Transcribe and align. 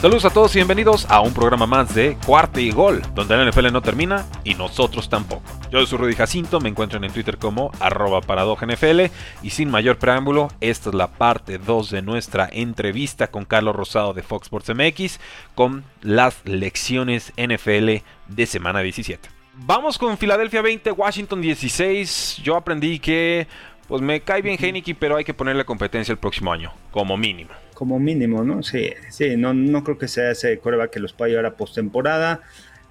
Saludos 0.00 0.26
a 0.26 0.30
todos 0.30 0.54
y 0.54 0.60
bienvenidos 0.60 1.10
a 1.10 1.20
un 1.22 1.34
programa 1.34 1.66
más 1.66 1.92
de 1.92 2.16
Cuarto 2.24 2.60
y 2.60 2.70
Gol, 2.70 3.02
donde 3.16 3.36
la 3.36 3.50
NFL 3.50 3.72
no 3.72 3.82
termina 3.82 4.26
y 4.44 4.54
nosotros 4.54 5.08
tampoco. 5.08 5.42
Yo 5.72 5.84
soy 5.84 5.98
Rudy 5.98 6.14
Jacinto, 6.14 6.60
me 6.60 6.68
encuentran 6.68 7.02
en 7.02 7.12
Twitter 7.12 7.36
como 7.36 7.72
arroba 7.80 8.20
NFL 8.20 9.06
y 9.42 9.50
sin 9.50 9.68
mayor 9.72 9.98
preámbulo, 9.98 10.52
esta 10.60 10.90
es 10.90 10.94
la 10.94 11.08
parte 11.08 11.58
2 11.58 11.90
de 11.90 12.02
nuestra 12.02 12.48
entrevista 12.52 13.32
con 13.32 13.44
Carlos 13.44 13.74
Rosado 13.74 14.14
de 14.14 14.22
Fox 14.22 14.46
Sports 14.46 14.72
MX 14.72 15.18
con 15.56 15.82
las 16.00 16.42
lecciones 16.44 17.32
NFL 17.36 18.04
de 18.28 18.46
semana 18.46 18.78
17. 18.82 19.28
Vamos 19.54 19.98
con 19.98 20.16
Filadelfia 20.16 20.62
20, 20.62 20.92
Washington 20.92 21.40
16. 21.40 22.40
Yo 22.44 22.54
aprendí 22.54 23.00
que 23.00 23.48
pues 23.88 24.00
me 24.00 24.20
cae 24.20 24.42
bien 24.42 24.58
Heineken, 24.60 24.94
pero 24.94 25.16
hay 25.16 25.24
que 25.24 25.34
ponerle 25.34 25.64
competencia 25.64 26.12
el 26.12 26.18
próximo 26.18 26.52
año, 26.52 26.72
como 26.92 27.16
mínimo 27.16 27.50
como 27.78 28.00
mínimo, 28.00 28.42
¿no? 28.42 28.64
Sí, 28.64 28.90
sí, 29.08 29.36
no, 29.36 29.54
no 29.54 29.84
creo 29.84 29.96
que 29.96 30.08
sea 30.08 30.32
ese 30.32 30.58
coreback 30.58 30.90
que 30.90 30.98
los 30.98 31.12
pueda 31.12 31.28
llevar 31.28 31.46
a 31.46 31.54
postemporada. 31.54 32.40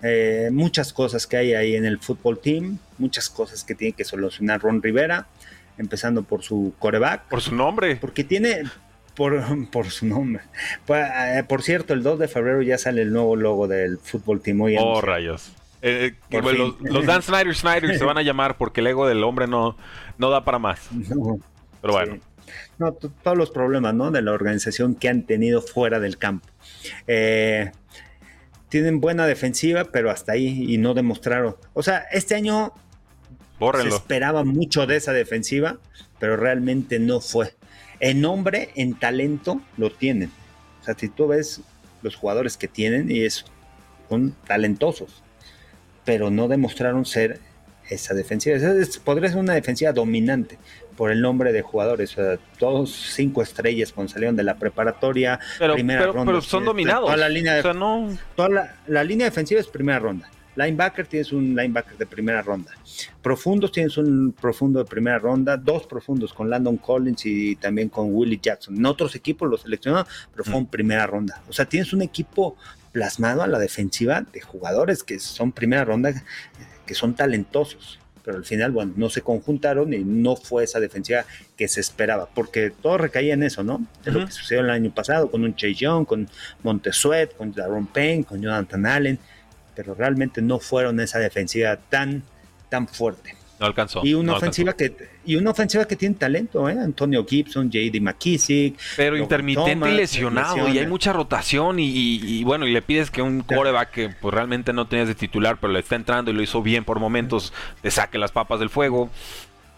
Eh, 0.02 0.48
muchas 0.54 0.94
cosas 0.94 1.28
que 1.28 1.36
hay 1.36 1.54
ahí 1.56 1.76
en 1.76 1.84
el 1.84 2.00
fútbol 2.00 2.40
team, 2.40 2.78
muchas 2.98 3.30
cosas 3.30 3.66
que 3.66 3.76
tiene 3.76 3.92
que 3.92 4.06
solucionar 4.06 4.62
Ron 4.62 4.82
Rivera, 4.82 5.28
empezando 5.78 6.24
por 6.24 6.42
su 6.42 6.74
coreback. 6.80 7.24
Por 7.24 7.42
su 7.42 7.54
nombre. 7.54 7.98
Porque 7.98 8.24
tiene, 8.24 8.64
por, 9.14 9.70
por, 9.72 9.90
su 9.90 10.06
nombre. 10.06 10.44
Pues, 10.86 11.06
eh, 11.06 11.44
por 11.46 11.64
cierto, 11.64 11.94
el 11.94 12.02
2 12.02 12.20
de 12.20 12.30
febrero 12.30 12.62
ya 12.62 12.78
sale 12.78 13.02
el 13.02 13.12
nuevo 13.12 13.36
logo 13.36 13.68
del 13.68 13.98
fútbol 13.98 14.40
team. 14.40 14.62
Hoy 14.62 14.78
oh, 14.80 15.02
rayos. 15.02 15.52
Eh, 15.82 16.14
los, 16.30 17.06
Dan 17.06 17.22
Snyder 17.22 17.54
Snyder 17.54 17.98
se 18.00 18.06
van 18.06 18.18
a 18.18 18.22
llamar 18.22 18.56
porque 18.56 18.80
el 18.80 18.88
ego 18.88 19.06
del 19.06 19.22
hombre 19.26 19.48
no, 19.48 19.76
no 20.18 20.30
da 20.30 20.46
para 20.46 20.60
más. 20.60 20.88
Pero 21.82 21.94
bueno. 21.94 22.20
No, 22.80 22.94
todos 22.94 23.38
los 23.38 23.50
problemas 23.50 23.94
¿no? 23.94 24.12
de 24.12 24.22
la 24.22 24.32
organización 24.32 24.96
que 24.96 25.10
han 25.10 25.24
tenido 25.24 25.62
fuera 25.62 26.00
del 26.00 26.18
campo. 26.18 26.48
Eh, 27.08 27.72
tienen 28.70 29.00
buena 29.00 29.26
defensiva, 29.26 29.86
pero 29.86 30.12
hasta 30.12 30.34
ahí 30.34 30.66
y 30.68 30.78
no 30.78 30.94
demostraron. 30.94 31.56
O 31.74 31.82
sea, 31.82 32.06
este 32.12 32.36
año 32.36 32.74
se 33.82 33.88
esperaba 33.88 34.44
mucho 34.44 34.86
de 34.86 34.98
esa 34.98 35.14
defensiva, 35.14 35.80
pero 36.20 36.38
realmente 36.38 37.00
no 37.00 37.22
fue. 37.22 37.56
En 38.00 38.22
nombre, 38.22 38.70
en 38.76 38.94
talento, 38.94 39.62
lo 39.78 39.92
tienen. 39.92 40.32
O 40.82 40.84
sea, 40.84 40.96
si 40.96 41.10
tú 41.10 41.28
ves 41.28 41.62
los 42.04 42.16
jugadores 42.16 42.58
que 42.58 42.68
tienen, 42.68 43.10
y 43.10 43.24
es, 43.24 43.46
son 44.10 44.36
talentosos, 44.46 45.24
pero 46.06 46.30
no 46.30 46.48
demostraron 46.48 47.06
ser 47.06 47.40
esa 47.90 48.14
defensiva. 48.14 48.58
podría 49.04 49.30
ser 49.30 49.40
una 49.40 49.54
defensiva 49.54 49.92
dominante, 49.94 50.58
por 50.98 51.12
el 51.12 51.22
nombre 51.22 51.54
de 51.54 51.62
jugadores. 51.62 52.18
todos 52.60 52.92
cinco 53.14 53.42
estrellas 53.42 53.94
cuando 53.94 54.12
salieron 54.12 54.36
de 54.36 54.44
la 54.44 54.56
preparatoria, 54.56 55.40
pero, 55.58 55.76
primera 55.76 56.08
ronda. 56.08 56.26
Pero 56.26 56.42
son 56.42 56.66
dominados. 56.66 57.06
Toda 57.06 57.16
la 57.16 57.30
línea, 57.30 57.62
toda 57.62 58.74
la, 58.88 59.04
línea 59.04 59.26
defensiva 59.26 59.62
es 59.62 59.68
primera 59.68 60.00
ronda. 60.00 60.30
Linebacker 60.56 61.06
tienes 61.06 61.32
un 61.32 61.56
linebacker 61.56 61.98
de 61.98 62.08
primera 62.08 62.42
ronda. 62.42 62.72
Profundos 63.22 63.72
tienes 63.72 63.96
un 64.00 64.34
profundo 64.34 64.80
de 64.80 64.86
primera 64.86 65.20
ronda. 65.20 65.56
Dos 65.56 65.86
profundos 65.86 66.34
con 66.34 66.50
Landon 66.50 66.78
Collins 66.78 67.28
y 67.28 67.56
también 67.58 67.90
con 67.90 68.08
Willie 68.10 68.40
Jackson. 68.42 68.76
En 68.76 68.86
otros 68.88 69.16
equipos 69.16 69.48
los 69.48 69.62
seleccionaron, 69.62 70.08
pero 70.32 70.44
fue 70.44 70.56
en 70.56 70.64
mm. 70.64 70.68
primera 70.68 71.06
ronda. 71.06 71.44
O 71.48 71.54
sea, 71.54 71.66
tienes 71.66 71.94
un 71.94 72.02
equipo 72.02 72.58
plasmado 72.92 73.44
a 73.44 73.48
la 73.48 73.60
defensiva 73.60 74.22
de 74.22 74.42
jugadores 74.42 75.04
que 75.04 75.20
son 75.20 75.52
primera 75.52 75.86
ronda, 75.86 76.12
que 76.88 76.96
son 76.96 77.14
talentosos 77.16 78.00
pero 78.28 78.40
al 78.40 78.44
final, 78.44 78.74
bueno, 78.74 78.92
no 78.98 79.10
se 79.10 79.22
conjuntaron 79.22 79.94
y 79.94 80.04
no 80.04 80.36
fue 80.36 80.66
esa 80.66 80.82
defensiva 80.82 81.24
que 81.56 81.70
se 81.70 81.80
esperaba, 81.80 82.28
porque 82.36 82.72
todo 82.72 82.98
recaía 82.98 83.34
en 83.34 83.42
eso, 83.42 83.64
¿no? 83.64 83.88
Es 84.06 84.14
lo 84.14 84.26
que 84.26 84.34
sucedió 84.34 84.64
el 84.64 84.70
año 84.70 84.92
pasado 84.94 85.32
con 85.32 85.46
un 85.46 85.56
Chase 85.56 85.76
Young, 85.76 86.06
con 86.06 86.28
Montesuet, 86.62 87.38
con 87.38 87.54
Daron 87.54 87.88
Payne, 87.88 88.26
con 88.26 88.42
Jonathan 88.42 88.86
Allen, 88.86 89.18
pero 89.74 89.96
realmente 89.96 90.42
no 90.42 90.60
fueron 90.60 91.00
esa 91.00 91.20
defensiva 91.20 91.78
tan, 91.78 92.22
tan 92.68 92.90
fuerte. 92.90 93.34
No 93.60 93.66
alcanzó. 93.66 94.02
Y 94.06 94.14
una 94.14 94.36
ofensiva 94.36 94.74
que 94.74 94.94
y 95.26 95.36
una 95.36 95.52
ofensiva 95.52 95.86
que 95.86 95.96
tiene 95.96 96.16
talento, 96.16 96.70
¿eh? 96.70 96.78
Antonio 96.80 97.26
Gibson, 97.26 97.72
JD 97.72 98.00
McKissick. 98.02 98.80
Pero 98.96 99.18
intermitente 99.18 99.90
y 99.90 99.96
lesionado, 99.96 100.70
y 100.70 100.78
hay 100.78 100.88
mucha 100.88 101.12
rotación, 101.12 101.78
y, 101.80 102.44
bueno, 102.44 102.68
y 102.68 102.72
le 102.72 102.82
pides 102.82 103.10
que 103.10 103.22
un 103.22 103.42
coreback 103.42 103.92
que 103.92 104.10
pues 104.10 104.34
realmente 104.34 104.74
no 104.74 104.88
tenías 104.88 105.08
de 105.08 105.16
titular, 105.16 105.58
pero 105.60 105.74
le 105.74 105.80
está 105.80 105.96
entrando 105.96 106.32
y 106.32 106.34
lo 106.34 106.42
hizo 106.42 106.62
bien 106.62 106.84
por 106.84 107.00
momentos, 107.00 107.52
te 107.82 107.92
saque 107.92 108.18
las 108.18 108.32
papas 108.32 108.60
del 108.60 108.70
fuego. 108.70 109.10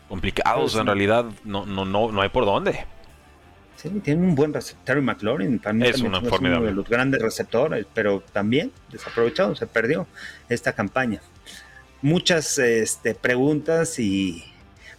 Complicados, 0.09 0.71
pues 0.71 0.81
en 0.81 0.87
realidad 0.87 1.25
no, 1.45 1.67
no, 1.67 1.85
no, 1.85 2.11
no 2.11 2.21
hay 2.21 2.29
por 2.29 2.43
dónde. 2.43 2.85
Sí, 3.75 3.89
tiene 4.03 4.23
un 4.23 4.33
buen 4.33 4.53
receptor 4.53 4.99
McLaurin, 5.01 5.59
también 5.59 5.93
es, 5.93 6.01
una 6.01 6.17
es 6.17 6.31
uno 6.31 6.61
de 6.61 6.71
los 6.73 6.89
grandes 6.89 7.21
receptores, 7.21 7.85
pero 7.93 8.21
también 8.33 8.71
desaprovechado, 8.91 9.55
se 9.55 9.67
perdió 9.67 10.07
esta 10.49 10.73
campaña 10.73 11.21
muchas 12.01 12.57
este, 12.57 13.15
preguntas 13.15 13.99
y 13.99 14.43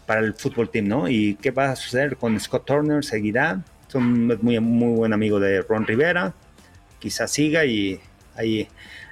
para 0.07 0.21
el 0.21 0.35
fútbol 0.35 0.71
team, 0.71 0.89
¿no? 0.89 1.09
¿Y 1.09 1.37
qué 1.37 1.51
va 1.51 1.71
a 1.71 1.77
suceder 1.77 2.17
con 2.17 2.39
Scott 2.41 2.67
Turner? 2.67 3.05
¿Seguirá? 3.05 3.63
es 3.89 3.95
muy, 3.95 4.61
muy 4.61 4.97
buen 4.97 5.13
amigo 5.13 5.41
de 5.41 5.63
Ron 5.63 5.87
Rivera. 5.87 6.35
Quizás 6.99 7.31
siga 7.31 7.65
y 7.65 8.01
hay 8.37 8.69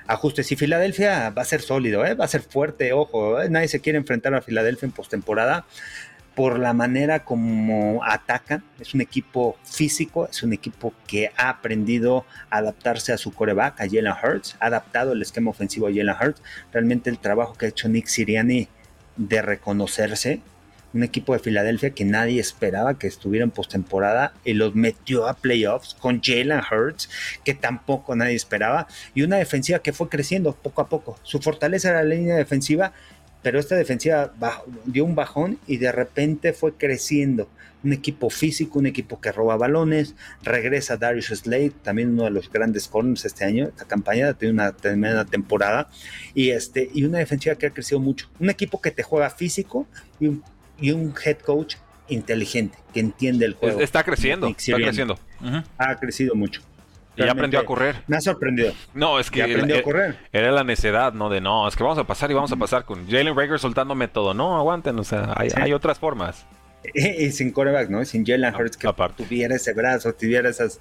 ajustes. 0.07 0.51
Y 0.53 0.57
Filadelfia 0.57 1.31
va 1.31 1.43
a 1.43 1.45
ser 1.45 1.61
sólido, 1.61 2.05
¿eh? 2.05 2.15
va 2.15 2.25
a 2.25 2.29
ser 2.29 2.43
fuerte, 2.43 2.93
ojo. 2.93 3.41
¿eh? 3.41 3.49
Nadie 3.49 3.69
se 3.69 3.81
quiere 3.81 3.99
enfrentar 3.99 4.35
a 4.35 4.43
Filadelfia 4.43 4.87
en 4.87 4.93
postemporada 4.93 5.67
por 6.39 6.61
la 6.61 6.73
manera 6.73 7.25
como 7.25 8.01
atacan. 8.05 8.63
Es 8.79 8.95
un 8.95 9.01
equipo 9.01 9.59
físico, 9.65 10.29
es 10.31 10.45
un 10.45 10.53
equipo 10.53 10.95
que 11.09 11.33
ha 11.37 11.49
aprendido 11.49 12.27
a 12.49 12.59
adaptarse 12.59 13.13
a 13.13 13.19
su 13.19 13.33
coreback, 13.33 13.81
a 13.81 13.89
Jalen 13.89 14.13
Hurts, 14.13 14.57
ha 14.61 14.67
adaptado 14.67 15.15
el 15.15 15.23
esquema 15.23 15.51
ofensivo 15.51 15.89
a 15.89 15.91
Jalen 15.91 16.15
Hurts. 16.15 16.41
Realmente 16.73 17.11
el 17.11 17.19
trabajo 17.19 17.55
que 17.55 17.67
ha 17.67 17.69
hecho 17.71 17.89
Nick 17.89 18.07
Siriani 18.07 18.69
de 19.17 19.43
reconocerse, 19.43 20.41
un 20.95 21.03
equipo 21.03 21.33
de 21.33 21.41
Filadelfia 21.41 21.91
que 21.91 22.05
nadie 22.05 22.41
esperaba 22.41 23.01
que 23.01 23.09
estuviera 23.09 23.43
en 23.43 23.51
postemporada 23.51 24.33
y 24.45 24.53
los 24.53 24.77
metió 24.77 25.27
a 25.27 25.35
playoffs 25.35 25.95
con 25.95 26.23
Jalen 26.23 26.61
Hurts, 26.61 27.11
que 27.45 27.55
tampoco 27.55 28.15
nadie 28.15 28.37
esperaba, 28.37 28.87
y 29.13 29.23
una 29.23 29.39
defensiva 29.39 29.81
que 29.81 29.93
fue 29.93 30.09
creciendo 30.09 30.55
poco 30.55 30.83
a 30.83 30.89
poco. 30.89 31.19
Su 31.25 31.41
fortaleza 31.41 31.91
era 31.91 32.05
la 32.05 32.15
línea 32.15 32.37
defensiva 32.37 32.93
pero 33.49 33.61
esta 33.61 33.77
defensiva 33.77 34.35
dio 34.85 35.07
un 35.07 35.15
bajón 35.15 35.59
y 35.67 35.79
de 35.79 35.91
repente 35.91 36.53
fue 36.53 36.75
creciendo. 36.75 37.49
Un 37.83 37.95
equipo 37.95 38.29
físico, 38.29 38.79
un 38.79 38.85
equipo 38.85 39.23
que 39.23 39.33
roba 39.33 39.57
balones, 39.57 40.15
regresa 40.43 40.99
Darius 40.99 41.29
Slade, 41.29 41.73
también 41.83 42.11
uno 42.11 42.25
de 42.25 42.31
los 42.31 42.53
grandes 42.53 42.89
corners 42.89 43.25
este 43.25 43.47
año, 43.47 43.69
esta 43.69 43.87
campaña 43.87 44.35
tiene 44.35 44.53
una 44.53 44.73
tremenda 44.73 45.25
temporada, 45.25 45.89
y, 46.35 46.51
este, 46.51 46.91
y 46.93 47.05
una 47.05 47.21
defensiva 47.21 47.55
que 47.55 47.65
ha 47.65 47.71
crecido 47.71 48.01
mucho. 48.01 48.29
Un 48.39 48.51
equipo 48.51 48.83
que 48.83 48.91
te 48.91 49.03
juega 49.03 49.31
físico 49.31 49.87
y 50.21 50.27
un, 50.27 50.45
y 50.79 50.91
un 50.91 51.15
head 51.25 51.39
coach 51.39 51.77
inteligente, 52.11 52.77
que 52.93 53.01
entiende 53.01 53.47
el 53.47 53.55
juego. 53.55 53.81
Está 53.81 54.05
creciendo, 54.05 54.49
está 54.49 54.77
creciendo. 54.77 55.19
Ha 55.79 55.97
crecido 55.99 56.35
mucho. 56.35 56.61
Y 57.19 57.27
ya 57.27 57.33
aprendió 57.33 57.61
a 57.61 57.65
correr. 57.65 58.03
Me 58.07 58.17
ha 58.17 58.21
sorprendido. 58.21 58.73
No, 58.95 59.19
es 59.19 59.31
que 59.31 59.43
aprendió 59.43 59.79
a 59.79 59.83
correr. 59.83 60.17
era 60.33 60.51
la 60.51 60.65
necedad, 60.65 61.13
¿no? 61.13 61.29
De 61.29 61.41
no, 61.41 61.67
es 61.67 61.77
que 61.77 61.83
vamos 61.83 61.99
a 61.99 62.05
pasar 62.05 62.31
y 62.31 62.35
vamos 62.35 62.53
a 62.53 62.57
pasar 62.57 62.85
con 62.85 63.09
Jalen 63.09 63.37
Rager 63.37 63.59
soltándome 63.59 64.09
todo. 64.09 64.35
No, 64.35 64.57
aguanten, 64.57 64.99
o 64.99 65.05
sea, 65.05 65.35
hay, 65.37 65.73
otras 65.73 65.99
formas. 65.99 66.47
Y, 66.95 67.33
sin 67.33 67.51
coreback, 67.51 67.91
¿no? 67.91 68.05
Sin 68.05 68.25
Jalen 68.25 68.55
Hurts 68.55 68.77
que 68.77 68.89
tuviera 69.17 69.57
ese 69.57 69.73
brazo, 69.75 70.15
tuviera 70.15 70.49
esas... 70.49 70.81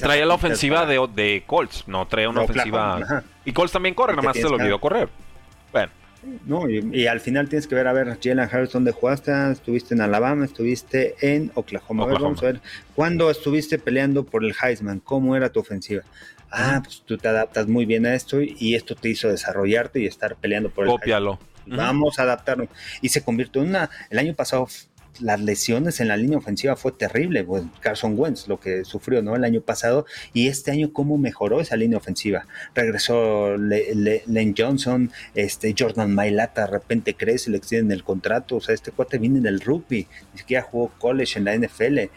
traía 0.00 0.26
la 0.26 0.34
ofensiva 0.34 0.84
de, 0.84 1.08
de, 1.14 1.42
Colts, 1.46 1.88
no 1.88 2.06
traía 2.06 2.28
una 2.28 2.42
ofensiva... 2.42 3.24
Y 3.44 3.52
Colts 3.52 3.72
también 3.72 3.94
corre, 3.94 4.12
nada 4.12 4.22
más 4.22 4.36
se 4.36 4.42
le 4.42 4.54
olvidó 4.54 4.78
correr. 4.78 5.08
No, 6.46 6.68
y, 6.68 7.06
al 7.06 7.20
final 7.20 7.48
tienes 7.48 7.66
que 7.66 7.74
ver, 7.74 7.86
a 7.86 7.92
ver, 7.92 8.18
Jalen 8.20 8.48
Harris, 8.50 8.72
¿dónde 8.72 8.92
jugaste? 8.92 9.32
Estuviste 9.52 9.94
en 9.94 10.00
Alabama, 10.00 10.44
estuviste 10.44 11.14
en 11.20 11.52
Oklahoma. 11.54 12.06
vamos 12.06 12.42
a 12.42 12.46
ver, 12.46 12.60
¿cuándo 12.94 13.30
estuviste 13.30 13.78
peleando 13.78 14.24
por 14.24 14.44
el 14.44 14.54
Heisman? 14.60 15.00
¿Cómo 15.00 15.36
era 15.36 15.50
tu 15.50 15.60
ofensiva? 15.60 16.02
ah, 16.50 16.80
pues 16.82 17.02
tú 17.04 17.18
te 17.18 17.28
adaptas 17.28 17.66
muy 17.66 17.84
bien 17.84 18.06
a 18.06 18.14
esto 18.14 18.40
y 18.40 18.74
esto 18.74 18.94
te 18.94 19.08
hizo 19.08 19.28
desarrollarte 19.28 20.00
y 20.00 20.06
estar 20.06 20.36
peleando 20.36 20.70
por 20.70 20.84
el 20.84 20.90
Cópialo. 20.90 21.38
Vamos 21.66 22.18
a 22.18 22.22
adaptarnos. 22.22 22.68
Y 23.02 23.10
se 23.10 23.22
convirtió 23.22 23.62
en 23.62 23.68
una, 23.68 23.90
el 24.08 24.18
año 24.18 24.34
pasado 24.34 24.66
las 25.20 25.40
lesiones 25.40 26.00
en 26.00 26.08
la 26.08 26.16
línea 26.16 26.38
ofensiva 26.38 26.76
fue 26.76 26.92
terrible. 26.92 27.44
Pues 27.44 27.64
Carson 27.80 28.14
Wentz, 28.18 28.48
lo 28.48 28.60
que 28.60 28.84
sufrió 28.84 29.22
¿no? 29.22 29.36
el 29.36 29.44
año 29.44 29.60
pasado, 29.60 30.06
y 30.32 30.48
este 30.48 30.70
año 30.70 30.92
cómo 30.92 31.18
mejoró 31.18 31.60
esa 31.60 31.76
línea 31.76 31.98
ofensiva. 31.98 32.46
Regresó 32.74 33.56
Len 33.56 34.54
Johnson, 34.56 35.10
este 35.34 35.74
Jordan 35.76 36.14
Mailata, 36.14 36.62
de 36.62 36.72
repente 36.72 37.14
crece, 37.14 37.50
le 37.50 37.58
extienden 37.58 37.92
el 37.92 38.04
contrato. 38.04 38.56
O 38.56 38.60
sea, 38.60 38.74
este 38.74 38.92
cuate 38.92 39.18
viene 39.18 39.40
del 39.40 39.60
rugby, 39.60 40.06
ni 40.32 40.38
siquiera 40.38 40.62
jugó 40.62 40.92
college 40.98 41.38
en 41.38 41.44
la 41.44 41.56
NFL. 41.56 42.10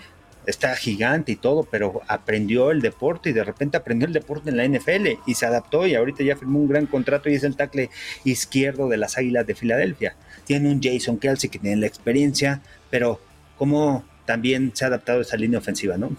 Está 0.48 0.76
gigante 0.76 1.34
y 1.34 1.36
todo, 1.36 1.68
pero 1.70 2.02
aprendió 2.08 2.72
el 2.72 2.82
deporte 2.82 3.30
y 3.30 3.34
de 3.34 3.44
repente 3.44 3.78
aprendió 3.78 4.08
el 4.08 4.14
deporte 4.14 4.50
en 4.50 4.58
la 4.58 4.68
NFL 4.68 5.20
y 5.28 5.36
se 5.36 5.46
adaptó 5.46 5.86
y 5.86 5.94
ahorita 5.94 6.24
ya 6.24 6.36
firmó 6.36 6.60
un 6.60 6.68
gran 6.68 6.88
contrato 6.88 7.30
y 7.30 7.36
es 7.36 7.44
el 7.44 7.56
tackle 7.56 7.92
izquierdo 8.24 8.90
de 8.90 8.98
las 8.98 9.20
Águilas 9.20 9.46
de 9.46 9.54
Filadelfia. 9.54 10.16
Tiene 10.46 10.72
un 10.72 10.82
Jason 10.82 11.20
Kelsey 11.20 11.52
que 11.52 11.60
tiene 11.60 11.78
la 11.78 11.86
experiencia, 11.86 12.64
pero 12.92 13.20
cómo 13.58 14.06
también 14.26 14.72
se 14.76 14.86
ha 14.86 14.88
adaptado 14.90 15.22
esa 15.22 15.38
línea 15.38 15.58
ofensiva, 15.58 15.98
¿no? 15.98 16.12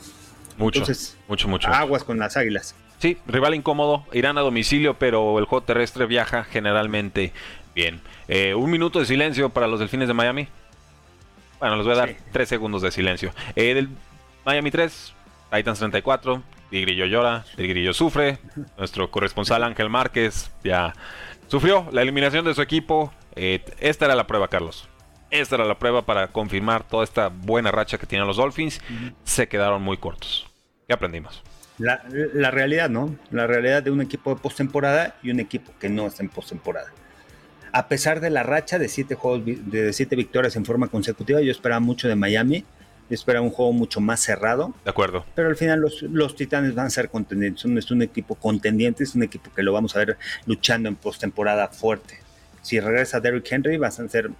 Mucho, 0.58 0.80
Entonces, 0.80 1.16
mucho, 1.28 1.46
mucho. 1.48 1.68
Aguas 1.68 2.02
con 2.02 2.18
las 2.18 2.36
águilas. 2.36 2.74
Sí, 2.98 3.16
rival 3.26 3.54
incómodo, 3.54 4.04
irán 4.12 4.38
a 4.38 4.42
domicilio, 4.42 4.94
pero 4.94 5.38
el 5.38 5.44
juego 5.44 5.64
terrestre 5.64 6.06
viaja 6.06 6.44
generalmente 6.44 7.32
bien. 7.74 8.00
Eh, 8.28 8.54
un 8.54 8.70
minuto 8.70 9.00
de 9.00 9.06
silencio 9.06 9.48
para 9.48 9.66
los 9.66 9.80
delfines 9.80 10.08
de 10.08 10.14
Miami. 10.14 10.48
Bueno, 11.58 11.76
les 11.76 11.84
voy 11.84 11.94
a 11.94 11.98
dar 11.98 12.16
tres 12.32 12.48
segundos 12.48 12.82
de 12.82 12.90
silencio. 12.90 13.32
Eh, 13.56 13.74
del 13.74 13.88
Miami 14.44 14.70
3, 14.70 15.14
Titans 15.52 15.78
34, 15.78 16.42
Tigrillo 16.70 17.06
llora, 17.06 17.44
Tigrillo 17.56 17.92
sufre. 17.92 18.38
Nuestro 18.78 19.10
corresponsal 19.10 19.62
Ángel 19.64 19.90
Márquez 19.90 20.50
ya 20.64 20.94
sufrió 21.48 21.88
la 21.92 22.02
eliminación 22.02 22.44
de 22.44 22.54
su 22.54 22.62
equipo. 22.62 23.12
Eh, 23.34 23.64
esta 23.80 24.04
era 24.04 24.14
la 24.14 24.26
prueba, 24.26 24.48
Carlos. 24.48 24.88
Esta 25.32 25.54
era 25.54 25.64
la 25.64 25.78
prueba 25.78 26.04
para 26.04 26.28
confirmar 26.28 26.86
toda 26.86 27.04
esta 27.04 27.28
buena 27.28 27.70
racha 27.70 27.96
que 27.96 28.06
tienen 28.06 28.28
los 28.28 28.36
Dolphins. 28.36 28.82
Se 29.24 29.48
quedaron 29.48 29.82
muy 29.82 29.96
cortos. 29.96 30.46
¿Qué 30.86 30.92
aprendimos? 30.92 31.42
La, 31.78 32.02
realidad, 32.50 32.90
¿no? 32.90 33.16
La 33.30 33.46
realidad 33.46 33.82
de 33.82 33.90
un 33.90 34.02
equipo 34.02 34.34
de 34.34 34.40
postemporada 34.42 35.16
y 35.22 35.30
un 35.30 35.40
equipo 35.40 35.72
que 35.80 35.88
no 35.88 36.06
está 36.06 36.22
en 36.22 36.28
postemporada. 36.28 36.92
A 37.72 37.88
pesar 37.88 38.20
de 38.20 38.28
la 38.28 38.42
racha 38.42 38.78
de 38.78 38.90
siete 38.90 39.14
juegos, 39.14 39.40
de 39.46 39.94
siete 39.94 40.16
victorias 40.16 40.54
en 40.56 40.66
forma 40.66 40.88
consecutiva, 40.88 41.40
yo 41.40 41.50
esperaba 41.50 41.80
mucho 41.80 42.08
de 42.08 42.14
Miami. 42.14 42.66
Yo 43.08 43.14
esperaba 43.14 43.42
un 43.42 43.52
juego 43.52 43.72
mucho 43.72 44.02
más 44.02 44.20
cerrado. 44.20 44.74
De 44.84 44.90
acuerdo. 44.90 45.24
Pero 45.34 45.48
al 45.48 45.56
final 45.56 45.80
los, 45.80 46.02
los 46.02 46.36
Titanes 46.36 46.74
van 46.74 46.88
a 46.88 46.90
ser 46.90 47.08
contendientes. 47.08 47.64
Es 47.64 47.90
un 47.90 48.02
equipo 48.02 48.34
contendiente, 48.34 49.02
es 49.02 49.14
un 49.14 49.22
equipo 49.22 49.50
que 49.54 49.62
lo 49.62 49.72
vamos 49.72 49.96
a 49.96 50.00
ver 50.00 50.18
luchando 50.44 50.90
en 50.90 50.96
postemporada 50.96 51.68
fuerte. 51.68 52.18
Si 52.60 52.78
regresa 52.78 53.18
Derrick 53.18 53.50
Henry, 53.50 53.78
van 53.78 53.88
a 53.88 54.08
ser 54.08 54.30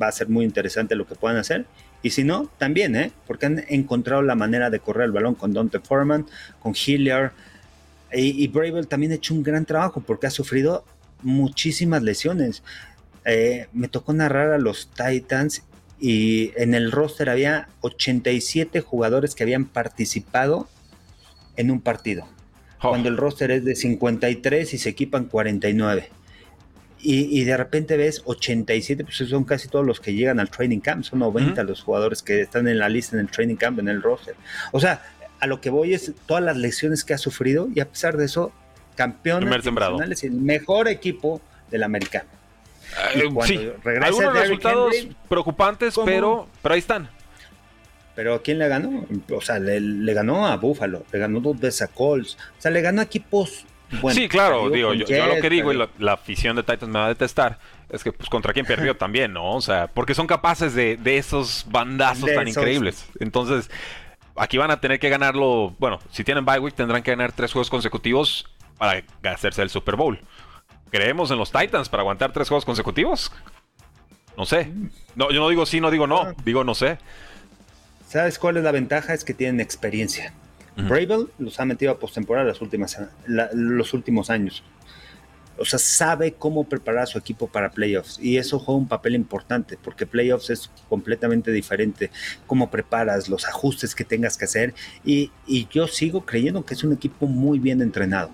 va 0.00 0.08
a 0.08 0.12
ser 0.12 0.28
muy 0.28 0.44
interesante 0.44 0.94
lo 0.94 1.06
que 1.06 1.14
puedan 1.14 1.36
hacer. 1.38 1.66
Y 2.02 2.10
si 2.10 2.24
no, 2.24 2.50
también, 2.58 2.94
¿eh? 2.96 3.12
Porque 3.26 3.46
han 3.46 3.64
encontrado 3.68 4.22
la 4.22 4.34
manera 4.34 4.70
de 4.70 4.80
correr 4.80 5.06
el 5.06 5.12
balón 5.12 5.34
con 5.34 5.52
Dante 5.52 5.80
Foreman, 5.80 6.26
con 6.60 6.74
Hilliard. 6.74 7.32
Y, 8.12 8.42
y 8.42 8.46
Bravel 8.48 8.86
también 8.86 9.12
ha 9.12 9.16
hecho 9.16 9.34
un 9.34 9.42
gran 9.42 9.64
trabajo 9.64 10.00
porque 10.00 10.26
ha 10.26 10.30
sufrido 10.30 10.84
muchísimas 11.22 12.02
lesiones. 12.02 12.62
Eh, 13.24 13.66
me 13.72 13.88
tocó 13.88 14.12
narrar 14.12 14.52
a 14.52 14.58
los 14.58 14.88
Titans 14.90 15.62
y 15.98 16.52
en 16.56 16.74
el 16.74 16.92
roster 16.92 17.28
había 17.28 17.68
87 17.80 18.80
jugadores 18.80 19.34
que 19.34 19.42
habían 19.42 19.64
participado 19.64 20.68
en 21.56 21.70
un 21.70 21.80
partido. 21.80 22.26
Oh. 22.80 22.90
Cuando 22.90 23.08
el 23.08 23.16
roster 23.16 23.50
es 23.50 23.64
de 23.64 23.74
53 23.74 24.74
y 24.74 24.78
se 24.78 24.88
equipan 24.90 25.24
49. 25.24 26.08
Y, 26.98 27.44
de 27.44 27.56
repente 27.56 27.96
ves 27.96 28.22
87, 28.24 29.04
pues 29.04 29.16
son 29.16 29.44
casi 29.44 29.68
todos 29.68 29.86
los 29.86 30.00
que 30.00 30.14
llegan 30.14 30.40
al 30.40 30.50
training 30.50 30.80
camp, 30.80 31.04
son 31.04 31.20
90 31.20 31.62
los 31.62 31.82
jugadores 31.82 32.22
que 32.22 32.40
están 32.40 32.66
en 32.66 32.78
la 32.78 32.88
lista 32.88 33.16
en 33.16 33.20
el 33.20 33.30
training 33.30 33.56
camp, 33.56 33.78
en 33.78 33.88
el 33.88 34.02
roster. 34.02 34.34
O 34.72 34.80
sea, 34.80 35.02
a 35.38 35.46
lo 35.46 35.60
que 35.60 35.70
voy 35.70 35.94
es 35.94 36.12
todas 36.26 36.42
las 36.42 36.56
lesiones 36.56 37.04
que 37.04 37.14
ha 37.14 37.18
sufrido 37.18 37.68
y 37.74 37.80
a 37.80 37.88
pesar 37.88 38.16
de 38.16 38.24
eso, 38.24 38.50
campeón 38.96 39.48
nacionales 39.48 40.24
y 40.24 40.26
el 40.26 40.32
mejor 40.32 40.88
equipo 40.88 41.40
del 41.70 41.84
americano. 41.84 42.28
Eh, 43.14 43.24
sí, 43.44 43.70
algunos 44.02 44.32
resultados 44.32 44.94
preocupantes, 45.28 45.94
pero, 46.04 46.48
pero 46.62 46.74
ahí 46.74 46.78
están. 46.78 47.08
Pero 48.14 48.34
¿a 48.34 48.42
quién 48.42 48.58
le 48.58 48.68
ganó? 48.68 49.06
O 49.30 49.40
sea, 49.42 49.58
le, 49.58 49.80
le 49.80 50.14
ganó 50.14 50.46
a 50.46 50.56
Buffalo, 50.56 51.04
le 51.12 51.18
ganó 51.18 51.40
dos 51.40 51.60
veces 51.60 51.82
a 51.82 51.88
Colts, 51.88 52.38
o 52.58 52.60
sea, 52.62 52.70
le 52.70 52.80
ganó 52.80 53.02
a 53.02 53.04
equipos 53.04 53.66
sí, 54.10 54.28
claro, 54.28 54.70
digo, 54.70 54.94
yo, 54.94 55.26
lo 55.26 55.40
que 55.40 55.50
digo, 55.50 55.72
y 55.72 55.88
la, 55.98 56.12
afición 56.12 56.56
de 56.56 56.62
Titans 56.62 56.90
me 56.90 56.98
va 56.98 57.06
a 57.06 57.08
detestar, 57.08 57.58
es 57.88 58.02
que 58.02 58.12
pues 58.12 58.28
contra 58.28 58.52
quién 58.52 58.66
perdió 58.66 58.96
también, 58.98 59.32
¿no? 59.32 59.54
O 59.54 59.60
sea, 59.60 59.88
porque 59.88 60.14
son 60.14 60.26
capaces 60.26 60.74
de, 60.74 60.98
esos 61.04 61.66
bandazos 61.68 62.30
tan 62.34 62.48
increíbles. 62.48 63.08
Entonces, 63.20 63.70
aquí 64.36 64.58
van 64.58 64.70
a 64.70 64.80
tener 64.80 64.98
que 64.98 65.08
ganarlo, 65.08 65.74
bueno, 65.78 66.00
si 66.10 66.24
tienen 66.24 66.44
bye 66.44 66.58
week 66.58 66.74
tendrán 66.74 67.02
que 67.02 67.12
ganar 67.12 67.32
tres 67.32 67.52
juegos 67.52 67.70
consecutivos 67.70 68.46
para 68.78 69.02
hacerse 69.24 69.62
el 69.62 69.70
Super 69.70 69.96
Bowl. 69.96 70.20
¿Creemos 70.90 71.30
en 71.30 71.38
los 71.38 71.50
Titans 71.50 71.88
para 71.88 72.02
aguantar 72.02 72.32
tres 72.32 72.48
juegos 72.48 72.64
consecutivos? 72.64 73.32
No 74.36 74.44
sé. 74.46 74.70
No, 75.14 75.30
yo 75.30 75.40
no 75.40 75.48
digo 75.48 75.66
sí, 75.66 75.80
no 75.80 75.90
digo 75.90 76.06
no, 76.06 76.22
ah. 76.22 76.34
digo 76.44 76.62
no 76.62 76.74
sé. 76.74 76.98
¿Sabes 78.06 78.38
cuál 78.38 78.56
es 78.58 78.62
la 78.62 78.70
ventaja? 78.70 79.14
Es 79.14 79.24
que 79.24 79.34
tienen 79.34 79.60
experiencia. 79.60 80.32
Bravel 80.76 81.28
los 81.38 81.58
ha 81.58 81.64
metido 81.64 81.92
a 81.92 81.98
postemporada 81.98 82.46
las 82.46 82.60
últimas, 82.60 82.98
los 83.26 83.94
últimos 83.94 84.30
años. 84.30 84.62
O 85.58 85.64
sea, 85.64 85.78
sabe 85.78 86.34
cómo 86.34 86.64
preparar 86.68 87.04
a 87.04 87.06
su 87.06 87.16
equipo 87.16 87.46
para 87.46 87.70
playoffs. 87.70 88.18
Y 88.20 88.36
eso 88.36 88.58
juega 88.58 88.78
un 88.78 88.88
papel 88.88 89.14
importante, 89.14 89.78
porque 89.82 90.04
playoffs 90.06 90.50
es 90.50 90.70
completamente 90.88 91.50
diferente. 91.50 92.10
Cómo 92.46 92.70
preparas, 92.70 93.28
los 93.28 93.46
ajustes 93.46 93.94
que 93.94 94.04
tengas 94.04 94.36
que 94.36 94.44
hacer. 94.44 94.74
Y, 95.04 95.30
yo 95.70 95.88
sigo 95.88 96.26
creyendo 96.26 96.64
que 96.64 96.74
es 96.74 96.84
un 96.84 96.92
equipo 96.92 97.26
muy 97.26 97.58
bien 97.58 97.80
entrenado. 97.80 98.30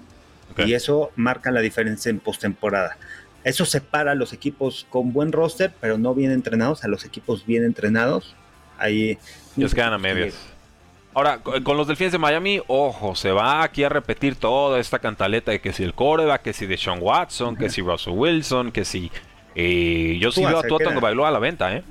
Y 0.58 0.74
eso 0.74 1.12
marca 1.16 1.50
la 1.50 1.60
diferencia 1.60 2.10
en 2.10 2.18
postemporada. 2.18 2.98
Eso 3.44 3.64
separa 3.64 4.12
a 4.12 4.14
los 4.14 4.32
equipos 4.32 4.86
con 4.90 5.12
buen 5.12 5.32
roster, 5.32 5.72
pero 5.80 5.98
no 5.98 6.14
bien 6.14 6.30
entrenados, 6.30 6.84
a 6.84 6.88
los 6.88 7.04
equipos 7.04 7.46
bien 7.46 7.64
entrenados. 7.64 8.34
Ahí. 8.78 9.18
Ellos 9.56 9.74
quedan 9.74 9.92
a 9.92 9.98
medias. 9.98 10.34
Ahora, 11.14 11.40
con 11.40 11.76
los 11.76 11.86
Delfines 11.86 12.12
de 12.12 12.18
Miami, 12.18 12.60
ojo, 12.68 13.14
se 13.14 13.32
va 13.32 13.62
aquí 13.62 13.84
a 13.84 13.90
repetir 13.90 14.36
toda 14.36 14.80
esta 14.80 14.98
cantaleta 14.98 15.50
de 15.50 15.60
que 15.60 15.72
si 15.72 15.82
el 15.82 15.92
coreback, 15.92 16.42
que 16.42 16.52
si 16.54 16.66
de 16.66 16.78
Sean 16.78 16.98
Watson, 17.02 17.56
que 17.56 17.68
si 17.68 17.82
Russell 17.82 18.14
Wilson, 18.14 18.72
que 18.72 18.84
si... 18.84 19.10
Eh, 19.54 20.16
yo 20.18 20.32
sí 20.32 20.42
veo 20.42 20.58
a 20.58 20.62
Tua 20.62 20.78
Bailoa 21.00 21.28
a 21.28 21.30
la 21.30 21.38
venta, 21.38 21.76
¿eh? 21.76 21.82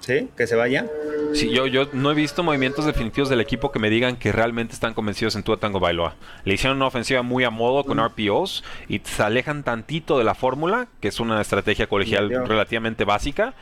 ¿Sí? 0.00 0.28
¿Que 0.36 0.46
se 0.46 0.54
vaya? 0.56 0.86
Sí, 1.32 1.50
yo, 1.50 1.66
yo 1.66 1.88
no 1.92 2.10
he 2.10 2.14
visto 2.14 2.42
movimientos 2.42 2.84
definitivos 2.84 3.30
del 3.30 3.40
equipo 3.40 3.72
que 3.72 3.78
me 3.78 3.88
digan 3.88 4.16
que 4.16 4.32
realmente 4.32 4.74
están 4.74 4.92
convencidos 4.92 5.36
en 5.36 5.42
Tua 5.42 5.56
Tango 5.58 5.80
Bailoa. 5.80 6.16
Le 6.44 6.54
hicieron 6.54 6.76
una 6.76 6.86
ofensiva 6.86 7.22
muy 7.22 7.44
a 7.44 7.50
modo 7.50 7.84
con 7.84 7.98
RPOs 8.04 8.64
y 8.88 9.00
se 9.02 9.22
alejan 9.22 9.62
tantito 9.62 10.18
de 10.18 10.24
la 10.24 10.34
fórmula, 10.34 10.88
que 11.00 11.08
es 11.08 11.20
una 11.20 11.40
estrategia 11.40 11.86
colegial 11.86 12.28
relativamente 12.46 13.04
básica, 13.04 13.54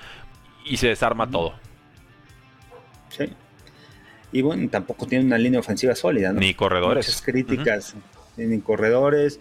y 0.64 0.78
se 0.78 0.88
desarma 0.88 1.30
todo. 1.30 1.54
Sí. 3.10 3.32
Y 4.32 4.42
bueno, 4.42 4.68
tampoco 4.70 5.06
tiene 5.06 5.24
una 5.24 5.38
línea 5.38 5.60
ofensiva 5.60 5.94
sólida, 5.94 6.32
¿no? 6.32 6.40
Ni 6.40 6.54
corredores. 6.54 7.06
Muchas 7.06 7.22
críticas, 7.22 7.94
ni 8.36 8.60
corredores. 8.60 9.40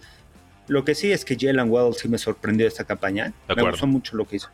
Lo 0.66 0.84
que 0.84 0.94
sí 0.94 1.12
es 1.12 1.24
que 1.24 1.36
Jalen 1.38 1.70
Waddle 1.70 1.94
sí 1.94 2.08
me 2.08 2.18
sorprendió 2.18 2.66
esta 2.66 2.84
campaña. 2.84 3.32
me 3.48 3.62
gustó 3.62 3.86
mucho 3.86 4.16
lo 4.16 4.26
que 4.26 4.36
hizo. 4.36 4.48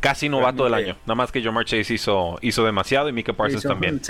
Casi 0.00 0.28
novato 0.28 0.64
del 0.64 0.74
año. 0.74 0.96
Nada 1.04 1.14
más 1.14 1.30
que 1.30 1.42
Jamar 1.42 1.64
Chase 1.64 1.94
hizo, 1.94 2.38
hizo 2.40 2.64
demasiado 2.64 3.08
y 3.08 3.12
Mika 3.12 3.32
Parsons 3.32 3.62
también. 3.62 4.00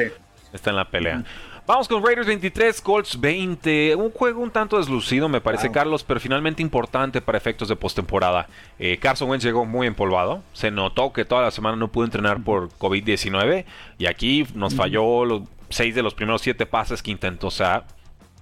Está 0.53 0.71
en 0.71 0.77
la 0.77 0.89
pelea. 0.91 1.25
Vamos 1.65 1.87
con 1.87 2.05
Raiders 2.05 2.27
23, 2.27 2.81
Colts 2.81 3.21
20. 3.21 3.95
Un 3.95 4.11
juego 4.11 4.43
un 4.43 4.51
tanto 4.51 4.79
deslucido, 4.79 5.29
me 5.29 5.41
parece, 5.41 5.71
Carlos, 5.71 6.03
pero 6.03 6.19
finalmente 6.19 6.61
importante 6.61 7.21
para 7.21 7.39
efectos 7.39 7.69
de 7.69 7.77
postemporada. 7.77 8.49
Eh, 8.81 8.99
Carson 9.01 9.31
Wentz 9.31 9.45
llegó 9.45 9.65
muy 9.65 9.87
empolvado. 9.87 10.43
Se 10.53 10.73
notó 10.73 11.13
que 11.13 11.25
toda 11.25 11.43
la 11.43 11.53
semana 11.53 11.77
no 11.77 11.87
pudo 11.93 12.05
entrenar 12.05 12.43
por 12.43 12.71
COVID-19. 12.71 13.65
Y 13.99 14.07
aquí 14.07 14.45
nos 14.55 14.75
falló 14.75 15.25
los 15.25 15.43
seis 15.69 15.95
de 15.95 16.03
los 16.03 16.15
primeros 16.15 16.43
siete 16.43 16.67
pases 16.67 17.01
que 17.01 17.13
intentó. 17.13 17.47
O 17.47 17.53
sea, 17.53 17.85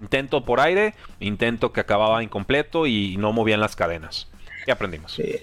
intento 0.01 0.43
por 0.47 0.59
aire, 0.59 0.95
intento 1.21 1.73
que 1.75 1.81
acababa 1.81 2.23
incompleto 2.23 2.87
y 2.87 3.19
no 3.19 3.35
movían 3.35 3.61
las 3.61 3.77
cadenas. 3.77 4.29
¿Qué 4.65 4.73
aprendimos? 4.73 5.13
Sí 5.13 5.37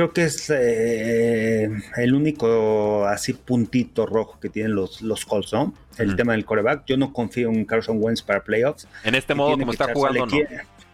creo 0.00 0.12
que 0.14 0.24
es 0.24 0.48
eh, 0.48 1.68
el 1.98 2.14
único 2.14 3.04
así 3.04 3.34
puntito 3.34 4.06
rojo 4.06 4.40
que 4.40 4.48
tienen 4.48 4.74
los, 4.74 5.02
los 5.02 5.26
Colts, 5.26 5.52
¿no? 5.52 5.74
El 5.98 6.16
tema 6.16 6.32
del 6.32 6.46
coreback. 6.46 6.84
Yo 6.86 6.96
no 6.96 7.12
confío 7.12 7.50
en 7.50 7.66
Carson 7.66 7.98
Wentz 8.00 8.22
para 8.22 8.42
playoffs. 8.42 8.88
En 9.04 9.14
este 9.14 9.34
modo, 9.34 9.58
como 9.58 9.72
está 9.72 9.92
jugando, 9.92 10.24
no. 10.24 10.36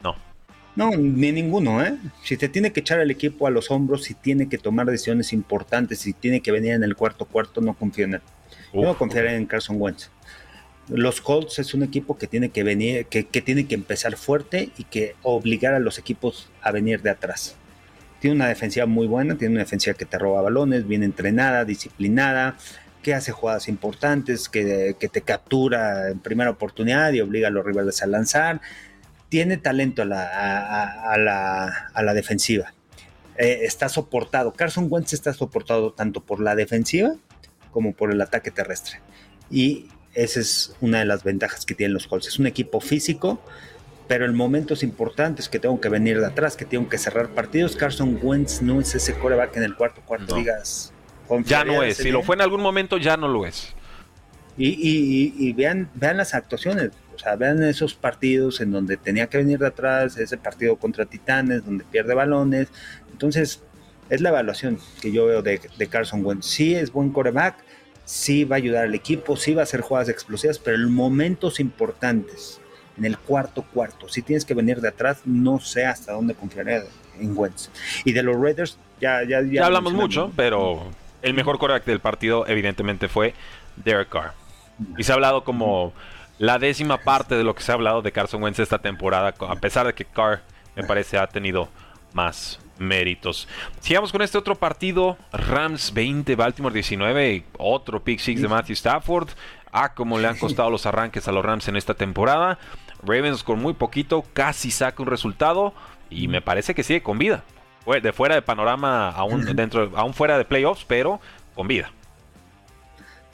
no. 0.02 0.16
No, 0.74 0.90
ni 0.90 1.30
ninguno, 1.30 1.84
¿eh? 1.84 1.96
Si 2.24 2.36
te 2.36 2.48
tiene 2.48 2.72
que 2.72 2.80
echar 2.80 2.98
el 2.98 3.12
equipo 3.12 3.46
a 3.46 3.50
los 3.50 3.70
hombros, 3.70 4.02
si 4.02 4.14
tiene 4.14 4.48
que 4.48 4.58
tomar 4.58 4.86
decisiones 4.86 5.32
importantes, 5.32 6.00
si 6.00 6.12
tiene 6.12 6.40
que 6.40 6.50
venir 6.50 6.72
en 6.72 6.82
el 6.82 6.96
cuarto 6.96 7.26
cuarto, 7.26 7.60
no 7.60 7.74
confío 7.74 8.06
en 8.06 8.14
él. 8.14 8.22
Yo 8.74 8.82
no 8.82 8.98
confiaré 8.98 9.36
en 9.36 9.46
Carson 9.46 9.76
Wentz. 9.78 10.10
Los 10.88 11.20
Colts 11.20 11.60
es 11.60 11.74
un 11.74 11.84
equipo 11.84 12.18
que 12.18 12.26
tiene 12.26 12.48
que 12.48 12.64
venir, 12.64 13.06
que, 13.06 13.24
que 13.28 13.40
tiene 13.40 13.68
que 13.68 13.76
empezar 13.76 14.16
fuerte 14.16 14.70
y 14.76 14.82
que 14.82 15.14
obligar 15.22 15.74
a 15.74 15.78
los 15.78 15.96
equipos 16.00 16.48
a 16.60 16.72
venir 16.72 17.02
de 17.02 17.10
atrás. 17.10 17.56
Tiene 18.20 18.36
una 18.36 18.48
defensiva 18.48 18.86
muy 18.86 19.06
buena, 19.06 19.36
tiene 19.36 19.54
una 19.54 19.64
defensiva 19.64 19.94
que 19.94 20.04
te 20.04 20.18
roba 20.18 20.42
balones, 20.42 20.86
bien 20.86 21.02
entrenada, 21.02 21.64
disciplinada, 21.64 22.56
que 23.02 23.14
hace 23.14 23.30
jugadas 23.30 23.68
importantes, 23.68 24.48
que, 24.48 24.96
te 24.98 25.20
captura 25.20 26.08
en 26.08 26.18
primera 26.18 26.50
oportunidad 26.50 27.12
y 27.12 27.20
obliga 27.20 27.48
a 27.48 27.50
los 27.50 27.64
rivales 27.64 28.02
a 28.02 28.06
lanzar. 28.06 28.60
Tiene 29.28 29.58
talento 29.58 30.02
a 30.02 30.04
la, 30.04 30.24
a, 31.12 32.02
la, 32.02 32.14
defensiva. 32.14 32.72
Eh, 33.36 33.60
está 33.62 33.88
soportado. 33.88 34.52
Carson 34.54 34.88
Wentz 34.90 35.12
está 35.12 35.32
soportado 35.34 35.92
tanto 35.92 36.20
por 36.22 36.40
la 36.40 36.54
defensiva 36.54 37.14
como 37.70 37.92
por 37.92 38.10
el 38.10 38.20
ataque 38.20 38.50
terrestre. 38.50 39.00
Y 39.50 39.88
esa 40.14 40.40
es 40.40 40.74
una 40.80 41.00
de 41.00 41.04
las 41.04 41.22
ventajas 41.22 41.66
que 41.66 41.74
tienen 41.74 41.92
los 41.92 42.06
Colts. 42.06 42.26
Es 42.26 42.38
un 42.38 42.46
equipo 42.46 42.80
físico, 42.80 43.40
pero 44.08 44.24
en 44.24 44.34
momentos 44.34 44.82
importantes 44.82 45.48
que 45.48 45.58
tengo 45.58 45.80
que 45.80 45.88
venir 45.88 46.20
de 46.20 46.26
atrás, 46.26 46.56
que 46.56 46.64
tengo 46.64 46.88
que 46.88 46.98
cerrar 46.98 47.28
partidos, 47.30 47.76
Carson 47.76 48.18
Wentz 48.22 48.62
no 48.62 48.80
es 48.80 48.94
ese 48.94 49.14
coreback 49.14 49.56
en 49.56 49.64
el 49.64 49.74
cuarto 49.74 50.00
cuarto, 50.04 50.36
digas. 50.36 50.92
Ya 51.44 51.64
no 51.64 51.82
es, 51.82 51.96
si 51.96 52.10
lo 52.10 52.22
fue 52.22 52.36
en 52.36 52.42
algún 52.42 52.60
momento 52.60 52.98
ya 52.98 53.16
no 53.16 53.26
lo 53.26 53.46
es. 53.46 53.74
Y, 54.58 55.52
vean, 55.52 55.90
vean 55.94 56.16
las 56.16 56.34
actuaciones, 56.34 56.90
o 57.14 57.18
sea, 57.18 57.36
vean 57.36 57.62
esos 57.62 57.94
partidos 57.94 58.60
en 58.60 58.70
donde 58.70 58.96
tenía 58.96 59.26
que 59.26 59.38
venir 59.38 59.58
de 59.58 59.66
atrás, 59.66 60.16
ese 60.16 60.38
partido 60.38 60.76
contra 60.76 61.04
Titanes, 61.04 61.64
donde 61.64 61.84
pierde 61.84 62.14
balones. 62.14 62.68
Entonces, 63.10 63.62
es 64.08 64.20
la 64.20 64.30
evaluación 64.30 64.78
que 65.00 65.12
yo 65.12 65.26
veo 65.26 65.42
de, 65.42 65.60
de 65.76 65.86
Carson 65.88 66.24
Wentz. 66.24 66.46
Sí 66.46 66.74
es 66.74 66.92
buen 66.92 67.10
coreback, 67.10 67.56
sí 68.04 68.44
va 68.44 68.56
a 68.56 68.58
ayudar 68.58 68.84
al 68.84 68.94
equipo, 68.94 69.36
sí 69.36 69.52
va 69.52 69.62
a 69.62 69.64
hacer 69.64 69.80
jugadas 69.80 70.08
explosivas, 70.08 70.58
pero 70.58 70.76
en 70.76 70.90
momentos 70.90 71.60
importantes, 71.60 72.60
en 72.96 73.04
el 73.04 73.18
cuarto 73.18 73.62
cuarto, 73.62 74.08
si 74.08 74.22
tienes 74.22 74.44
que 74.44 74.54
venir 74.54 74.80
de 74.80 74.88
atrás, 74.88 75.22
no 75.24 75.60
sé 75.60 75.84
hasta 75.84 76.12
dónde 76.12 76.34
confiaré 76.34 76.82
en 77.20 77.36
Wentz. 77.36 77.70
Y 78.04 78.12
de 78.12 78.22
los 78.22 78.36
Raiders, 78.40 78.78
ya, 79.00 79.22
ya, 79.24 79.42
ya, 79.42 79.66
hablamos 79.66 79.92
mucho, 79.92 80.32
pero 80.36 80.90
el 81.22 81.34
mejor 81.34 81.58
coreback 81.58 81.84
del 81.84 82.00
partido, 82.00 82.46
evidentemente, 82.46 83.08
fue 83.08 83.34
Derek 83.76 84.08
Carr. 84.08 84.32
Y 84.96 85.04
se 85.04 85.12
ha 85.12 85.14
hablado 85.14 85.44
como 85.44 85.92
la 86.38 86.58
décima 86.58 86.98
parte 86.98 87.34
de 87.34 87.44
lo 87.44 87.54
que 87.54 87.62
se 87.62 87.72
ha 87.72 87.74
hablado 87.74 88.02
de 88.02 88.12
Carson 88.12 88.42
Wentz 88.42 88.58
esta 88.58 88.78
temporada, 88.78 89.34
a 89.38 89.56
pesar 89.56 89.86
de 89.86 89.94
que 89.94 90.04
Carr, 90.04 90.42
me 90.74 90.84
parece, 90.84 91.18
ha 91.18 91.26
tenido 91.26 91.68
más 92.12 92.58
méritos. 92.78 93.48
Sigamos 93.80 94.12
con 94.12 94.22
este 94.22 94.38
otro 94.38 94.54
partido. 94.54 95.16
Rams 95.32 95.92
20, 95.92 96.36
Baltimore 96.36 96.72
19. 96.72 97.44
Otro 97.58 98.02
pick 98.02 98.18
six 98.18 98.42
de 98.42 98.48
Matthew 98.48 98.74
Stafford. 98.74 99.28
Ah, 99.72 99.94
como 99.94 100.18
le 100.18 100.26
han 100.26 100.38
costado 100.38 100.70
los 100.70 100.86
arranques 100.86 101.28
a 101.28 101.32
los 101.32 101.44
Rams 101.44 101.68
en 101.68 101.76
esta 101.76 101.94
temporada. 101.94 102.58
Ravens 103.02 103.42
con 103.42 103.60
muy 103.60 103.74
poquito 103.74 104.24
casi 104.32 104.70
saca 104.70 105.02
un 105.02 105.08
resultado. 105.08 105.74
Y 106.08 106.28
me 106.28 106.40
parece 106.40 106.74
que 106.74 106.82
sigue 106.82 107.02
con 107.02 107.18
vida. 107.18 107.44
De 108.02 108.12
fuera 108.12 108.34
de 108.34 108.42
panorama, 108.42 109.10
aún, 109.10 109.44
dentro, 109.56 109.92
aún 109.94 110.12
fuera 110.12 110.38
de 110.38 110.44
playoffs, 110.44 110.84
pero 110.86 111.20
con 111.54 111.68
vida. 111.68 111.92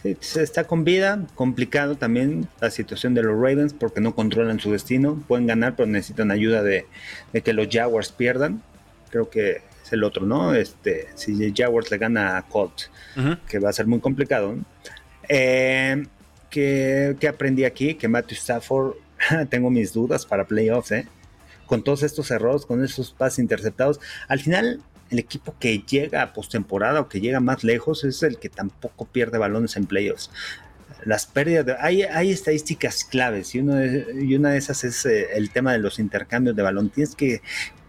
Sí, 0.02 0.16
está 0.40 0.64
con 0.64 0.85
vida, 0.85 1.21
complicado 1.35 1.95
también 1.95 2.49
la 2.61 2.71
situación 2.71 3.14
de 3.14 3.23
los 3.23 3.35
Ravens 3.35 3.73
porque 3.73 4.00
no 4.00 4.14
controlan 4.14 4.61
su 4.61 4.73
destino. 4.73 5.23
Pueden 5.28 5.47
ganar, 5.47 5.76
pero 5.76 5.88
necesitan 5.88 6.31
ayuda 6.31 6.62
de, 6.62 6.87
de 7.33 7.42
que 7.42 7.52
los 7.52 7.69
Jaguars 7.71 8.12
pierdan 8.12 8.62
creo 9.12 9.31
que 9.31 9.61
es 9.85 9.92
el 9.92 10.02
otro, 10.02 10.26
¿no? 10.26 10.54
Este, 10.54 11.09
si 11.14 11.52
Jaguars 11.54 11.90
le 11.90 11.99
gana 11.99 12.38
a 12.38 12.42
Colts, 12.42 12.90
que 13.47 13.59
va 13.61 13.69
a 13.69 13.73
ser 13.73 13.87
muy 13.87 14.00
complicado. 14.00 14.57
Eh, 15.28 16.04
que, 16.50 17.28
aprendí 17.28 17.64
aquí? 17.64 17.95
Que 17.95 18.09
Matthew 18.09 18.38
Stafford, 18.38 18.95
tengo 19.50 19.71
mis 19.71 19.93
dudas 19.93 20.26
para 20.26 20.47
playoffs, 20.47 20.93
¿eh? 20.93 21.09
Con 21.67 21.83
todos 21.83 22.02
estos 22.02 22.31
errores, 22.31 22.67
con 22.67 22.85
esos 22.85 23.12
pases 23.12 23.38
interceptados, 23.38 24.00
al 24.29 24.41
final 24.41 24.83
el 25.11 25.19
equipo 25.19 25.55
que 25.59 25.79
llega 25.79 26.23
a 26.23 26.33
postemporada 26.33 27.00
o 27.00 27.09
que 27.09 27.21
llega 27.21 27.41
más 27.41 27.64
lejos 27.64 28.05
es 28.05 28.23
el 28.23 28.38
que 28.38 28.49
tampoco 28.49 29.07
pierde 29.07 29.38
balones 29.38 29.76
en 29.76 29.87
playoffs 29.87 30.31
las 31.05 31.26
pérdidas, 31.26 31.76
hay, 31.81 32.31
estadísticas 32.31 33.05
claves 33.05 33.55
y, 33.55 33.61
uno 33.61 33.85
y 33.85 34.35
una 34.35 34.50
de 34.50 34.59
esas 34.59 34.85
es 34.85 35.05
eh, 35.07 35.29
el 35.35 35.50
tema 35.50 35.73
de 35.73 35.79
los 35.79 35.99
intercambios 35.99 36.55
de 36.55 36.62
balón. 36.62 36.91
Tienes 36.91 37.14
que 37.14 37.43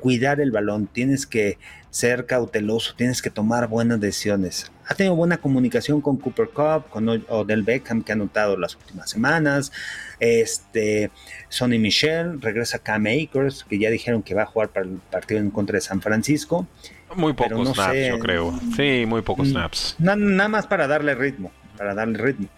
cuidar 0.04 0.42
el 0.42 0.52
balón, 0.52 0.88
tienes 0.88 1.26
que 1.26 1.58
ser 1.90 2.26
cauteloso, 2.26 2.94
tienes 2.98 3.22
que 3.22 3.30
tomar 3.30 3.70
buenas 3.70 4.02
decisiones. 4.02 4.70
Ha 4.86 4.96
tenido 4.96 5.16
buena 5.16 5.38
comunicación 5.38 6.02
con 6.02 6.18
Cooper 6.18 6.50
Cup, 6.50 6.90
con 6.90 7.08
Odell 7.08 7.64
Beckham 7.64 8.04
que 8.04 8.12
ha 8.12 8.16
anotado 8.16 8.58
las 8.58 8.76
últimas 8.76 9.10
semanas. 9.10 9.72
Este, 10.20 11.10
Sonny 11.48 11.80
Michel, 11.80 12.42
regresa 12.42 12.80
Cam 12.80 13.06
Akers, 13.06 13.64
que 13.64 13.80
ya 13.80 13.90
dijeron 13.90 14.24
que 14.24 14.36
va 14.36 14.42
a 14.42 14.46
jugar 14.46 14.72
para 14.72 14.88
el 14.88 14.98
partido 15.10 15.40
en 15.40 15.52
contra 15.52 15.76
de 15.76 15.82
San 15.82 16.02
Francisco. 16.02 16.68
Muy 17.16 17.32
pocos 17.32 17.70
snaps, 17.70 18.08
yo 18.10 18.20
creo. 18.20 18.60
Sí, 18.76 19.06
muy 19.08 19.22
pocos 19.22 19.48
mm, 19.48 19.52
snaps. 19.52 19.96
nada 20.00 20.50
más 20.50 20.68
para 20.68 20.86
darle 20.86 21.16
ritmo, 21.16 21.50
para 21.78 21.94
darle 21.94 22.18
ritmo. 22.18 22.50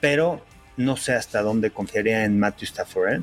Pero 0.00 0.44
no 0.76 0.96
sé 0.96 1.12
hasta 1.12 1.42
dónde 1.42 1.70
confiaría 1.70 2.24
en 2.24 2.40
Matthew 2.40 2.64
Stafford. 2.64 3.12
¿eh? 3.12 3.20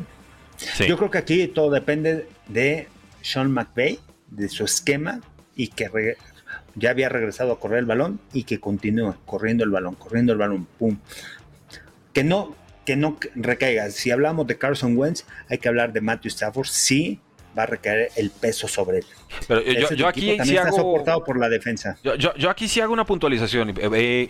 Yo 0.87 0.95
creo 0.95 1.11
que 1.11 1.17
aquí 1.17 1.47
todo 1.49 1.71
depende 1.71 2.25
de 2.47 2.87
sean 3.21 3.51
McVay, 3.51 3.99
de 4.31 4.49
su 4.49 4.63
esquema 4.63 5.21
y 5.55 5.67
que 5.67 6.15
ya 6.75 6.91
había 6.91 7.09
regresado 7.09 7.51
a 7.51 7.59
correr 7.59 7.79
el 7.79 7.85
balón 7.85 8.19
y 8.33 8.43
que 8.43 8.59
continúe 8.59 9.15
corriendo 9.25 9.63
el 9.63 9.69
balón, 9.69 9.95
corriendo 9.95 10.33
el 10.33 10.39
balón, 10.39 10.65
pum. 10.77 10.97
Que 12.13 12.23
no, 12.23 12.55
que 12.85 12.95
no 12.95 13.17
recaiga. 13.35 13.89
Si 13.91 14.11
hablamos 14.11 14.47
de 14.47 14.57
Carson 14.57 14.97
Wentz, 14.97 15.25
hay 15.49 15.57
que 15.57 15.67
hablar 15.67 15.93
de 15.93 16.01
Matthew 16.01 16.29
Stafford, 16.29 16.67
sí 16.67 17.19
va 17.57 17.63
a 17.63 17.65
recaer 17.65 18.11
el 18.15 18.29
peso 18.29 18.67
sobre 18.67 18.99
él. 18.99 19.05
Pero 19.47 19.61
yo, 19.95 20.07
aquí 20.07 20.37
sí 20.43 20.55
está 20.55 20.71
soportado 20.71 21.23
por 21.23 21.37
la 21.37 21.49
defensa. 21.49 21.97
Yo, 22.03 22.49
aquí 22.49 22.67
sí 22.67 22.81
hago 22.81 22.93
una 22.93 23.05
puntualización. 23.05 23.69
Eh, 23.71 23.75
eh, 23.93 24.29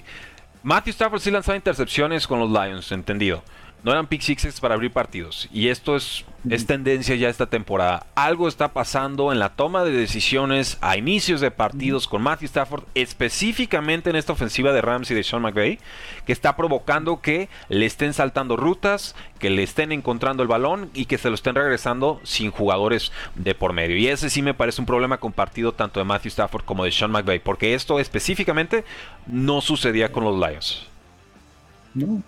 Matthew 0.64 0.92
Stafford 0.92 1.22
sí 1.22 1.32
lanzaba 1.32 1.56
intercepciones 1.56 2.28
con 2.28 2.40
los 2.40 2.50
Lions, 2.50 2.92
entendido 2.92 3.44
no 3.84 3.92
eran 3.92 4.08
pick 4.08 4.22
sixes 4.22 4.60
para 4.60 4.76
abrir 4.76 4.92
partidos. 4.92 5.48
Y 5.54 5.70
esto 5.70 5.96
es, 5.96 6.26
es 6.50 6.66
tendencia 6.66 7.16
ya 7.16 7.30
esta 7.30 7.46
temporada. 7.46 8.06
Algo 8.16 8.48
está 8.48 8.74
pasando 8.74 9.32
en 9.32 9.40
la 9.40 9.50
toma 9.56 9.84
de 9.84 9.92
decisiones 9.92 10.78
a 10.82 10.98
inicios 10.98 11.42
de 11.42 11.52
partidos 11.52 12.08
con 12.08 12.22
Matthew 12.22 12.48
Stafford, 12.48 12.84
específicamente 12.96 14.10
en 14.10 14.16
esta 14.16 14.34
ofensiva 14.34 14.74
de 14.74 14.82
Rams 14.82 15.12
y 15.12 15.16
de 15.16 15.24
Sean 15.24 15.42
McVay, 15.42 15.80
que 16.26 16.34
está 16.34 16.56
provocando 16.56 17.22
que 17.22 17.50
le 17.70 17.86
estén 17.86 18.14
saltando 18.14 18.58
rutas, 18.58 19.16
que 19.40 19.50
le 19.50 19.64
estén 19.64 19.92
encontrando 19.92 20.44
el 20.44 20.50
balón 20.50 20.90
y 20.94 21.06
que 21.06 21.18
se 21.18 21.30
lo 21.30 21.36
estén 21.36 21.56
regresando 21.56 22.20
sin 22.24 22.52
jugadores 22.52 23.12
de 23.36 23.56
por 23.56 23.74
medio. 23.74 23.98
Y 23.98 24.08
ese 24.08 24.30
sí 24.30 24.42
me 24.42 24.54
parece 24.54 24.82
un 24.82 24.88
problema 24.88 25.18
compartido 25.18 25.72
tanto 25.72 26.00
de 26.00 26.06
Matthew 26.06 26.30
Stafford 26.30 26.66
como 26.66 26.84
de 26.84 26.92
Sean 26.92 27.12
McVay, 27.12 27.40
porque 27.40 27.74
esto 27.74 28.00
específicamente 28.00 28.84
no 29.28 29.62
sucedía 29.62 30.12
con 30.12 30.24
los 30.26 30.36
Lions. 30.36 30.90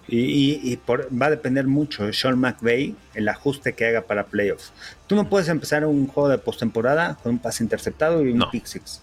Y, 0.08 0.80
va 0.88 1.26
a 1.28 1.30
depender 1.30 1.68
mucho 1.68 2.06
de 2.06 2.14
Sean 2.14 2.38
McVay 2.40 2.96
el 3.14 3.28
ajuste 3.30 3.74
que 3.74 3.86
haga 3.86 4.02
para 4.02 4.26
playoffs. 4.26 4.74
Tú 5.08 5.16
no 5.16 5.30
puedes 5.30 5.48
empezar 5.50 5.86
un 5.86 6.08
juego 6.08 6.30
de 6.30 6.38
postemporada 6.38 7.18
con 7.22 7.34
un 7.34 7.40
pase 7.40 7.64
interceptado 7.64 8.26
y 8.26 8.32
un 8.32 8.44
pick 8.52 8.66
six. 8.66 9.02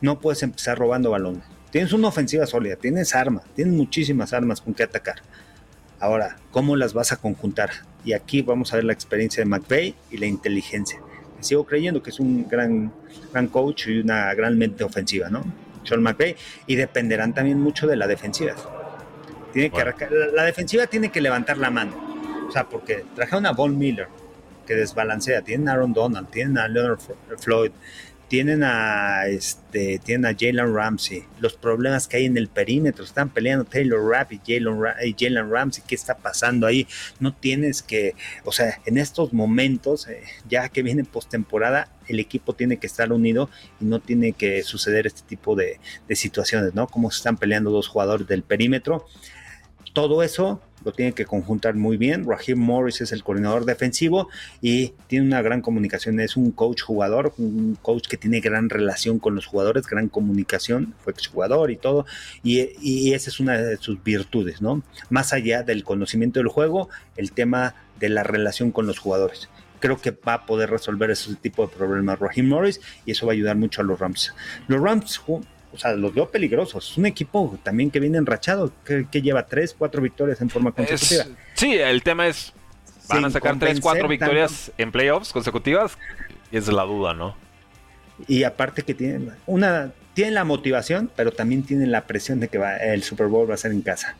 No 0.00 0.20
puedes 0.20 0.42
empezar 0.42 0.78
robando 0.78 1.10
balones. 1.10 1.42
Tienes 1.70 1.92
una 1.92 2.08
ofensiva 2.08 2.46
sólida, 2.46 2.76
tienes 2.76 3.14
armas, 3.14 3.44
tienes 3.56 3.74
muchísimas 3.74 4.32
armas 4.32 4.60
con 4.60 4.74
que 4.74 4.84
atacar. 4.84 5.16
Ahora, 5.98 6.36
¿cómo 6.50 6.76
las 6.76 6.92
vas 6.92 7.12
a 7.12 7.16
conjuntar? 7.16 7.70
Y 8.04 8.12
aquí 8.12 8.42
vamos 8.42 8.72
a 8.72 8.76
ver 8.76 8.84
la 8.84 8.92
experiencia 8.92 9.42
de 9.42 9.48
McVay 9.48 9.94
y 10.10 10.18
la 10.18 10.26
inteligencia. 10.26 11.00
Sigo 11.40 11.64
creyendo 11.64 12.02
que 12.02 12.10
es 12.10 12.20
un 12.20 12.48
gran, 12.48 12.92
gran 13.32 13.48
coach 13.48 13.88
y 13.88 14.00
una 14.00 14.32
gran 14.34 14.56
mente 14.56 14.84
ofensiva, 14.84 15.28
¿no? 15.30 15.44
Sean 15.84 16.02
McVay. 16.02 16.36
Y 16.66 16.76
dependerán 16.76 17.34
también 17.34 17.60
mucho 17.60 17.86
de 17.86 17.96
la 17.96 18.06
defensiva 18.06 18.54
que 19.54 20.08
la, 20.34 20.44
defensiva 20.44 20.86
tiene 20.86 21.10
que 21.10 21.20
levantar 21.20 21.58
la 21.58 21.70
mano. 21.70 22.46
O 22.48 22.52
sea, 22.52 22.68
porque 22.68 23.04
trajeron 23.14 23.46
a 23.46 23.52
Von 23.52 23.78
Miller, 23.78 24.08
que 24.66 24.74
desbalancea. 24.74 25.42
Tienen 25.42 25.68
a 25.68 25.72
Aaron 25.72 25.92
Donald, 25.92 26.28
tienen 26.30 26.58
a 26.58 26.68
Leonard 26.68 26.98
Floyd, 27.38 27.70
tienen 28.28 28.62
a 28.64 29.26
este, 29.26 29.98
tienen 29.98 30.26
a 30.26 30.36
Jalen 30.36 30.74
Ramsey, 30.74 31.24
los 31.40 31.54
problemas 31.54 32.08
que 32.08 32.16
hay 32.16 32.24
en 32.24 32.36
el 32.36 32.48
perímetro, 32.48 33.04
están 33.04 33.28
peleando 33.28 33.64
Taylor 33.64 34.02
Rapp 34.02 34.32
y 34.32 34.40
Jalen, 34.44 35.50
Ramsey, 35.50 35.84
¿qué 35.86 35.94
está 35.94 36.16
pasando 36.16 36.66
ahí? 36.66 36.86
No 37.20 37.34
tienes 37.34 37.82
que, 37.82 38.14
o 38.44 38.52
sea, 38.52 38.80
en 38.86 38.98
estos 38.98 39.32
momentos, 39.32 40.08
eh, 40.08 40.22
ya 40.48 40.68
que 40.68 40.82
viene 40.82 41.04
postemporada, 41.04 41.88
el 42.08 42.18
equipo 42.18 42.54
tiene 42.54 42.78
que 42.78 42.86
estar 42.86 43.12
unido 43.12 43.50
y 43.80 43.84
no 43.84 44.00
tiene 44.00 44.32
que 44.32 44.62
suceder 44.62 45.06
este 45.06 45.22
tipo 45.22 45.54
de, 45.54 45.78
de 46.08 46.16
situaciones, 46.16 46.74
¿no? 46.74 46.86
Como 46.86 47.10
se 47.10 47.18
están 47.18 47.36
peleando 47.36 47.70
dos 47.70 47.88
jugadores 47.88 48.26
del 48.26 48.42
perímetro 48.42 49.06
todo 49.92 50.22
eso 50.22 50.60
lo 50.84 50.92
tiene 50.92 51.12
que 51.12 51.24
conjuntar 51.24 51.74
muy 51.74 51.96
bien. 51.96 52.26
Raheem 52.28 52.58
Morris 52.58 53.00
es 53.00 53.12
el 53.12 53.24
coordinador 53.24 53.64
defensivo 53.64 54.28
y 54.60 54.92
tiene 55.06 55.26
una 55.26 55.42
gran 55.42 55.62
comunicación. 55.62 56.20
Es 56.20 56.36
un 56.36 56.50
coach 56.50 56.82
jugador, 56.82 57.32
un 57.38 57.76
coach 57.80 58.06
que 58.06 58.16
tiene 58.16 58.40
gran 58.40 58.68
relación 58.68 59.18
con 59.18 59.34
los 59.34 59.46
jugadores, 59.46 59.86
gran 59.86 60.08
comunicación, 60.08 60.94
fue 61.02 61.12
exjugador 61.12 61.70
y 61.70 61.76
todo. 61.76 62.06
Y, 62.42 62.68
y 62.80 63.14
esa 63.14 63.30
es 63.30 63.40
una 63.40 63.56
de 63.56 63.76
sus 63.78 64.02
virtudes, 64.02 64.60
¿no? 64.60 64.82
Más 65.10 65.32
allá 65.32 65.62
del 65.62 65.84
conocimiento 65.84 66.40
del 66.40 66.48
juego, 66.48 66.88
el 67.16 67.32
tema 67.32 67.74
de 67.98 68.08
la 68.08 68.22
relación 68.22 68.70
con 68.70 68.86
los 68.86 68.98
jugadores 68.98 69.48
creo 69.80 70.00
que 70.00 70.12
va 70.12 70.32
a 70.32 70.46
poder 70.46 70.70
resolver 70.70 71.10
ese 71.10 71.34
tipo 71.34 71.66
de 71.66 71.76
problemas 71.76 72.18
Raheem 72.18 72.48
Morris 72.48 72.80
y 73.04 73.10
eso 73.10 73.26
va 73.26 73.32
a 73.32 73.34
ayudar 73.34 73.56
mucho 73.56 73.82
a 73.82 73.84
los 73.84 73.98
Rams. 73.98 74.32
Los 74.66 74.80
Rams 74.80 75.18
o 75.74 75.78
sea, 75.78 75.92
los 75.94 76.14
veo 76.14 76.30
peligrosos. 76.30 76.92
Es 76.92 76.98
un 76.98 77.06
equipo 77.06 77.58
también 77.62 77.90
que 77.90 78.00
viene 78.00 78.18
enrachado, 78.18 78.72
que, 78.84 79.22
lleva 79.22 79.46
tres, 79.46 79.74
cuatro 79.76 80.00
victorias 80.00 80.40
en 80.40 80.48
forma 80.48 80.72
consecutiva. 80.72 81.26
sí, 81.54 81.74
el 81.74 82.02
tema 82.02 82.28
es, 82.28 82.52
¿van 83.08 83.24
a 83.24 83.30
sacar 83.30 83.58
tres, 83.58 83.80
cuatro 83.80 84.08
victorias 84.08 84.70
en 84.78 84.92
playoffs 84.92 85.32
consecutivas? 85.32 85.98
Es 86.52 86.68
la 86.68 86.84
duda, 86.84 87.14
¿no? 87.14 87.36
Y 88.28 88.44
aparte 88.44 88.82
que 88.82 88.94
tienen 88.94 89.32
una, 89.46 89.92
tienen 90.14 90.34
la 90.34 90.44
motivación, 90.44 91.10
pero 91.16 91.32
también 91.32 91.64
tienen 91.64 91.90
la 91.90 92.06
presión 92.06 92.38
de 92.38 92.48
que 92.48 92.58
va, 92.58 92.76
el 92.76 93.02
Super 93.02 93.26
Bowl 93.26 93.50
va 93.50 93.54
a 93.54 93.58
ser 93.58 93.72
en 93.72 93.82
casa. 93.82 94.16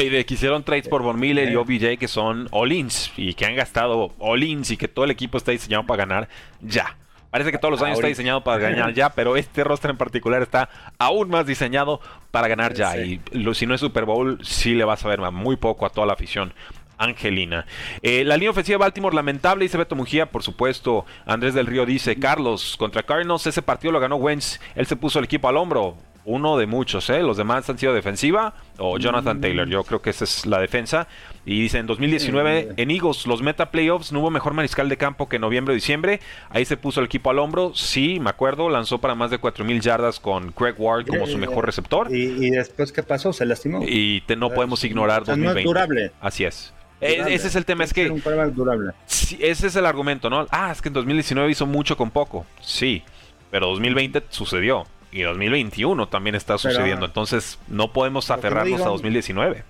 y 0.00 0.08
de 0.08 0.26
que 0.26 0.34
hicieron 0.34 0.64
trades 0.64 0.88
por 0.88 1.02
Von 1.02 1.20
Miller 1.20 1.50
y 1.50 1.54
OBJ 1.54 1.98
que 1.98 2.08
son 2.08 2.48
all-ins 2.50 3.12
y 3.16 3.34
que 3.34 3.46
han 3.46 3.54
gastado 3.54 4.12
all-ins 4.18 4.72
y 4.72 4.76
que 4.76 4.88
todo 4.88 5.04
el 5.04 5.12
equipo 5.12 5.38
está 5.38 5.52
diseñado 5.52 5.86
para 5.86 6.04
ganar 6.04 6.28
ya. 6.60 6.96
Parece 7.34 7.50
que 7.50 7.58
todos 7.58 7.72
los 7.72 7.82
años 7.82 7.98
está 7.98 8.06
diseñado 8.06 8.44
para 8.44 8.58
ganar 8.58 8.94
ya, 8.94 9.10
pero 9.10 9.36
este 9.36 9.64
roster 9.64 9.90
en 9.90 9.96
particular 9.96 10.40
está 10.40 10.68
aún 10.98 11.30
más 11.30 11.44
diseñado 11.44 12.00
para 12.30 12.46
ganar 12.46 12.74
ya. 12.74 12.96
Y 12.96 13.20
si 13.54 13.66
no 13.66 13.74
es 13.74 13.80
Super 13.80 14.04
Bowl, 14.04 14.38
sí 14.44 14.72
le 14.76 14.84
vas 14.84 15.04
a 15.04 15.08
ver 15.08 15.18
muy 15.32 15.56
poco 15.56 15.84
a 15.84 15.90
toda 15.90 16.06
la 16.06 16.12
afición 16.12 16.54
Angelina. 16.96 17.66
Eh, 18.02 18.22
la 18.22 18.36
línea 18.36 18.52
ofensiva 18.52 18.74
de 18.74 18.82
Baltimore 18.82 19.16
lamentable, 19.16 19.64
dice 19.64 19.76
Beto 19.76 19.96
Mujía, 19.96 20.26
por 20.26 20.44
supuesto. 20.44 21.06
Andrés 21.26 21.54
del 21.54 21.66
Río 21.66 21.84
dice, 21.84 22.14
Carlos, 22.20 22.76
contra 22.78 23.02
Cardinals 23.02 23.48
ese 23.48 23.62
partido 23.62 23.90
lo 23.90 23.98
ganó 23.98 24.14
Wentz, 24.14 24.60
él 24.76 24.86
se 24.86 24.94
puso 24.94 25.18
el 25.18 25.24
equipo 25.24 25.48
al 25.48 25.56
hombro 25.56 25.96
uno 26.24 26.56
de 26.56 26.66
muchos, 26.66 27.10
¿eh? 27.10 27.22
Los 27.22 27.36
demás 27.36 27.68
han 27.68 27.78
sido 27.78 27.92
defensiva 27.92 28.54
o 28.78 28.98
Jonathan 28.98 29.40
Taylor. 29.40 29.68
Yo 29.68 29.84
creo 29.84 30.00
que 30.00 30.10
esa 30.10 30.24
es 30.24 30.46
la 30.46 30.58
defensa. 30.58 31.06
Y 31.44 31.60
dice, 31.60 31.78
en 31.78 31.86
2019 31.86 32.74
en 32.76 32.90
Eagles, 32.90 33.26
los 33.26 33.42
meta 33.42 33.70
playoffs, 33.70 34.12
no 34.12 34.20
hubo 34.20 34.30
mejor 34.30 34.54
mariscal 34.54 34.88
de 34.88 34.96
campo 34.96 35.28
que 35.28 35.36
en 35.36 35.42
noviembre 35.42 35.72
o 35.72 35.74
diciembre. 35.74 36.20
Ahí 36.48 36.64
se 36.64 36.76
puso 36.76 37.00
el 37.00 37.06
equipo 37.06 37.30
al 37.30 37.38
hombro. 37.38 37.74
Sí, 37.74 38.18
me 38.20 38.30
acuerdo, 38.30 38.70
lanzó 38.70 38.98
para 38.98 39.14
más 39.14 39.30
de 39.30 39.40
4.000 39.40 39.80
yardas 39.80 40.20
con 40.20 40.52
Craig 40.52 40.74
Ward 40.78 41.06
como 41.06 41.26
su 41.26 41.36
mejor 41.36 41.66
receptor. 41.66 42.14
¿Y, 42.14 42.50
después 42.50 42.92
qué 42.92 43.02
pasó? 43.02 43.32
¿Se 43.32 43.44
lastimó? 43.44 43.82
Y 43.82 44.22
no 44.38 44.50
podemos 44.50 44.82
ignorar 44.84 45.24
2020. 45.24 45.60
es 45.60 45.64
durable. 45.64 46.10
Así 46.20 46.44
es. 46.44 46.72
ese 47.00 47.48
es 47.48 47.54
el 47.54 47.64
tema, 47.66 47.84
es 47.84 47.92
que... 47.92 48.08
durable. 48.08 48.92
ese 49.06 49.66
es 49.66 49.76
el 49.76 49.84
argumento, 49.84 50.30
¿no? 50.30 50.46
Ah, 50.50 50.70
es 50.72 50.80
que 50.80 50.88
en 50.88 50.94
2019 50.94 51.50
hizo 51.50 51.66
mucho 51.66 51.96
con 51.96 52.10
poco. 52.10 52.46
Sí, 52.60 53.02
pero 53.50 53.66
2020 53.66 54.22
sucedió 54.30 54.86
y 55.14 55.22
2021 55.22 56.08
también 56.08 56.34
está 56.34 56.58
sucediendo. 56.58 57.06
Entonces 57.06 57.56
no 57.68 57.92
podemos 57.92 58.32
aferrarnos 58.32 58.80
a 58.80 58.86
2019. 58.86 59.62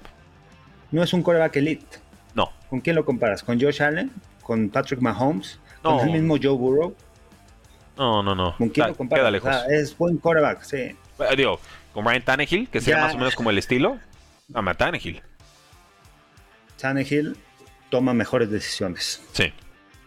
No 0.91 1.03
es 1.03 1.13
un 1.13 1.23
coreback 1.23 1.57
elite. 1.57 1.99
No. 2.35 2.51
¿Con 2.71 2.81
quién 2.81 2.97
lo 2.97 3.05
comparas? 3.05 3.43
¿Con 3.43 3.61
Josh 3.61 3.83
Allen? 3.83 4.11
¿Con 4.43 4.71
Patrick 4.71 5.01
Mahomes? 5.03 5.61
¿Con 5.83 6.01
el 6.01 6.13
mismo 6.13 6.39
Joe 6.43 6.57
Burrow? 6.57 6.97
No, 7.99 8.23
no, 8.23 8.35
no. 8.35 8.57
¿Con 8.57 8.71
quién 8.71 8.89
lo 8.89 8.95
comparas? 8.95 9.67
es 9.69 9.97
buen 9.97 10.17
coreback, 10.17 10.63
sí. 10.63 10.77
Eh, 10.79 10.97
digo, 11.37 11.61
con 11.93 12.07
Ryan 12.07 12.23
Tannehill, 12.23 12.69
que 12.71 12.81
sea 12.81 13.03
más 13.03 13.15
o 13.15 13.19
menos 13.19 13.37
como 13.37 13.51
el 13.51 13.59
estilo. 13.59 13.99
a 14.55 14.75
Tannehill. 14.75 15.23
Tannehill 16.81 17.37
toma 17.91 18.15
mejores 18.15 18.51
decisiones. 18.51 19.23
Sí. 19.33 19.53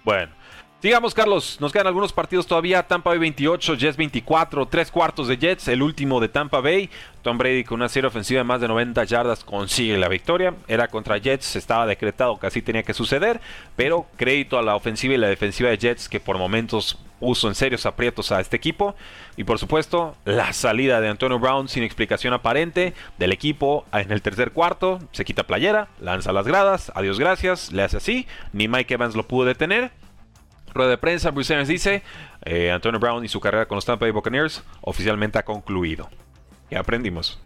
Bueno. 0.04 0.32
Sigamos, 0.80 1.16
Carlos. 1.16 1.58
Nos 1.60 1.74
quedan 1.74 1.88
algunos 1.88 2.14
partidos 2.14 2.46
todavía. 2.46 2.84
Tampa 2.84 3.10
Bay 3.10 3.18
28, 3.18 3.74
Jets 3.74 3.98
24, 3.98 4.68
tres 4.68 4.92
cuartos 4.92 5.28
de 5.28 5.36
Jets, 5.36 5.68
el 5.70 5.82
último 5.82 6.20
de 6.20 6.30
Tampa 6.30 6.62
Bay. 6.62 6.88
Tom 7.24 7.40
Brady 7.40 7.64
con 7.64 7.80
una 7.80 7.90
serie 7.90 8.08
ofensiva 8.08 8.42
de 8.42 8.44
más 8.44 8.62
de 8.62 8.68
90 8.68 9.04
yardas 9.06 9.44
consigue 9.44 9.98
la 9.98 10.08
victoria. 10.08 10.54
Era 10.68 10.88
contra 10.88 11.18
Jets, 11.18 11.56
estaba 11.56 11.88
decretado 11.88 12.38
que 12.38 12.46
así 12.46 12.62
tenía 12.62 12.84
que 12.84 12.94
suceder, 12.94 13.42
pero 13.76 14.06
crédito 14.18 14.60
a 14.60 14.62
la 14.62 14.76
ofensiva 14.76 15.16
y 15.16 15.18
la 15.18 15.28
defensiva 15.28 15.72
de 15.72 15.80
Jets 15.80 16.08
que 16.08 16.20
por 16.20 16.38
momentos 16.38 17.00
puso 17.20 17.48
en 17.48 17.56
serios 17.56 17.88
aprietos 17.88 18.32
a 18.32 18.40
este 18.40 18.56
equipo. 18.56 18.96
Y 19.36 19.46
por 19.46 19.58
supuesto, 19.58 20.16
la 20.26 20.54
salida 20.54 21.02
de 21.02 21.10
Antonio 21.10 21.40
Brown 21.40 21.70
sin 21.70 21.82
explicación 21.82 22.36
aparente 22.36 22.94
del 23.18 23.34
equipo 23.34 23.88
en 23.94 24.12
el 24.12 24.22
tercer 24.22 24.52
cuarto. 24.52 25.00
Se 25.12 25.26
quita 25.26 25.48
playera, 25.48 25.88
lanza 26.00 26.32
las 26.32 26.46
gradas, 26.46 26.92
adiós 26.94 27.18
gracias, 27.20 27.72
le 27.72 27.82
hace 27.82 27.98
así. 27.98 28.28
Ni 28.54 28.68
Mike 28.68 28.94
Evans 28.94 29.16
lo 29.16 29.28
pudo 29.28 29.48
detener 29.48 29.90
Rueda 30.74 30.92
de 30.92 30.98
prensa, 30.98 31.32
Bruce 31.32 31.54
Arians 31.54 31.70
dice, 31.70 32.04
eh, 32.46 32.72
Antonio 32.72 33.00
Brown 33.00 33.24
y 33.24 33.28
su 33.28 33.40
carrera 33.40 33.66
con 33.66 33.76
los 33.76 33.86
Tampa 33.86 34.06
Bay 34.06 34.12
Buccaneers 34.12 34.64
oficialmente 34.82 35.40
ha 35.40 35.44
concluido. 35.44 36.10
¿Qué 36.70 36.78
aprendimos? 36.78 37.40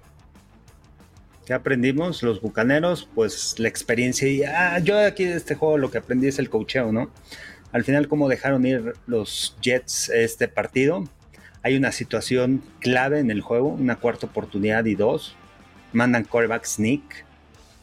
¿Qué 1.46 1.54
aprendimos? 1.54 2.24
Los 2.24 2.42
bucaneros, 2.42 3.08
pues 3.14 3.56
la 3.58 3.68
experiencia. 3.68 4.28
Y 4.28 4.44
ah, 4.44 4.80
yo 4.80 5.00
aquí 5.00 5.26
de 5.26 5.36
este 5.36 5.56
juego 5.56 5.78
lo 5.78 5.92
que 5.92 6.00
aprendí 6.00 6.28
es 6.28 6.40
el 6.40 6.50
cocheo, 6.50 6.92
¿no? 6.92 7.12
Al 7.72 7.84
final, 7.84 8.08
cómo 8.08 8.28
dejaron 8.28 8.66
ir 8.66 8.94
los 9.08 9.56
Jets 9.62 10.10
este 10.10 10.48
partido. 10.48 11.04
Hay 11.64 11.78
una 11.78 11.92
situación 11.92 12.64
clave 12.80 13.20
en 13.20 13.32
el 13.32 13.42
juego, 13.42 13.70
una 13.70 13.96
cuarta 13.96 14.28
oportunidad 14.28 14.86
y 14.86 14.96
dos. 14.96 15.36
Mandan 15.94 16.26
quarterback 16.26 16.66
sneak, 16.66 17.26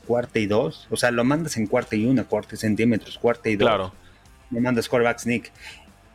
cuarta 0.07 0.39
y 0.39 0.47
dos. 0.47 0.87
O 0.91 0.97
sea, 0.97 1.11
lo 1.11 1.25
mandas 1.25 1.57
en 1.57 1.67
cuarta 1.67 1.97
y 1.97 2.07
una, 2.07 2.25
cuarta 2.25 2.57
centímetros, 2.57 3.19
cuarta 3.19 3.49
y 3.49 3.57
dos. 3.57 3.69
Claro 3.69 3.93
me 4.51 4.61
manda 4.61 4.83
scoreback 4.83 5.19
sneak 5.19 5.53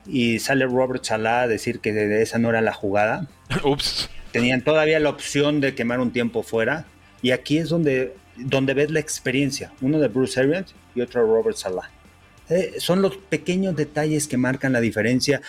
y 0.06 0.39
sale 0.39 0.65
Robert 0.65 1.04
Salah 1.04 1.43
a 1.43 1.48
decir 1.48 1.80
que 1.80 1.93
de 1.93 2.22
esa 2.22 2.38
no 2.38 2.50
era 2.50 2.62
la 2.62 2.74
jugada. 2.74 3.28
Ups. 3.63 4.10
Tenían 4.32 4.63
todavía 4.63 5.00
la 5.00 5.10
opción 5.10 5.62
de 5.62 5.76
quemar 5.76 6.00
un 6.00 6.12
tiempo 6.12 6.43
fuera 6.43 6.86
y 7.22 7.32
aquí 7.32 7.58
es 7.58 7.69
donde, 7.69 8.15
donde 8.36 8.74
ves 8.74 8.91
la 8.91 9.00
experiencia, 9.00 9.72
uno 9.82 10.00
de 10.00 10.08
Bruce 10.08 10.39
Arians 10.39 10.74
y 10.96 11.02
otro 11.02 11.22
de 11.22 11.28
Robert 11.28 11.58
Salah. 11.58 11.89
Eh, 12.50 12.74
son 12.78 13.02
los 13.02 13.17
pequeños 13.17 13.76
detalles 13.76 14.28
que 14.28 14.38
marcan 14.38 14.74
la 14.74 14.82
diferencia, 14.82 15.41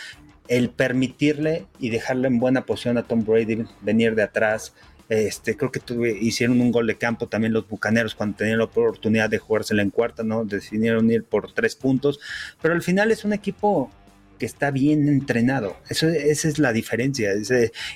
el 0.49 0.71
permitirle 0.71 1.67
y 1.81 1.89
dejarle 1.89 2.29
en 2.29 2.39
buena 2.39 2.67
posición 2.67 2.99
a 2.99 3.03
Tom 3.03 3.25
Brady 3.25 3.65
venir 3.81 4.15
de 4.15 4.23
atrás, 4.23 4.75
este, 5.09 5.57
creo 5.57 5.71
que 5.71 5.81
hicieron 6.21 6.61
un 6.61 6.73
gol 6.73 6.87
de 6.87 6.97
campo 6.97 7.27
también 7.27 7.53
los 7.53 7.69
Bucaneros 7.69 8.15
cuando 8.15 8.37
tenían 8.37 8.59
la 8.59 8.65
oportunidad 8.65 9.29
de 9.29 9.39
jugársela 9.39 9.83
en 9.83 9.91
cuarta, 9.91 10.23
¿no? 10.23 10.45
Decidieron 10.45 11.11
ir 11.11 11.25
por 11.25 11.53
tres 11.53 11.77
puntos, 11.77 12.21
pero 12.63 12.75
al 12.75 12.83
final 12.83 13.11
es 13.11 13.25
un 13.25 13.33
equipo 13.33 13.91
que 14.39 14.47
está 14.47 14.71
bien 14.71 15.09
entrenado. 15.09 15.77
Eso, 15.89 16.09
esa 16.09 16.49
es 16.49 16.59
la 16.59 16.73
diferencia. 16.73 17.33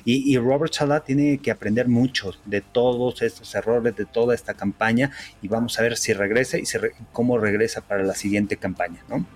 y, 0.04 0.36
Robert 0.38 0.72
Salah 0.72 1.00
tiene 1.00 1.38
que 1.38 1.50
aprender 1.50 1.88
mucho 1.88 2.32
de 2.44 2.60
todos 2.60 3.22
estos 3.22 3.54
errores, 3.54 3.96
de 3.96 4.04
toda 4.04 4.34
esta 4.34 4.54
campaña, 4.54 5.10
y 5.42 5.48
vamos 5.48 5.78
a 5.78 5.82
ver 5.82 5.96
si 5.96 6.12
regresa 6.12 6.58
y 6.58 6.64
cómo 7.12 7.38
regresa 7.38 7.80
para 7.80 8.02
la 8.02 8.14
siguiente 8.14 8.56
campaña. 8.56 9.02
¿no? 9.08 9.26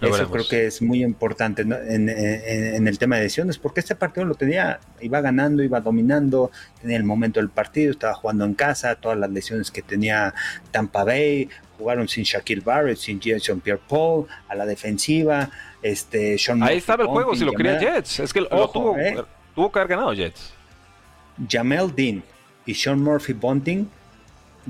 Eso 0.00 0.30
creo 0.30 0.46
que 0.48 0.66
es 0.66 0.82
muy 0.82 1.02
importante 1.02 1.62
en, 1.62 2.88
el 2.88 2.98
tema 2.98 3.16
de 3.16 3.22
decisiones, 3.22 3.58
porque 3.58 3.80
este 3.80 3.94
partido 3.94 4.26
lo 4.26 4.34
tenía, 4.34 4.80
iba 5.00 5.20
ganando, 5.20 5.62
iba 5.62 5.80
dominando, 5.80 6.50
tenía 6.80 6.96
el 6.96 7.04
momento 7.04 7.40
del 7.40 7.50
partido, 7.50 7.92
estaba 7.92 8.14
jugando 8.14 8.44
en 8.44 8.54
casa, 8.54 8.94
todas 8.96 9.18
las 9.18 9.30
lesiones 9.30 9.70
que 9.70 9.82
tenía 9.82 10.34
Tampa 10.70 11.04
Bay, 11.04 11.48
jugaron 11.80 12.06
sin 12.06 12.24
Shaquille 12.24 12.60
Barrett, 12.60 12.98
sin 12.98 13.18
Jason 13.18 13.60
Pierre 13.60 13.80
Paul, 13.88 14.26
a 14.48 14.54
la 14.54 14.66
defensiva. 14.66 15.50
Este, 15.82 16.36
Ahí 16.60 16.76
estaba 16.76 17.04
el 17.04 17.08
juego, 17.08 17.34
si 17.34 17.44
lo 17.44 17.52
quería 17.52 17.80
Jets. 17.80 18.20
Es 18.20 18.32
que 18.34 18.42
tuvo, 18.42 18.98
eh. 18.98 19.16
tuvo, 19.54 19.72
que 19.72 19.78
haber 19.78 19.88
ganado 19.88 20.12
Jets. 20.12 20.52
Jamel 21.48 21.94
Dean 21.94 22.22
y 22.66 22.74
Sean 22.74 23.02
Murphy 23.02 23.32
Bunting 23.32 23.88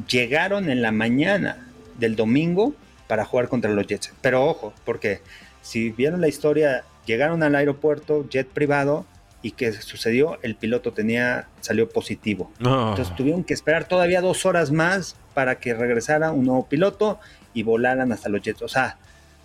llegaron 0.09 0.71
en 0.71 0.83
la 0.83 0.93
mañana 0.93 1.67
del 1.99 2.15
domingo 2.15 2.75
para 3.09 3.25
jugar 3.25 3.49
contra 3.49 3.73
los 3.73 3.87
Jets. 3.89 4.13
Pero 4.21 4.45
ojo, 4.45 4.73
porque 4.85 5.21
si 5.63 5.91
vieron 5.91 6.21
la 6.21 6.29
historia, 6.29 6.85
llegaron 7.07 7.43
al 7.43 7.57
aeropuerto, 7.57 8.29
jet 8.29 8.47
privado, 8.47 9.05
y 9.43 9.53
¿qué 9.53 9.73
sucedió? 9.73 10.39
El 10.43 10.55
piloto 10.55 10.93
tenía, 10.93 11.49
salió 11.61 11.89
positivo. 11.89 12.51
Entonces 12.59 13.15
tuvieron 13.17 13.45
que 13.45 13.55
esperar 13.55 13.89
todavía 13.89 14.21
dos 14.21 14.45
horas 14.47 14.71
más 14.71 15.17
para 15.35 15.59
que 15.59 15.75
regresara 15.75 16.33
un 16.33 16.47
nuevo 16.47 16.67
piloto 16.67 17.19
y 17.55 17.63
volaran 17.63 18.13
hasta 18.13 18.29
los 18.29 18.43
Jets. 18.43 18.63
O 18.63 18.69
sea, 18.69 18.99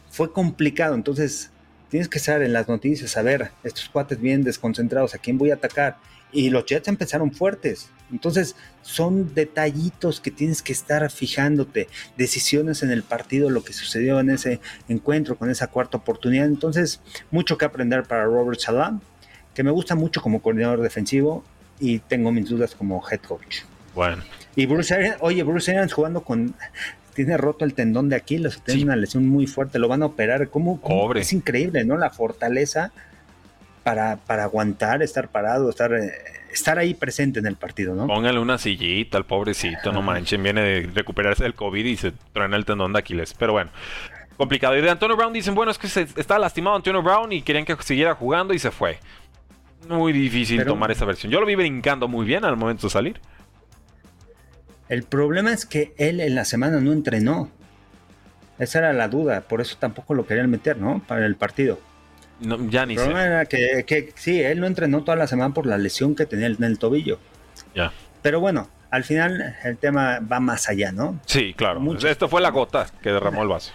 fue 0.09 0.31
complicado. 0.31 0.95
Entonces, 0.95 1.51
tienes 1.89 2.09
que 2.09 2.17
estar 2.17 2.41
en 2.41 2.53
las 2.53 2.67
noticias, 2.67 3.15
a 3.17 3.21
ver, 3.21 3.51
estos 3.63 3.89
cuates 3.89 4.19
bien 4.19 4.43
desconcentrados, 4.43 5.15
¿a 5.15 5.17
quién 5.17 5.37
voy 5.37 5.51
a 5.51 5.55
atacar? 5.55 5.97
Y 6.31 6.49
los 6.49 6.65
Jets 6.65 6.87
empezaron 6.87 7.31
fuertes. 7.31 7.89
Entonces, 8.11 8.55
son 8.81 9.33
detallitos 9.33 10.19
que 10.19 10.31
tienes 10.31 10.61
que 10.61 10.73
estar 10.73 11.09
fijándote, 11.09 11.87
decisiones 12.17 12.83
en 12.83 12.91
el 12.91 13.03
partido, 13.03 13.49
lo 13.49 13.63
que 13.63 13.73
sucedió 13.73 14.19
en 14.19 14.29
ese 14.29 14.59
encuentro 14.87 15.37
con 15.37 15.49
esa 15.49 15.67
cuarta 15.67 15.97
oportunidad. 15.97 16.45
Entonces, 16.45 17.01
mucho 17.31 17.57
que 17.57 17.65
aprender 17.65 18.03
para 18.03 18.25
Robert 18.25 18.59
Salam, 18.59 19.01
que 19.55 19.63
me 19.63 19.71
gusta 19.71 19.95
mucho 19.95 20.21
como 20.21 20.41
coordinador 20.41 20.81
defensivo 20.81 21.43
y 21.79 21.99
tengo 21.99 22.31
mis 22.31 22.47
dudas 22.47 22.75
como 22.75 23.01
head 23.09 23.21
coach. 23.21 23.61
Bueno. 23.95 24.21
Y 24.55 24.65
Bruce 24.65 24.93
Arians, 24.93 25.17
oye, 25.21 25.41
Bruce 25.43 25.71
Arians 25.71 25.93
jugando 25.93 26.21
con 26.21 26.53
tiene 27.15 27.37
roto 27.37 27.65
el 27.65 27.73
tendón 27.73 28.09
de 28.09 28.17
Aquiles, 28.17 28.61
tiene 28.61 28.83
una 28.83 28.95
lesión 28.97 29.27
muy 29.27 29.47
fuerte, 29.47 29.79
lo 29.79 29.87
van 29.87 30.03
a 30.03 30.07
operar. 30.07 30.49
¿Cómo, 30.49 30.79
Es 31.15 31.31
increíble, 31.31 31.85
¿no? 31.85 31.97
La 31.97 32.09
fortaleza 32.09 32.91
para, 33.83 34.17
para 34.17 34.43
aguantar, 34.43 35.01
estar 35.01 35.29
parado, 35.29 35.69
estar, 35.69 35.93
eh, 35.93 36.11
estar 36.51 36.77
ahí 36.77 36.93
presente 36.93 37.39
en 37.39 37.45
el 37.45 37.55
partido, 37.55 37.95
¿no? 37.95 38.05
Póngale 38.07 38.39
una 38.39 38.57
sillita 38.57 39.17
al 39.17 39.25
pobrecito, 39.25 39.93
no 39.93 40.01
manchen, 40.01 40.43
viene 40.43 40.61
de 40.61 40.89
recuperarse 40.93 41.43
del 41.43 41.55
COVID 41.55 41.85
y 41.85 41.95
se 41.95 42.11
truena 42.33 42.57
el 42.57 42.65
tendón 42.65 42.91
de 42.91 42.99
Aquiles. 42.99 43.33
Pero 43.33 43.53
bueno, 43.53 43.71
complicado. 44.35 44.77
Y 44.77 44.81
de 44.81 44.89
Antonio 44.89 45.15
Brown 45.15 45.31
dicen, 45.31 45.55
bueno, 45.55 45.71
es 45.71 45.77
que 45.77 45.87
se, 45.87 46.01
está 46.17 46.37
lastimado 46.37 46.75
Antonio 46.75 47.01
Brown 47.01 47.31
y 47.31 47.41
querían 47.41 47.63
que 47.63 47.75
siguiera 47.81 48.15
jugando 48.15 48.53
y 48.53 48.59
se 48.59 48.71
fue. 48.71 48.99
Muy 49.87 50.13
difícil 50.13 50.65
tomar 50.65 50.91
esa 50.91 51.05
versión. 51.05 51.31
Yo 51.31 51.39
lo 51.39 51.45
vi 51.45 51.55
brincando 51.55 52.07
muy 52.07 52.25
bien 52.25 52.43
al 52.45 52.57
momento 52.57 52.87
de 52.87 52.91
salir. 52.91 53.21
El 54.89 55.03
problema 55.03 55.51
es 55.51 55.65
que 55.65 55.93
él 55.97 56.19
en 56.19 56.35
la 56.35 56.45
semana 56.45 56.79
no 56.79 56.91
entrenó. 56.91 57.49
Esa 58.59 58.79
era 58.79 58.93
la 58.93 59.07
duda, 59.07 59.41
por 59.41 59.61
eso 59.61 59.75
tampoco 59.79 60.13
lo 60.13 60.25
querían 60.25 60.49
meter, 60.49 60.77
¿no? 60.77 61.03
Para 61.05 61.25
el 61.25 61.35
partido. 61.35 61.79
No, 62.39 62.69
ya 62.69 62.85
ni 62.85 62.93
el 62.93 62.99
problema 62.99 63.23
era 63.25 63.45
que, 63.45 64.13
sí, 64.15 64.41
él 64.41 64.59
no 64.59 64.67
entrenó 64.67 65.03
toda 65.03 65.17
la 65.17 65.27
semana 65.27 65.53
por 65.53 65.65
la 65.65 65.77
lesión 65.77 66.15
que 66.15 66.25
tenía 66.25 66.47
en 66.47 66.63
el 66.63 66.79
tobillo. 66.79 67.19
Ya. 67.73 67.91
Pero 68.21 68.39
bueno, 68.39 68.69
al 68.91 69.03
final 69.03 69.55
el 69.63 69.77
tema 69.77 70.19
va 70.19 70.39
más 70.39 70.69
allá, 70.69 70.91
¿no? 70.91 71.19
Sí, 71.25 71.53
claro. 71.53 71.81
Esto 71.97 72.29
fue 72.29 72.41
la 72.41 72.49
gota 72.49 72.87
que 73.01 73.11
derramó 73.11 73.43
el 73.43 73.49
vaso. 73.49 73.71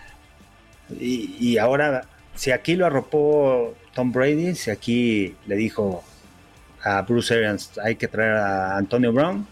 Y, 0.99 1.37
y 1.39 1.59
ahora, 1.59 2.03
si 2.41 2.53
aquí 2.53 2.75
lo 2.75 2.87
arropó 2.87 3.75
Tom 3.95 4.13
Brady, 4.13 4.55
si 4.55 4.71
aquí 4.71 5.35
le 5.47 5.57
dijo 5.57 6.03
a 6.83 7.03
Bruce 7.03 7.35
Arians 7.35 7.79
hay 7.85 7.97
que 7.97 8.09
traer 8.09 8.33
a 8.37 8.79
Antonio 8.79 9.13
Brown, 9.13 9.47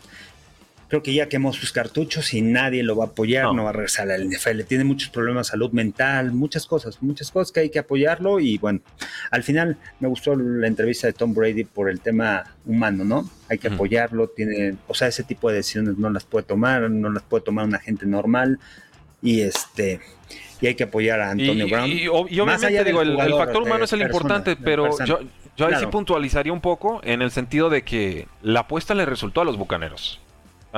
creo 0.88 1.03
que 1.03 1.12
ya 1.12 1.29
quemó 1.29 1.53
sus 1.53 1.70
cartuchos 1.70 2.33
y 2.33 2.40
nadie 2.40 2.83
lo 2.83 2.96
va 2.96 3.05
a 3.05 3.09
apoyar, 3.09 3.53
no, 3.53 3.64
va 3.64 3.68
a 3.68 3.72
regresar 3.74 4.11
al 4.11 4.27
NFL. 4.27 4.62
Tiene 4.62 4.85
muchos 4.85 5.11
problemas 5.11 5.48
de 5.48 5.51
salud 5.51 5.70
mental, 5.72 6.33
muchas 6.33 6.64
cosas, 6.64 7.03
muchas 7.03 7.31
cosas 7.31 7.53
que 7.53 7.61
hay 7.61 7.68
que 7.68 7.79
apoyarlo. 7.79 8.40
Y 8.40 8.57
bueno, 8.57 8.81
al 9.31 9.42
final 9.42 9.77
me 10.01 10.09
gustó 10.09 10.35
la 10.35 10.66
entrevista 10.66 11.07
de 11.07 11.12
Tom 11.12 11.35
Brady 11.35 11.64
por 11.64 11.90
el 11.90 12.01
tema 12.01 12.57
humano, 12.64 13.05
¿no? 13.05 13.31
Hay 13.51 13.59
que 13.59 13.68
apoyarlo, 13.68 14.29
tiene, 14.29 14.77
o 14.87 14.94
sea, 14.94 15.09
ese 15.09 15.24
tipo 15.24 15.51
de 15.51 15.57
decisiones 15.57 15.98
no 15.98 16.09
las 16.09 16.24
puede 16.24 16.46
tomar, 16.46 16.90
no 16.90 17.12
las 17.12 17.22
puede 17.22 17.44
tomar 17.44 17.66
una 17.66 17.81
gente 17.81 18.07
normal. 18.07 18.59
Y 19.22 19.40
este, 19.40 20.00
y 20.61 20.66
hay 20.66 20.74
que 20.74 20.85
apoyar 20.85 21.20
a 21.20 21.31
Antonio 21.31 21.66
Brown. 21.68 21.90
Y, 21.90 22.09
obviamente, 22.09 22.85
digo, 22.85 23.02
el, 23.02 23.16
factor 23.35 23.62
humano 23.62 23.85
es 23.85 23.92
el 23.92 24.02
importante, 24.02 24.57
pero 24.57 24.90
yo, 25.04 25.20
yo 25.57 25.66
ahí 25.66 25.74
sí 25.78 25.87
puntualizaría 25.87 26.52
un 26.52 26.61
poco 26.61 27.00
en 27.04 27.22
el 27.22 27.31
sentido 27.31 27.70
de 27.70 27.83
que 27.83 28.28
la 28.42 28.61
apuesta 28.61 28.94
le 28.94 29.04
resultó 29.04 29.40
a 29.40 29.44
los 29.44 29.57
bucaneros 29.57 30.20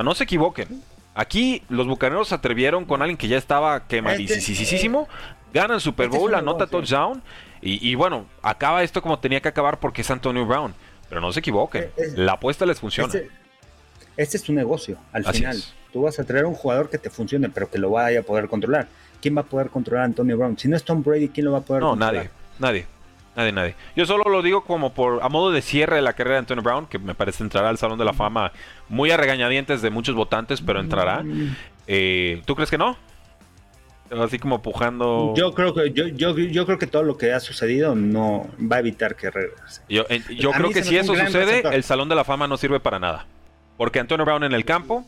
no 0.03 0.15
se 0.15 0.23
equivoquen. 0.23 0.83
Aquí 1.13 1.63
los 1.69 1.87
bucaneros 1.87 2.29
se 2.29 2.35
atrevieron 2.35 2.85
con 2.85 3.01
alguien 3.01 3.17
que 3.17 3.27
ya 3.27 3.37
estaba 3.37 3.87
quemadísimo. 3.87 5.07
Gana 5.53 5.75
el 5.75 5.81
Super 5.81 6.07
Bowl, 6.07 6.33
anota 6.33 6.67
touchdown. 6.67 7.21
Y, 7.61 7.93
bueno, 7.95 8.25
acaba 8.41 8.83
esto 8.83 9.01
como 9.01 9.19
tenía 9.19 9.41
que 9.41 9.49
acabar 9.49 9.79
porque 9.79 10.01
es 10.01 10.11
Antonio 10.11 10.45
Brown. 10.45 10.73
Pero 11.09 11.21
no 11.21 11.31
se 11.33 11.41
equivoquen. 11.41 11.91
la 12.15 12.33
apuesta 12.33 12.65
les 12.65 12.79
funciona. 12.79 13.13
Este, 13.13 13.29
este, 14.15 14.37
es 14.37 14.43
tu 14.43 14.53
negocio, 14.53 14.97
al 15.11 15.25
final. 15.25 15.61
Tú 15.91 16.03
vas 16.03 16.19
a 16.19 16.23
traer 16.23 16.45
un 16.45 16.53
jugador 16.53 16.89
que 16.89 16.97
te 16.97 17.09
funcione, 17.09 17.49
pero 17.49 17.69
que 17.69 17.77
lo 17.77 17.91
vaya 17.91 18.21
a 18.21 18.23
poder 18.23 18.47
controlar. 18.47 18.87
¿Quién 19.21 19.35
va 19.35 19.41
a 19.41 19.45
poder 19.45 19.69
controlar 19.69 20.03
a 20.03 20.05
Antonio 20.05 20.37
Brown? 20.37 20.57
Si 20.57 20.67
no 20.67 20.75
es 20.75 20.83
Tom 20.83 21.03
Brady, 21.03 21.29
¿quién 21.29 21.45
lo 21.45 21.51
va 21.51 21.59
a 21.59 21.61
poder 21.61 21.83
controlar? 21.83 22.13
No, 22.13 22.19
nadie. 22.19 22.29
Nadie. 22.59 23.01
Nadie, 23.35 23.51
nadie. 23.53 23.75
Yo 23.95 24.05
solo 24.05 24.25
lo 24.29 24.41
digo 24.41 24.63
como 24.63 24.93
por 24.93 25.23
a 25.23 25.29
modo 25.29 25.51
de 25.51 25.61
cierre 25.61 25.95
de 25.95 26.01
la 26.01 26.13
carrera 26.13 26.35
de 26.35 26.39
Antonio 26.39 26.63
Brown, 26.63 26.85
que 26.87 26.99
me 26.99 27.15
parece 27.15 27.43
entrará 27.43 27.69
al 27.69 27.77
Salón 27.77 27.97
de 27.97 28.03
la 28.03 28.13
Fama 28.13 28.51
muy 28.89 29.09
a 29.11 29.17
regañadientes 29.17 29.81
de 29.81 29.89
muchos 29.89 30.15
votantes, 30.15 30.61
pero 30.61 30.79
entrará. 30.79 31.23
Eh, 31.87 32.41
¿Tú 32.45 32.55
crees 32.55 32.69
que 32.69 32.77
no? 32.77 32.97
Así 34.19 34.37
como 34.39 34.61
pujando. 34.61 35.33
Yo 35.37 35.53
creo 35.53 35.73
que 35.73 35.91
yo, 35.91 36.07
yo, 36.07 36.37
yo, 36.37 36.65
creo 36.65 36.77
que 36.77 36.87
todo 36.87 37.03
lo 37.03 37.17
que 37.17 37.31
ha 37.31 37.39
sucedido 37.39 37.95
no 37.95 38.49
va 38.59 38.75
a 38.75 38.79
evitar 38.79 39.15
que 39.15 39.31
regrese. 39.31 39.81
Yo, 39.87 40.03
yo 40.37 40.51
creo 40.51 40.71
que 40.71 40.83
si 40.83 40.97
eso 40.97 41.15
sucede, 41.15 41.63
el 41.73 41.83
Salón 41.83 42.09
de 42.09 42.15
la 42.15 42.25
Fama 42.25 42.47
no 42.47 42.57
sirve 42.57 42.81
para 42.81 42.99
nada. 42.99 43.25
Porque 43.77 43.99
Antonio 43.99 44.25
Brown 44.25 44.43
en 44.43 44.51
el 44.51 44.65
campo, 44.65 45.05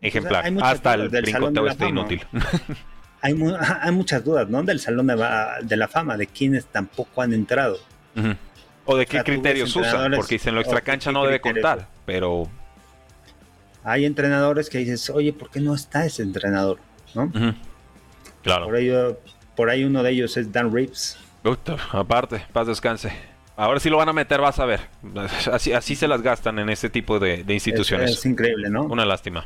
ejemplar. 0.00 0.52
hasta 0.62 0.94
el 0.94 1.08
brincoteo 1.08 1.66
esté 1.66 1.88
inútil. 1.88 2.24
hay, 3.20 3.34
hay 3.80 3.92
muchas 3.92 4.24
dudas, 4.24 4.48
¿no? 4.48 4.62
Del 4.62 4.80
Salón 4.80 5.06
de, 5.06 5.76
la 5.76 5.88
Fama, 5.88 6.16
de 6.16 6.26
quienes 6.26 6.66
tampoco 6.66 7.22
han 7.22 7.32
entrado. 7.32 7.78
O 8.84 8.96
de 8.96 9.06
qué 9.06 9.22
criterios 9.22 9.74
usan, 9.76 10.12
porque 10.12 10.36
dicen 10.36 10.54
lo 10.54 10.60
extracancha 10.60 11.12
no 11.12 11.24
debe 11.24 11.40
contar, 11.40 11.86
pero... 12.06 12.48
Hay 13.82 14.04
entrenadores 14.04 14.68
que 14.68 14.78
dices, 14.78 15.08
oye, 15.08 15.32
¿por 15.32 15.50
qué 15.50 15.60
no 15.60 15.74
está 15.74 16.04
ese 16.04 16.22
entrenador? 16.22 16.78
¿No? 17.14 17.32
Claro. 18.42 18.66
Por, 18.66 18.76
ello, 18.76 19.18
por 19.56 19.70
ahí 19.70 19.84
uno 19.84 20.02
de 20.02 20.10
ellos 20.10 20.36
es 20.36 20.52
Dan 20.52 20.72
Reeves. 20.72 21.18
aparte, 21.92 22.44
paz 22.52 22.66
descanse. 22.66 23.12
Ahora 23.56 23.80
sí 23.80 23.88
lo 23.88 23.96
van 23.96 24.08
a 24.08 24.12
meter, 24.12 24.40
vas 24.40 24.58
a 24.58 24.66
ver. 24.66 24.80
Así, 25.52 25.72
así 25.72 25.94
se 25.94 26.08
las 26.08 26.22
gastan 26.22 26.58
en 26.58 26.70
este 26.70 26.88
tipo 26.88 27.18
de, 27.18 27.44
instituciones. 27.48 28.10
es 28.10 28.26
increíble, 28.26 28.70
¿no? 28.70 28.84
Una 28.84 29.04
lástima 29.04 29.44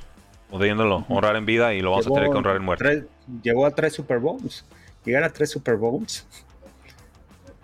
pudiéndolo 0.50 1.04
honrar 1.08 1.36
en 1.36 1.46
vida 1.46 1.74
y 1.74 1.80
lo 1.80 1.90
vamos 1.90 2.06
a 2.06 2.10
tener 2.10 2.30
que 2.30 2.36
honrar 2.36 2.56
en 2.56 2.64
muerte. 2.64 3.06
llegó 3.42 3.66
a 3.66 3.70
tres 3.70 3.94
Super 3.94 4.18
Bowls. 4.18 4.64
Llegar 5.04 5.24
a 5.24 5.30
tres 5.30 5.50
Super 5.50 5.76
Bowls. 5.76 6.26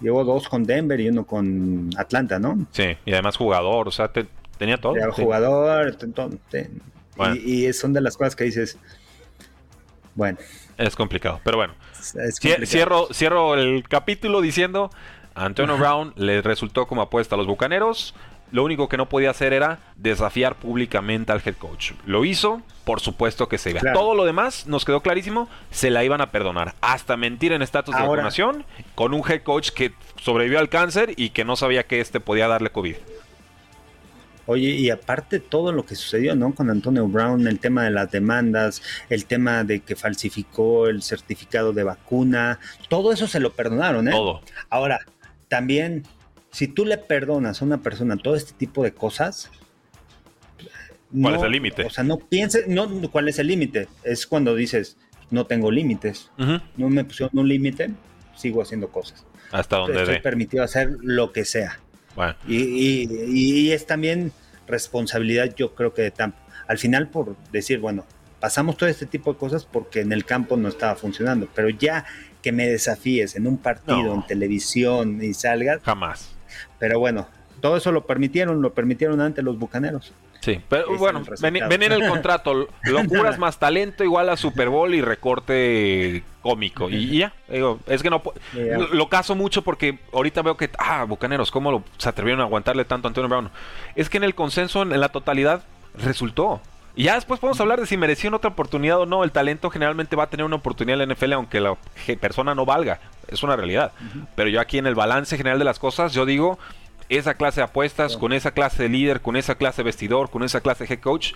Llevó 0.00 0.24
dos 0.24 0.48
con 0.48 0.64
Denver 0.64 0.98
y 0.98 1.08
uno 1.08 1.26
con 1.26 1.90
Atlanta, 1.96 2.38
¿no? 2.38 2.66
Sí, 2.72 2.96
y 3.04 3.12
además 3.12 3.36
jugador, 3.36 3.88
o 3.88 3.90
sea, 3.90 4.10
tenía 4.56 4.78
todo. 4.78 4.96
Era 4.96 5.12
jugador, 5.12 5.94
y, 7.34 7.72
son 7.74 7.92
de 7.92 8.00
las 8.00 8.16
cosas 8.16 8.34
que 8.34 8.44
dices, 8.44 8.78
bueno. 10.14 10.38
Es 10.78 10.96
complicado, 10.96 11.40
pero 11.44 11.58
bueno. 11.58 11.74
Cierro, 12.64 13.08
cierro 13.12 13.54
el 13.54 13.86
capítulo 13.86 14.40
diciendo, 14.40 14.90
Antonio 15.34 15.76
Brown 15.78 16.12
le 16.16 16.42
resultó 16.42 16.86
como 16.86 17.02
apuesta 17.02 17.34
a 17.34 17.38
los 17.38 17.46
Bucaneros. 17.46 18.14
Lo 18.52 18.64
único 18.64 18.88
que 18.88 18.96
no 18.96 19.08
podía 19.08 19.30
hacer 19.30 19.52
era 19.52 19.78
desafiar 19.94 20.56
públicamente 20.56 21.30
al 21.30 21.40
head 21.44 21.54
coach. 21.54 21.92
Lo 22.04 22.24
hizo, 22.24 22.62
por 22.84 23.00
supuesto 23.00 23.48
que 23.48 23.58
se 23.58 23.70
iba. 23.70 23.80
Todo 23.92 24.14
lo 24.14 24.24
demás 24.24 24.66
nos 24.66 24.84
quedó 24.84 25.02
clarísimo, 25.02 25.48
se 25.70 25.90
la 25.90 26.02
iban 26.02 26.20
a 26.20 26.32
perdonar. 26.32 26.74
Hasta 26.80 27.16
mentir 27.16 27.52
en 27.52 27.62
estatus 27.62 27.94
de 27.94 28.02
vacunación 28.02 28.64
con 28.96 29.14
un 29.14 29.22
head 29.28 29.42
coach 29.42 29.70
que 29.70 29.92
sobrevivió 30.20 30.58
al 30.58 30.68
cáncer 30.68 31.14
y 31.16 31.30
que 31.30 31.44
no 31.44 31.54
sabía 31.54 31.84
que 31.84 32.00
este 32.00 32.18
podía 32.18 32.48
darle 32.48 32.70
COVID. 32.70 32.96
Oye, 34.46 34.70
y 34.70 34.90
aparte 34.90 35.38
todo 35.38 35.70
lo 35.70 35.86
que 35.86 35.94
sucedió, 35.94 36.34
¿no? 36.34 36.52
Con 36.52 36.70
Antonio 36.70 37.06
Brown, 37.06 37.46
el 37.46 37.60
tema 37.60 37.84
de 37.84 37.90
las 37.90 38.10
demandas, 38.10 38.82
el 39.08 39.26
tema 39.26 39.62
de 39.62 39.78
que 39.78 39.94
falsificó 39.94 40.88
el 40.88 41.02
certificado 41.02 41.72
de 41.72 41.84
vacuna, 41.84 42.58
todo 42.88 43.12
eso 43.12 43.28
se 43.28 43.38
lo 43.38 43.52
perdonaron, 43.52 44.08
¿eh? 44.08 44.10
Todo. 44.10 44.40
Ahora, 44.68 44.98
también 45.50 46.04
si 46.52 46.68
tú 46.68 46.86
le 46.86 46.96
perdonas 46.96 47.60
a 47.60 47.64
una 47.64 47.82
persona 47.82 48.16
todo 48.16 48.36
este 48.36 48.52
tipo 48.52 48.82
de 48.82 48.92
cosas, 48.92 49.50
¿cuál 51.12 51.34
es 51.34 51.42
el 51.42 51.52
límite? 51.52 51.84
O 51.84 51.90
sea, 51.90 52.04
no 52.04 52.18
pienses, 52.18 52.66
no, 52.68 52.88
¿cuál 53.10 53.28
es 53.28 53.38
el 53.38 53.48
límite? 53.48 53.88
Es 54.04 54.26
cuando 54.26 54.54
dices, 54.54 54.96
no 55.30 55.46
tengo 55.46 55.70
límites, 55.70 56.30
no 56.76 56.88
me 56.88 57.04
pusieron 57.04 57.38
un 57.38 57.48
límite, 57.48 57.90
sigo 58.34 58.62
haciendo 58.62 58.88
cosas. 58.88 59.26
Hasta 59.50 59.78
donde 59.78 60.00
Estoy 60.00 60.20
permitido 60.20 60.62
hacer 60.62 60.96
lo 61.00 61.32
que 61.32 61.44
sea. 61.44 61.80
Bueno. 62.14 62.36
Y, 62.46 63.70
es 63.72 63.86
también 63.86 64.32
responsabilidad, 64.68 65.52
yo 65.56 65.74
creo 65.74 65.92
que 65.92 66.02
de 66.02 66.10
Tampa. 66.12 66.38
Al 66.68 66.78
final, 66.78 67.08
por 67.08 67.36
decir, 67.50 67.80
bueno, 67.80 68.06
pasamos 68.38 68.76
todo 68.76 68.88
este 68.88 69.06
tipo 69.06 69.32
de 69.32 69.38
cosas 69.38 69.64
porque 69.64 70.00
en 70.00 70.12
el 70.12 70.24
campo 70.24 70.56
no 70.56 70.68
estaba 70.68 70.94
funcionando, 70.94 71.48
pero 71.52 71.68
ya 71.68 72.04
que 72.42 72.52
me 72.52 72.66
desafíes 72.66 73.36
en 73.36 73.46
un 73.46 73.58
partido, 73.58 74.14
en 74.14 74.26
televisión 74.26 75.22
y 75.22 75.34
salgas. 75.34 75.82
Jamás. 75.82 76.34
Pero 76.78 76.98
bueno, 76.98 77.28
todo 77.60 77.76
eso 77.76 77.92
lo 77.92 78.06
permitieron, 78.06 78.62
lo 78.62 78.72
permitieron 78.72 79.20
antes 79.20 79.44
los 79.44 79.58
bucaneros. 79.58 80.12
Sí, 80.40 80.58
pero 80.70 80.96
bueno, 80.96 81.22
ven, 81.42 81.82
en 81.82 81.92
el 81.92 82.00
contrato, 82.08 82.68
locuras 82.84 83.38
más 83.38 83.58
talento 83.58 84.04
igual 84.04 84.30
a 84.30 84.38
Super 84.38 84.70
Bowl 84.70 84.94
y 84.94 85.02
recorte 85.02 86.22
cómico. 86.40 86.88
Y 86.88 87.18
ya, 87.18 87.34
es 87.86 88.02
que 88.02 88.08
no 88.08 88.22
lo 88.92 89.08
caso 89.10 89.34
mucho 89.34 89.62
porque 89.62 89.98
ahorita 90.12 90.40
veo 90.40 90.56
que, 90.56 90.70
ah, 90.78 91.04
Bucaneros, 91.04 91.50
¿cómo 91.50 91.84
se 91.98 92.08
atrevieron 92.08 92.40
a 92.40 92.44
aguantarle 92.44 92.86
tanto 92.86 93.06
a 93.06 93.10
Antonio 93.10 93.28
Brown? 93.28 93.50
Es 93.94 94.08
que 94.08 94.16
en 94.16 94.24
el 94.24 94.34
consenso, 94.34 94.80
en 94.80 94.98
la 94.98 95.10
totalidad, 95.10 95.62
resultó. 95.94 96.62
Y 96.96 97.04
ya 97.04 97.14
después 97.14 97.40
podemos 97.40 97.60
hablar 97.60 97.80
de 97.80 97.86
si 97.86 97.96
mereció 97.96 98.34
otra 98.34 98.50
oportunidad 98.50 99.00
o 99.00 99.06
no. 99.06 99.24
El 99.24 99.32
talento 99.32 99.70
generalmente 99.70 100.16
va 100.16 100.24
a 100.24 100.30
tener 100.30 100.44
una 100.44 100.56
oportunidad 100.56 101.00
en 101.00 101.08
la 101.08 101.14
NFL 101.14 101.32
aunque 101.34 101.60
la 101.60 101.76
persona 102.20 102.54
no 102.54 102.66
valga. 102.66 103.00
Es 103.28 103.42
una 103.42 103.56
realidad. 103.56 103.92
Pero 104.34 104.50
yo 104.50 104.60
aquí 104.60 104.78
en 104.78 104.86
el 104.86 104.94
balance 104.94 105.36
general 105.36 105.58
de 105.58 105.64
las 105.64 105.78
cosas, 105.78 106.12
yo 106.12 106.26
digo, 106.26 106.58
esa 107.08 107.34
clase 107.34 107.60
de 107.60 107.64
apuestas, 107.64 108.16
con 108.16 108.32
esa 108.32 108.52
clase 108.52 108.84
de 108.84 108.88
líder, 108.88 109.20
con 109.20 109.36
esa 109.36 109.56
clase 109.56 109.78
de 109.78 109.86
vestidor, 109.86 110.30
con 110.30 110.42
esa 110.42 110.60
clase 110.60 110.84
de 110.86 110.94
head 110.94 111.00
coach, 111.00 111.32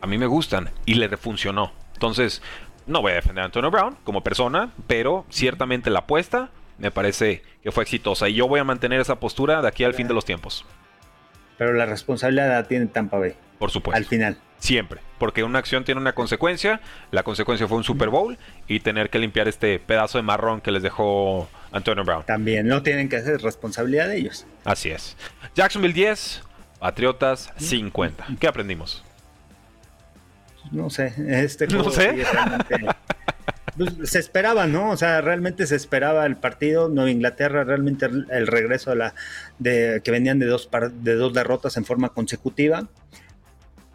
a 0.00 0.06
mí 0.06 0.18
me 0.18 0.26
gustan 0.26 0.70
y 0.84 0.94
le 0.94 1.14
funcionó. 1.16 1.72
Entonces, 1.94 2.42
no 2.86 3.00
voy 3.00 3.12
a 3.12 3.16
defender 3.16 3.42
a 3.42 3.46
Antonio 3.46 3.70
Brown 3.70 3.96
como 4.04 4.22
persona, 4.22 4.70
pero 4.86 5.24
ciertamente 5.30 5.90
la 5.90 6.00
apuesta 6.00 6.50
me 6.78 6.90
parece 6.90 7.42
que 7.62 7.72
fue 7.72 7.84
exitosa 7.84 8.28
y 8.28 8.34
yo 8.34 8.48
voy 8.48 8.60
a 8.60 8.64
mantener 8.64 9.00
esa 9.00 9.20
postura 9.20 9.62
de 9.62 9.68
aquí 9.68 9.84
al 9.84 9.94
fin 9.94 10.08
de 10.08 10.14
los 10.14 10.24
tiempos. 10.24 10.64
Pero 11.56 11.72
la 11.72 11.86
responsabilidad 11.86 12.48
la 12.48 12.64
tiene 12.64 12.86
Tampa 12.86 13.18
Bay. 13.18 13.34
Por 13.58 13.70
supuesto. 13.70 13.96
Al 13.96 14.04
final. 14.04 14.38
Siempre. 14.58 15.00
Porque 15.18 15.44
una 15.44 15.58
acción 15.58 15.84
tiene 15.84 16.00
una 16.00 16.14
consecuencia. 16.14 16.80
La 17.10 17.22
consecuencia 17.22 17.68
fue 17.68 17.76
un 17.76 17.84
Super 17.84 18.08
Bowl 18.08 18.38
y 18.66 18.80
tener 18.80 19.10
que 19.10 19.18
limpiar 19.18 19.46
este 19.48 19.78
pedazo 19.78 20.18
de 20.18 20.22
marrón 20.22 20.60
que 20.60 20.70
les 20.72 20.82
dejó 20.82 21.48
Antonio 21.70 22.04
Brown. 22.04 22.24
También 22.24 22.66
no 22.66 22.82
tienen 22.82 23.08
que 23.08 23.16
hacer 23.16 23.40
responsabilidad 23.42 24.08
de 24.08 24.16
ellos. 24.18 24.46
Así 24.64 24.90
es. 24.90 25.16
Jacksonville 25.54 25.92
10, 25.94 26.42
Patriotas 26.78 27.52
50. 27.58 28.26
¿Qué 28.40 28.46
aprendimos? 28.46 29.04
No 30.72 30.88
sé, 30.90 31.12
este 31.28 31.66
No 31.68 31.90
sé. 31.90 32.24
pues, 33.76 33.92
se 34.10 34.18
esperaba, 34.18 34.66
¿no? 34.66 34.90
O 34.90 34.96
sea, 34.96 35.20
realmente 35.20 35.66
se 35.66 35.76
esperaba 35.76 36.24
el 36.26 36.36
partido. 36.36 36.88
Nueva 36.88 37.10
Inglaterra, 37.10 37.64
realmente 37.64 38.06
el, 38.06 38.26
el 38.30 38.46
regreso 38.46 38.90
a 38.90 38.94
la 38.94 39.14
de 39.58 40.00
que 40.02 40.10
venían 40.10 40.38
de 40.38 40.46
dos 40.46 40.66
par- 40.66 40.90
de 40.92 41.14
dos 41.14 41.32
derrotas 41.34 41.76
en 41.76 41.84
forma 41.84 42.08
consecutiva 42.10 42.88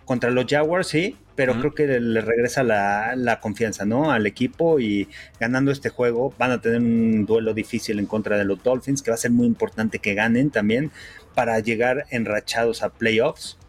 contra 0.10 0.32
los 0.32 0.48
Jaguars, 0.48 0.88
sí, 0.88 1.18
pero 1.36 1.60
creo 1.60 1.76
que 1.76 1.86
le 1.86 2.22
regresa 2.22 2.64
la, 2.64 3.16
la 3.16 3.40
confianza, 3.40 3.86
¿no? 3.86 4.12
Al 4.12 4.26
equipo 4.26 4.80
y 4.80 5.08
ganando 5.40 5.70
este 5.70 5.90
juego 5.90 6.34
van 6.36 6.50
a 6.50 6.60
tener 6.60 6.80
un 6.80 7.28
duelo 7.28 7.54
difícil 7.54 8.00
en 8.00 8.08
contra 8.08 8.36
de 8.36 8.44
los 8.44 8.64
Dolphins, 8.64 9.04
que 9.04 9.12
va 9.12 9.16
a 9.16 9.20
ser 9.20 9.30
muy 9.30 9.46
importante 9.46 10.00
que 10.00 10.16
ganen 10.16 10.50
también 10.50 10.90
para 11.36 11.60
llegar 11.60 12.08
enrachados 12.10 12.82
a 12.82 12.90
playoffs. 12.90 13.60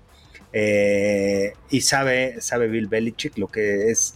Eh, 0.55 1.53
y 1.69 1.83
sabe, 1.83 2.41
sabe 2.41 2.69
Bill 2.69 2.87
Belichick 2.87 3.37
lo 3.37 3.49
que 3.49 3.91
es 3.91 4.15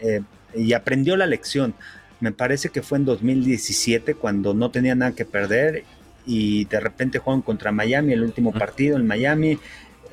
eh, 0.00 0.22
y 0.56 0.72
aprendió 0.72 1.16
la 1.16 1.28
lección. 1.28 1.76
Me 2.18 2.32
parece 2.32 2.70
que 2.70 2.82
fue 2.82 2.98
en 2.98 3.04
2017 3.04 4.14
cuando 4.14 4.52
no 4.52 4.72
tenía 4.72 4.96
nada 4.96 5.12
que 5.12 5.24
perder 5.24 5.84
y 6.26 6.64
de 6.64 6.80
repente 6.80 7.20
jugaron 7.20 7.42
contra 7.42 7.70
Miami, 7.70 8.14
el 8.14 8.24
último 8.24 8.52
partido 8.52 8.96
en 8.96 9.06
Miami. 9.06 9.60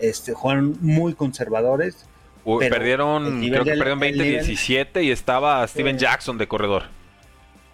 Este, 0.01 0.33
jugaron 0.33 0.77
muy 0.81 1.13
conservadores. 1.13 2.05
Uy, 2.45 2.69
perdieron, 2.69 3.41
creo 3.41 3.63
que 3.63 3.71
perdieron 3.71 4.03
el 4.03 4.17
nivel- 4.17 4.39
20-17 4.45 5.03
y 5.03 5.11
estaba 5.11 5.67
Steven 5.67 5.95
Eh. 5.95 5.99
Jackson 5.99 6.37
de 6.37 6.47
corredor. 6.47 6.83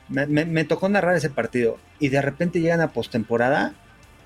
Me, 0.10 0.26
me- 0.28 0.46
me 0.46 0.64
tocó 0.66 0.88
narrar 0.90 1.16
ese 1.16 1.30
partido 1.30 1.78
y 2.00 2.10
de 2.10 2.22
repente 2.22 2.60
llegan 2.62 2.82
a 2.82 2.92
postemporada 2.92 3.74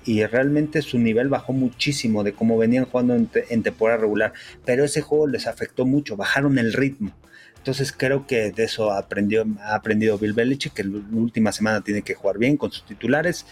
y 0.04 0.24
realmente 0.24 0.82
su 0.82 0.98
nivel 0.98 1.28
bajó 1.28 1.52
muchísimo 1.52 2.24
de 2.24 2.32
cómo 2.32 2.56
venían 2.58 2.84
jugando 2.86 3.14
en, 3.14 3.26
te- 3.26 3.52
en 3.52 3.62
temporada 3.62 3.98
regular, 4.00 4.32
pero 4.64 4.84
ese 4.84 5.02
juego 5.02 5.26
les 5.26 5.46
afectó 5.46 5.84
mucho, 5.86 6.16
bajaron 6.16 6.58
el 6.58 6.72
ritmo. 6.72 7.12
Entonces 7.58 7.92
creo 7.94 8.26
que 8.26 8.50
de 8.50 8.64
eso 8.64 8.90
aprendió, 8.92 9.44
ha 9.62 9.74
aprendido 9.74 10.16
Bill 10.18 10.32
Belichick, 10.32 10.72
que 10.72 10.84
la 10.84 10.98
última 11.12 11.52
semana 11.52 11.82
tiene 11.82 12.00
que 12.00 12.14
jugar 12.14 12.38
bien 12.38 12.56
con 12.56 12.72
sus 12.72 12.84
titulares, 12.86 13.44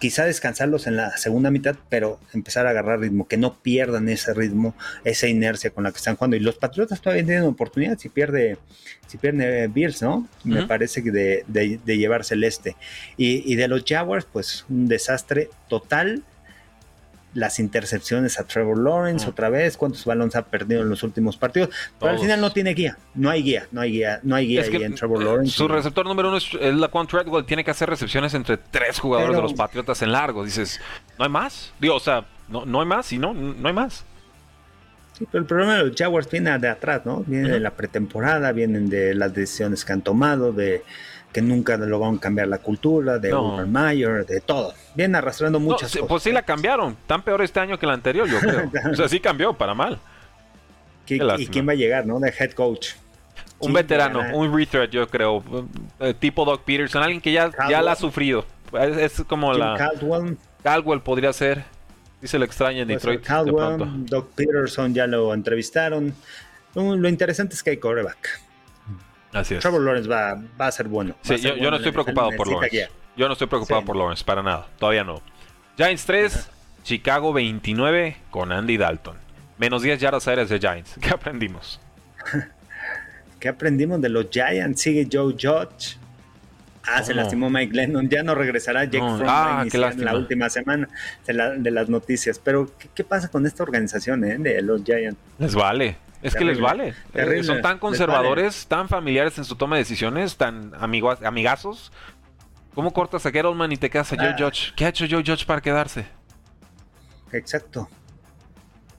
quizá 0.00 0.24
descansarlos 0.24 0.86
en 0.86 0.96
la 0.96 1.16
segunda 1.18 1.50
mitad, 1.50 1.76
pero 1.88 2.18
empezar 2.32 2.66
a 2.66 2.70
agarrar 2.70 3.00
ritmo, 3.00 3.28
que 3.28 3.36
no 3.36 3.60
pierdan 3.62 4.08
ese 4.08 4.32
ritmo, 4.34 4.74
esa 5.04 5.28
inercia 5.28 5.70
con 5.70 5.84
la 5.84 5.92
que 5.92 5.98
están 5.98 6.16
jugando. 6.16 6.36
Y 6.36 6.40
los 6.40 6.56
Patriotas 6.56 7.00
todavía 7.00 7.24
tienen 7.24 7.44
oportunidad 7.44 7.98
si 7.98 8.08
pierde, 8.08 8.56
si 9.06 9.18
pierde 9.18 9.68
Bills, 9.68 10.02
¿no? 10.02 10.26
Me 10.42 10.66
parece 10.66 11.04
que 11.04 11.12
de, 11.12 11.44
de, 11.46 11.78
de 11.84 11.98
llevarse 11.98 12.34
el 12.34 12.44
este. 12.44 12.76
Y, 13.16 13.52
y 13.52 13.56
de 13.56 13.68
los 13.68 13.84
Jaguars, 13.86 14.26
pues 14.32 14.64
un 14.68 14.88
desastre 14.88 15.50
total. 15.68 16.24
Las 17.32 17.60
intercepciones 17.60 18.40
a 18.40 18.44
Trevor 18.44 18.76
Lawrence 18.78 19.28
otra 19.28 19.48
vez, 19.50 19.76
cuántos 19.76 20.04
balones 20.04 20.34
ha 20.34 20.42
perdido 20.42 20.82
en 20.82 20.88
los 20.88 21.04
últimos 21.04 21.36
partidos, 21.36 21.70
pero 21.98 22.10
al 22.12 22.18
final 22.18 22.40
no 22.40 22.52
tiene 22.52 22.74
guía, 22.74 22.98
no 23.14 23.30
hay 23.30 23.42
guía, 23.44 23.68
no 23.70 23.80
hay 23.80 23.92
guía, 23.92 24.18
no 24.24 24.34
hay 24.34 24.46
guía 24.48 24.62
Es 24.62 24.68
que 24.70 24.84
en 24.84 24.94
Trevor 24.96 25.22
eh, 25.22 25.24
Lawrence. 25.26 25.52
su 25.56 25.68
receptor 25.68 26.04
número 26.06 26.28
uno 26.28 26.38
es, 26.38 26.48
es 26.60 26.74
Laquan 26.74 27.06
Treadwell. 27.06 27.44
Tiene 27.44 27.62
que 27.62 27.70
hacer 27.70 27.88
recepciones 27.88 28.34
entre 28.34 28.56
tres 28.56 28.98
jugadores 28.98 29.30
Pero- 29.30 29.42
de 29.46 29.48
los 29.50 29.54
Patriotas 29.56 30.02
en 30.02 30.10
largo. 30.10 30.44
Dices, 30.44 30.80
¿no 31.18 31.24
hay 31.24 31.30
más? 31.30 31.72
Digo, 31.80 31.94
o 31.94 32.00
sea, 32.00 32.24
no, 32.48 32.66
no 32.66 32.80
hay 32.80 32.86
más 32.86 33.12
y 33.12 33.18
no, 33.18 33.32
no 33.32 33.68
hay 33.68 33.74
más. 33.74 34.04
Sí, 35.16 35.26
pero 35.30 35.42
el 35.42 35.46
problema 35.46 35.76
de 35.76 35.84
los 35.84 35.96
Jaguars 35.96 36.28
viene 36.30 36.58
de 36.58 36.68
atrás, 36.68 37.02
¿no? 37.04 37.22
Viene 37.26 37.48
de 37.50 37.60
la 37.60 37.70
pretemporada, 37.72 38.50
vienen 38.52 38.88
de 38.88 39.14
las 39.14 39.32
decisiones 39.34 39.84
que 39.84 39.92
han 39.92 40.02
tomado, 40.02 40.52
de 40.52 40.82
que 41.32 41.40
nunca 41.42 41.76
lograron 41.76 42.18
cambiar 42.18 42.48
la 42.48 42.58
cultura, 42.58 43.18
de 43.18 43.30
No. 43.30 43.54
Urban 43.54 43.70
Meyer, 43.72 44.26
de 44.26 44.40
todo. 44.40 44.74
Vienen 44.94 45.16
arrastrando 45.16 45.60
muchas 45.60 45.90
sí, 45.90 45.98
cosas. 45.98 46.08
pues 46.08 46.22
sí 46.24 46.32
la 46.32 46.42
cambiaron. 46.42 46.96
Tan 47.06 47.22
peor 47.22 47.42
este 47.42 47.60
año 47.60 47.78
que 47.78 47.86
el 47.86 47.92
anterior, 47.92 48.28
yo 48.28 48.38
creo. 48.40 48.70
o 48.92 48.94
sea, 48.96 49.08
sí 49.08 49.20
cambió 49.20 49.52
para 49.52 49.74
mal. 49.74 49.94
¿Qui- 51.06 51.06
qué 51.06 51.14
¿Y 51.16 51.18
lástima. 51.20 51.50
quién 51.52 51.68
va 51.68 51.72
a 51.72 51.76
llegar, 51.76 52.06
no? 52.06 52.18
De 52.18 52.32
head 52.38 52.52
coach. 52.52 52.90
Un 53.58 53.66
¿Quién 53.66 53.72
veterano, 53.74 54.22
un 54.36 54.56
retread, 54.56 54.88
yo 54.90 55.06
creo. 55.06 55.42
eh, 56.00 56.14
tipo 56.18 56.44
Doc 56.44 56.62
Peterson, 56.64 57.02
alguien 57.02 57.20
que 57.20 57.32
ya, 57.32 57.50
ya 57.68 57.82
la 57.82 57.92
ha 57.92 57.96
sufrido. 57.96 58.44
Es, 58.72 59.18
es 59.20 59.24
como 59.26 59.50
Jim 59.52 59.60
la. 59.60 59.76
Caldwell, 59.76 60.36
Caldwell 60.62 61.00
podría 61.02 61.32
ser. 61.32 61.64
Sí 62.20 62.26
se 62.28 62.38
le 62.38 62.44
extraña 62.44 62.82
en 62.82 62.88
Detroit 62.88 63.20
de 63.20 63.26
Caldwell. 63.26 64.06
Doc 64.06 64.30
Peterson 64.34 64.92
ya 64.94 65.06
lo 65.06 65.32
entrevistaron. 65.34 66.14
Lo 66.74 67.08
interesante 67.08 67.54
es 67.54 67.62
que 67.62 67.70
hay 67.70 67.76
coreback. 67.78 68.40
Así 69.32 69.54
es. 69.54 69.60
Trevor 69.60 69.82
Lawrence 69.82 70.08
va, 70.08 70.40
va 70.60 70.66
a 70.66 70.72
ser 70.72 70.88
bueno. 70.88 71.14
Sí, 71.22 71.36
yo, 71.38 71.70
no 71.70 71.76
estoy 71.76 71.92
preocupado 71.92 72.30
por 72.36 72.48
Lawrence. 72.48 72.76
guía. 72.76 72.88
Yo 73.16 73.26
no 73.26 73.32
estoy 73.34 73.46
preocupado 73.46 73.80
Sí. 73.80 73.86
por 73.86 73.96
Lawrence, 73.96 74.24
para 74.24 74.42
nada. 74.42 74.66
Todavía 74.78 75.04
no. 75.04 75.20
Giants 75.76 76.04
3, 76.06 76.48
Chicago 76.82 77.32
29 77.32 78.16
con 78.30 78.52
Andy 78.52 78.76
Dalton. 78.76 79.16
Menos 79.58 79.82
10 79.82 80.00
yardas 80.00 80.26
aéreas 80.26 80.48
de 80.48 80.58
Giants. 80.58 80.96
¿Qué 81.00 81.10
aprendimos? 81.10 81.80
¿Qué 83.40 83.48
aprendimos 83.48 84.00
de 84.00 84.08
los 84.08 84.26
Giants? 84.30 84.80
Sigue 84.80 85.08
Joe 85.10 85.32
Judge. 85.34 85.96
Ah, 86.92 87.02
se 87.02 87.14
lastimó 87.14 87.50
Mike 87.50 87.74
Lennon. 87.74 88.08
Ya 88.08 88.22
no 88.22 88.34
regresará 88.34 88.84
Jake 88.84 88.98
No, 88.98 89.18
ah, 89.26 89.64
lástima. 89.72 90.12
la 90.12 90.18
última 90.18 90.48
semana 90.50 90.88
de, 91.26 91.32
la- 91.34 91.50
de 91.50 91.70
las 91.70 91.88
noticias. 91.88 92.38
Pero, 92.38 92.70
¿qué, 92.78 92.88
qué 92.94 93.04
pasa 93.04 93.28
con 93.28 93.46
esta 93.46 93.62
organización 93.62 94.24
eh, 94.24 94.36
de 94.38 94.60
los 94.62 94.82
Giants? 94.84 95.18
Les 95.38 95.54
vale. 95.54 95.96
Es 96.22 96.34
que 96.34 96.44
les 96.44 96.60
vale. 96.60 96.92
terrible, 97.12 97.44
Son 97.44 97.62
tan 97.62 97.78
conservadores, 97.78 98.66
tan 98.66 98.88
familiares 98.88 99.38
en 99.38 99.44
su 99.44 99.56
toma 99.56 99.76
de 99.76 99.82
decisiones, 99.82 100.36
tan 100.36 100.72
amigo- 100.74 101.16
amigazos. 101.24 101.92
¿Cómo 102.74 102.92
cortas 102.92 103.24
a 103.24 103.30
Gettleman 103.30 103.72
y 103.72 103.76
te 103.78 103.88
quedas 103.88 104.12
a 104.12 104.16
Joe 104.16 104.28
Ah. 104.28 104.36
Judge? 104.38 104.74
¿Qué 104.76 104.84
ha 104.84 104.88
hecho 104.90 105.06
Joe 105.10 105.22
Judge 105.26 105.46
para 105.46 105.60
quedarse? 105.62 106.04
Exacto. 107.32 107.88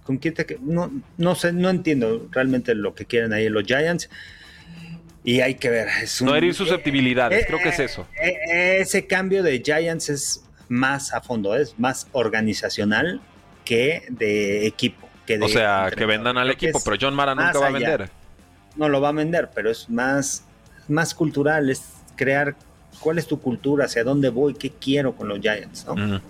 ¿Con 0.03 0.17
quién 0.17 0.33
te 0.33 0.57
no, 0.61 0.91
no 1.17 1.35
sé, 1.35 1.53
no 1.53 1.69
entiendo 1.69 2.27
realmente 2.31 2.73
lo 2.73 2.95
que 2.95 3.05
quieren 3.05 3.33
ahí 3.33 3.47
los 3.49 3.63
Giants. 3.65 4.09
Y 5.23 5.41
hay 5.41 5.55
que 5.55 5.69
ver. 5.69 5.87
Es 6.01 6.21
No 6.21 6.35
herir 6.35 6.53
susceptibilidades, 6.53 7.43
eh, 7.43 7.45
creo 7.47 7.59
que 7.59 7.69
es 7.69 7.79
eh, 7.79 7.83
eso. 7.85 8.07
eh, 8.21 8.77
ese 8.79 9.05
cambio 9.05 9.43
de 9.43 9.61
Giants 9.63 10.09
es 10.09 10.43
más 10.67 11.13
a 11.13 11.21
fondo, 11.21 11.55
es 11.55 11.77
más 11.77 12.07
organizacional 12.11 13.21
que 13.65 14.03
de 14.09 14.65
equipo. 14.65 15.07
Que 15.27 15.37
de 15.37 15.45
O 15.45 15.49
sea, 15.49 15.91
que 15.95 16.05
vendan 16.05 16.37
al 16.37 16.47
Creo 16.47 16.53
equipo, 16.55 16.81
pero 16.83 16.97
John 16.99 17.13
Mara 17.13 17.35
nunca 17.35 17.59
va 17.59 17.65
a 17.65 17.69
allá. 17.69 17.77
vender. 17.77 18.09
No 18.75 18.89
lo 18.89 18.99
va 19.01 19.09
a 19.09 19.11
vender, 19.11 19.49
pero 19.53 19.69
es 19.69 19.89
más, 19.89 20.43
más 20.87 21.13
cultural, 21.13 21.69
es 21.69 21.83
crear 22.15 22.55
cuál 22.99 23.17
es 23.19 23.27
tu 23.27 23.39
cultura, 23.39 23.85
hacia 23.85 24.03
dónde 24.03 24.29
voy, 24.29 24.53
qué 24.53 24.69
quiero 24.71 25.15
con 25.15 25.27
los 25.27 25.39
Giants, 25.39 25.85
¿no? 25.85 26.21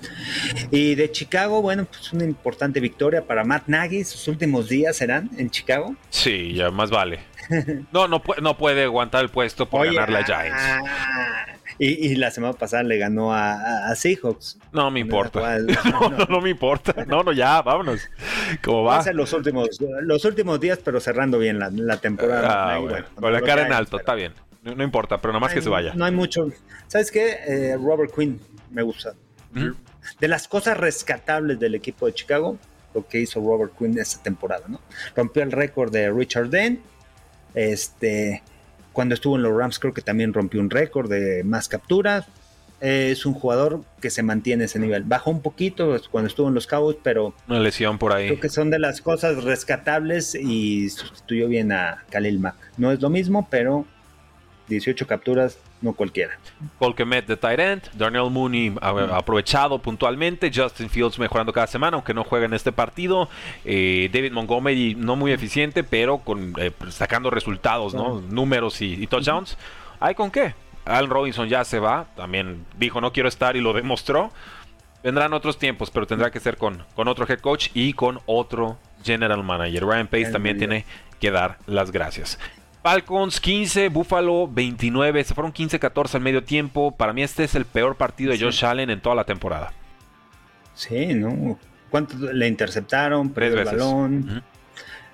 Y 0.71 0.95
de 0.95 1.12
Chicago, 1.12 1.62
bueno, 1.62 1.86
pues 1.86 2.12
una 2.13 2.23
importante 2.23 2.80
victoria 2.80 3.23
para 3.25 3.43
Matt 3.43 3.67
Nagy. 3.67 4.04
Sus 4.04 4.27
últimos 4.27 4.69
días 4.69 4.97
serán 4.97 5.30
en 5.38 5.49
Chicago. 5.49 5.95
Sí, 6.10 6.54
ya 6.54 6.71
más 6.71 6.89
vale. 6.89 7.19
No, 7.92 8.08
no, 8.08 8.22
no 8.42 8.58
puede 8.58 8.84
aguantar 8.86 9.22
el 9.24 9.30
puesto 9.30 9.70
por 9.70 9.82
Oye, 9.82 9.94
ganarle 9.96 10.18
a 10.20 10.24
Giants. 10.24 10.62
ah, 10.62 11.46
y, 11.80 12.08
y 12.12 12.16
la 12.16 12.30
semana 12.32 12.54
pasada 12.54 12.84
le 12.84 12.98
ganó 12.98 13.34
a, 13.34 13.54
a- 13.54 13.92
a 13.92 13.96
Seahawks. 13.96 14.58
No 14.72 14.92
me 14.92 15.00
importa. 15.00 15.58
No, 15.92 16.10
no, 16.10 16.26
no 16.26 16.42
me 16.42 16.50
importa. 16.52 17.06
No, 17.06 17.24
no, 17.24 17.32
ya, 17.32 17.62
vámonos. 17.62 18.02
¿Cómo 18.64 18.84
Va 18.84 19.02
ser 19.02 19.16
los 19.16 19.34
últimos, 19.34 19.70
los 20.02 20.26
últimos 20.26 20.60
días, 20.60 20.80
pero 20.84 21.00
cerrando 21.00 21.38
bien 21.40 21.60
la, 21.60 21.70
la 21.72 21.98
temporada. 21.98 22.48
Ah, 22.50 22.74
Ahí, 22.76 22.82
bueno, 22.84 23.06
con 23.16 23.34
la 23.34 23.42
cara 23.42 23.62
en 23.64 23.68
Giants, 23.68 23.78
alto, 23.78 23.92
pero 23.92 24.00
está 24.02 24.16
bien. 24.16 24.34
No, 24.64 24.76
no 24.76 24.84
importa, 24.84 25.20
pero 25.20 25.32
nada 25.34 25.40
más 25.40 25.54
que 25.54 25.62
se 25.62 25.70
vaya. 25.70 25.94
No 25.96 26.06
hay 26.06 26.12
mucho. 26.12 26.48
¿Sabes 26.88 27.10
qué? 27.10 27.40
Eh, 27.48 27.78
Robert 27.78 28.14
Quinn 28.16 28.40
me 28.70 28.84
gusta. 28.84 29.14
Ujú. 29.56 29.76
De 30.20 30.28
las 30.28 30.48
cosas 30.48 30.78
rescatables 30.78 31.60
del 31.60 31.74
equipo 31.76 32.06
de 32.06 32.14
Chicago, 32.14 32.58
lo 32.94 33.08
que 33.08 33.20
hizo 33.20 33.40
Robert 33.40 33.72
Quinn 33.78 33.98
esta 33.98 34.22
temporada, 34.22 34.66
¿no? 34.68 34.80
Rompió 35.16 35.42
el 35.42 35.52
récord 35.52 35.92
de 35.92 36.12
Richard 36.12 36.50
Dent. 36.50 36.80
Este, 37.54 38.44
cuando 38.94 39.16
estuvo 39.16 39.36
en 39.36 39.44
los 39.44 39.56
Rams, 39.56 39.80
creo 39.80 39.94
que 39.94 40.02
también 40.02 40.34
rompió 40.34 40.60
un 40.60 40.70
récord 40.70 41.10
de 41.10 41.44
más 41.44 41.68
capturas. 41.68 42.26
Eh, 42.82 43.10
es 43.12 43.28
un 43.28 43.34
jugador 43.36 43.84
que 44.02 44.10
se 44.10 44.24
mantiene 44.24 44.64
ese 44.66 44.80
nivel. 44.80 45.04
Bajó 45.04 45.30
un 45.30 45.42
poquito 45.42 45.96
cuando 46.10 46.28
estuvo 46.28 46.48
en 46.48 46.56
los 46.56 46.66
Cowboys, 46.66 46.98
pero 47.04 47.36
Una 47.48 47.60
lesión 47.60 48.00
por 48.00 48.12
ahí. 48.12 48.28
creo 48.28 48.40
que 48.40 48.50
son 48.50 48.72
de 48.72 48.80
las 48.80 49.02
cosas 49.02 49.44
rescatables 49.44 50.34
y 50.34 50.90
sustituyó 50.90 51.48
bien 51.48 51.72
a 51.72 52.04
Khalil 52.10 52.40
Mack. 52.40 52.56
No 52.78 52.92
es 52.92 53.00
lo 53.00 53.10
mismo, 53.12 53.48
pero 53.52 53.86
18 54.68 55.06
capturas, 55.06 55.58
no 55.82 55.94
cualquiera. 55.94 56.38
Colquemet 56.80 57.26
de 57.28 57.63
end, 57.63 57.84
Darnell 57.94 58.30
Mooney 58.30 58.76
a- 58.82 59.17
aprovechado 59.17 59.80
puntualmente, 59.80 60.52
Justin 60.54 60.89
Fields 60.89 61.17
mejorando 61.17 61.52
cada 61.52 61.67
semana, 61.67 61.96
aunque 61.96 62.13
no 62.13 62.24
juega 62.24 62.46
en 62.46 62.54
este 62.54 62.72
partido, 62.72 63.30
eh, 63.65 64.10
David 64.13 64.32
Montgomery 64.32 64.96
no 64.96 65.15
muy 65.15 65.32
eficiente, 65.32 65.84
pero 65.84 66.20
con 66.20 66.54
eh, 66.58 66.72
sacando 66.89 67.30
resultados, 67.30 67.94
¿no? 67.94 68.22
Números 68.22 68.82
y, 68.82 68.94
y 69.02 69.08
touchdowns. 69.08 69.58
¿Hay 70.00 70.15
con 70.15 70.30
qué? 70.32 70.54
Al 70.86 71.08
Robinson 71.10 71.48
ya 71.50 71.63
se 71.63 71.80
va, 71.80 72.06
también 72.15 72.65
dijo 72.78 73.02
no 73.02 73.12
quiero 73.13 73.30
estar 73.30 73.56
y 73.56 73.62
lo 73.62 73.74
demostró. 73.74 74.32
Vendrán 75.04 75.34
otros 75.34 75.58
tiempos, 75.58 75.89
pero 75.89 76.06
tendrá 76.06 76.30
que 76.30 76.39
ser 76.39 76.58
con, 76.58 76.84
con 76.96 77.08
otro 77.08 77.26
head 77.28 77.39
coach 77.39 77.70
y 77.74 77.94
con 77.94 78.20
otro 78.28 78.78
general 79.04 79.44
manager. 79.44 79.84
Ryan 79.84 80.08
Pace 80.08 80.32
también 80.32 80.58
tiene 80.60 80.86
que 81.20 81.32
dar 81.32 81.58
las 81.65 81.91
gracias. 81.91 82.38
Falcons 82.82 83.39
15, 83.39 83.89
Buffalo 83.89 84.48
29. 84.48 85.24
Se 85.24 85.34
fueron 85.34 85.54
15-14 85.54 86.15
al 86.15 86.22
medio 86.22 86.44
tiempo. 86.44 86.91
Para 86.91 87.13
mí 87.13 87.22
este 87.22 87.44
es 87.44 87.54
el 87.56 87.65
peor 87.65 87.96
partido 87.96 88.32
de 88.32 88.39
Josh 88.39 88.65
Allen 88.65 88.89
en 88.89 89.02
toda 89.02 89.15
la 89.15 89.24
temporada. 89.24 89.72
Sí, 90.74 91.13
¿no? 91.13 91.60
¿Cuánto 91.91 92.15
le 92.17 92.48
interceptaron? 92.48 93.34
Tres 93.34 93.54
veces. 93.54 93.74
El 93.74 93.80
balón. 93.80 94.44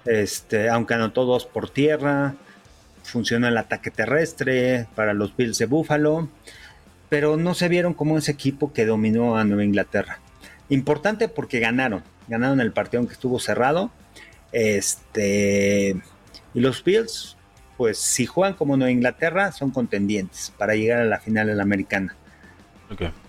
este, 0.05 0.69
aunque 0.69 0.93
anotó 0.93 1.25
dos 1.25 1.45
por 1.45 1.69
tierra. 1.69 2.35
Funciona 3.03 3.49
el 3.49 3.57
ataque 3.57 3.91
terrestre 3.91 4.87
para 4.95 5.13
los 5.13 5.35
Bills 5.35 5.57
de 5.57 5.65
Buffalo. 5.65 6.29
Pero 7.09 7.35
no 7.37 7.53
se 7.53 7.67
vieron 7.67 7.93
como 7.93 8.17
ese 8.17 8.31
equipo 8.31 8.71
que 8.71 8.85
dominó 8.85 9.37
a 9.37 9.43
Nueva 9.43 9.63
Inglaterra. 9.63 10.19
Importante 10.69 11.27
porque 11.27 11.59
ganaron. 11.59 12.03
Ganaron 12.27 12.61
el 12.61 12.71
partido 12.71 12.99
aunque 12.99 13.13
estuvo 13.13 13.39
cerrado. 13.39 13.91
Este. 14.53 15.97
Y 16.53 16.59
los 16.59 16.83
Bills 16.83 17.36
pues 17.77 17.99
si 17.99 18.25
juegan 18.25 18.55
como 18.55 18.75
Nueva 18.75 18.91
Inglaterra, 18.91 19.51
son 19.51 19.71
contendientes 19.71 20.51
para 20.57 20.75
llegar 20.75 21.01
a 21.01 21.05
la 21.05 21.19
final 21.19 21.47
de 21.47 21.55
la 21.55 21.63
americana. 21.63 22.15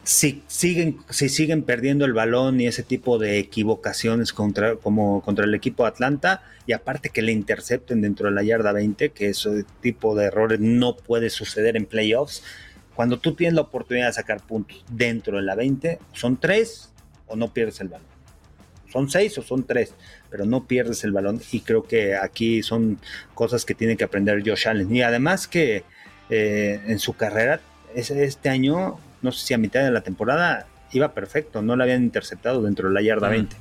Si, 0.04 0.42
siguen, 0.46 0.98
si 1.10 1.28
siguen 1.28 1.62
perdiendo 1.62 2.04
el 2.04 2.12
balón 2.12 2.60
y 2.60 2.66
ese 2.66 2.82
tipo 2.82 3.18
de 3.18 3.38
equivocaciones 3.38 4.32
contra, 4.32 4.76
como 4.76 5.20
contra 5.20 5.44
el 5.44 5.54
equipo 5.54 5.82
de 5.82 5.90
Atlanta, 5.90 6.42
y 6.66 6.72
aparte 6.72 7.10
que 7.10 7.22
le 7.22 7.32
intercepten 7.32 8.00
dentro 8.00 8.28
de 8.28 8.34
la 8.34 8.42
yarda 8.42 8.72
20, 8.72 9.10
que 9.10 9.30
ese 9.30 9.64
tipo 9.80 10.14
de 10.14 10.26
errores 10.26 10.60
no 10.60 10.96
puede 10.96 11.28
suceder 11.28 11.76
en 11.76 11.86
playoffs, 11.86 12.42
cuando 12.94 13.18
tú 13.18 13.34
tienes 13.34 13.54
la 13.54 13.62
oportunidad 13.62 14.06
de 14.06 14.12
sacar 14.12 14.40
puntos 14.40 14.84
dentro 14.90 15.36
de 15.36 15.42
la 15.42 15.54
20, 15.54 15.98
son 16.12 16.38
tres 16.38 16.92
o 17.26 17.36
no 17.36 17.52
pierdes 17.52 17.80
el 17.80 17.88
balón. 17.88 18.07
Son 18.90 19.10
seis 19.10 19.36
o 19.38 19.42
son 19.42 19.64
tres 19.64 19.94
pero 20.30 20.44
no 20.44 20.66
pierdes 20.66 21.04
el 21.04 21.12
balón 21.12 21.40
y 21.52 21.60
creo 21.60 21.84
que 21.84 22.16
aquí 22.16 22.62
son 22.62 22.98
cosas 23.34 23.64
que 23.64 23.74
tiene 23.74 23.96
que 23.96 24.04
aprender 24.04 24.42
Josh 24.44 24.68
Allen. 24.68 24.94
Y 24.94 25.02
además 25.02 25.48
que 25.48 25.84
eh, 26.30 26.80
en 26.86 26.98
su 26.98 27.14
carrera, 27.14 27.60
este 27.94 28.48
año, 28.48 28.98
no 29.22 29.32
sé 29.32 29.46
si 29.46 29.54
a 29.54 29.58
mitad 29.58 29.82
de 29.82 29.90
la 29.90 30.02
temporada, 30.02 30.66
iba 30.92 31.12
perfecto, 31.12 31.62
no 31.62 31.76
le 31.76 31.84
habían 31.84 32.02
interceptado 32.02 32.62
dentro 32.62 32.88
de 32.88 32.94
la 32.94 33.02
yarda 33.02 33.28
20. 33.28 33.56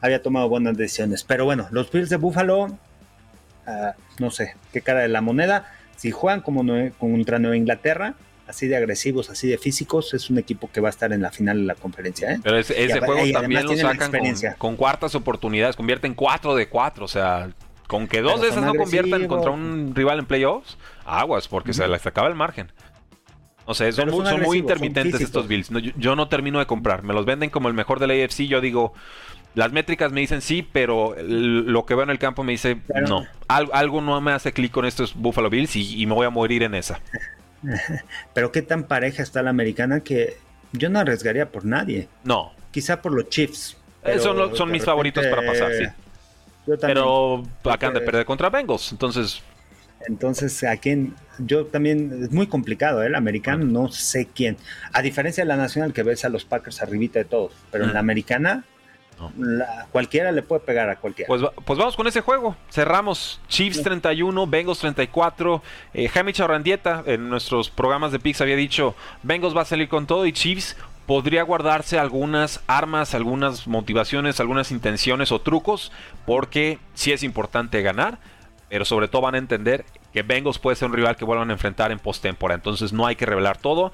Había 0.00 0.22
tomado 0.22 0.48
buenas 0.48 0.76
decisiones. 0.76 1.24
Pero 1.24 1.44
bueno, 1.44 1.66
los 1.70 1.90
Bills 1.90 2.10
de 2.10 2.16
Buffalo, 2.16 2.78
ah, 3.66 3.94
no 4.18 4.30
sé 4.30 4.54
qué 4.72 4.82
cara 4.82 5.00
de 5.00 5.08
la 5.08 5.20
moneda. 5.20 5.72
Si 5.96 6.10
juegan 6.10 6.42
como 6.42 6.64
contra 6.98 7.38
Nueva 7.38 7.56
Inglaterra, 7.56 8.14
así 8.48 8.66
de 8.66 8.76
agresivos, 8.76 9.30
así 9.30 9.46
de 9.46 9.58
físicos, 9.58 10.14
es 10.14 10.30
un 10.30 10.38
equipo 10.38 10.70
que 10.72 10.80
va 10.80 10.88
a 10.88 10.90
estar 10.90 11.12
en 11.12 11.20
la 11.22 11.30
final 11.30 11.58
de 11.58 11.64
la 11.64 11.74
conferencia. 11.74 12.32
¿eh? 12.32 12.40
Pero 12.42 12.56
ese, 12.56 13.00
juego 13.00 13.30
también 13.32 13.64
lo 13.64 13.76
sacan 13.76 14.10
con, 14.56 14.76
cuartas 14.76 15.14
oportunidades, 15.14 15.76
convierten 15.76 16.14
cuatro 16.14 16.54
de 16.54 16.68
cuatro, 16.68 17.04
o 17.04 17.08
sea, 17.08 17.50
con 17.86 18.08
que 18.08 18.22
dos 18.22 18.40
de 18.40 18.48
esas 18.48 18.64
no 18.64 18.74
conviertan 18.74 19.28
contra 19.28 19.50
un 19.50 19.92
rival 19.94 20.20
en 20.20 20.26
playoffs, 20.26 20.78
aguas, 21.04 21.46
porque 21.46 21.72
se 21.72 21.86
les 21.86 22.04
acaba 22.06 22.28
el 22.28 22.34
margen. 22.34 22.72
O 23.66 23.74
sea, 23.74 23.92
son, 23.92 24.08
muy, 24.08 24.56
intermitentes 24.56 25.20
estos 25.20 25.46
Bills. 25.46 25.68
yo, 25.98 26.16
no 26.16 26.28
termino 26.28 26.58
de 26.58 26.64
comprar. 26.64 27.02
Me 27.02 27.12
los 27.12 27.26
venden 27.26 27.50
como 27.50 27.68
el 27.68 27.74
mejor 27.74 28.00
de 28.00 28.06
la 28.06 28.14
AFC. 28.14 28.46
Yo 28.46 28.62
digo, 28.62 28.94
las 29.54 29.72
métricas 29.72 30.10
me 30.10 30.22
dicen 30.22 30.40
sí, 30.40 30.66
pero 30.72 31.14
lo 31.18 31.84
que 31.84 31.94
veo 31.94 32.04
en 32.04 32.08
el 32.08 32.18
campo 32.18 32.44
me 32.44 32.52
dice 32.52 32.78
no. 33.06 33.26
algo 33.46 34.00
no 34.00 34.18
me 34.22 34.32
hace 34.32 34.54
clic 34.54 34.72
con 34.72 34.86
estos 34.86 35.14
Buffalo 35.14 35.50
Bills 35.50 35.76
y, 35.76 36.00
y 36.00 36.06
me 36.06 36.14
voy 36.14 36.24
a 36.24 36.30
morir 36.30 36.62
en 36.62 36.74
esa. 36.74 37.02
Pero 38.34 38.52
qué 38.52 38.62
tan 38.62 38.84
pareja 38.84 39.22
está 39.22 39.42
la 39.42 39.50
americana 39.50 40.00
que 40.00 40.36
yo 40.72 40.88
no 40.90 40.98
arriesgaría 40.98 41.50
por 41.50 41.64
nadie. 41.64 42.08
No. 42.24 42.52
Quizá 42.70 43.00
por 43.00 43.12
los 43.12 43.28
Chiefs. 43.28 43.76
Eh, 44.04 44.18
son, 44.18 44.54
son 44.56 44.70
mis 44.70 44.84
favoritos 44.84 45.26
para 45.26 45.44
pasar, 45.44 45.72
sí. 45.74 45.84
pero 46.80 47.42
acaban 47.64 47.94
de 47.94 48.00
perder 48.00 48.24
contra 48.24 48.48
Bengals, 48.48 48.92
entonces... 48.92 49.42
Entonces, 50.06 50.62
a 50.62 50.76
quién, 50.76 51.16
yo 51.38 51.66
también, 51.66 52.22
es 52.22 52.30
muy 52.30 52.46
complicado, 52.46 53.02
¿eh? 53.02 53.08
el 53.08 53.16
americano 53.16 53.64
no 53.64 53.88
sé 53.88 54.28
quién. 54.32 54.56
A 54.92 55.02
diferencia 55.02 55.42
de 55.42 55.48
la 55.48 55.56
nacional 55.56 55.92
que 55.92 56.04
ves 56.04 56.24
a 56.24 56.28
los 56.28 56.44
Packers 56.44 56.80
arribita 56.80 57.18
de 57.18 57.24
todos, 57.24 57.52
pero 57.72 57.84
en 57.84 57.92
la 57.92 57.98
americana 57.98 58.64
cualquiera 59.90 60.32
le 60.32 60.42
puede 60.42 60.60
pegar 60.60 60.88
a 60.88 60.96
cualquiera. 60.96 61.26
Pues, 61.26 61.42
pues, 61.64 61.78
vamos 61.78 61.96
con 61.96 62.06
ese 62.06 62.20
juego. 62.20 62.56
Cerramos. 62.70 63.40
Chiefs 63.48 63.82
31, 63.82 64.46
Bengals 64.46 64.78
34. 64.78 65.62
Eh, 65.94 66.08
Jaime 66.08 66.32
Charrandieta 66.32 67.02
en 67.06 67.28
nuestros 67.28 67.70
programas 67.70 68.12
de 68.12 68.18
Pix 68.18 68.40
había 68.40 68.56
dicho, 68.56 68.94
Bengals 69.22 69.56
va 69.56 69.62
a 69.62 69.66
salir 69.66 69.88
con 69.88 70.06
todo 70.06 70.26
y 70.26 70.32
Chiefs 70.32 70.76
podría 71.06 71.42
guardarse 71.42 71.98
algunas 71.98 72.60
armas, 72.66 73.14
algunas 73.14 73.66
motivaciones, 73.66 74.40
algunas 74.40 74.70
intenciones 74.70 75.32
o 75.32 75.40
trucos, 75.40 75.90
porque 76.26 76.78
sí 76.92 77.12
es 77.12 77.22
importante 77.22 77.80
ganar, 77.80 78.18
pero 78.68 78.84
sobre 78.84 79.08
todo 79.08 79.22
van 79.22 79.34
a 79.34 79.38
entender 79.38 79.86
que 80.12 80.22
Bengals 80.22 80.58
puede 80.58 80.76
ser 80.76 80.88
un 80.88 80.94
rival 80.94 81.16
que 81.16 81.24
vuelvan 81.24 81.48
a 81.48 81.54
enfrentar 81.54 81.92
en 81.92 81.98
postemporada. 81.98 82.56
Entonces 82.56 82.92
no 82.92 83.06
hay 83.06 83.16
que 83.16 83.24
revelar 83.24 83.56
todo. 83.56 83.90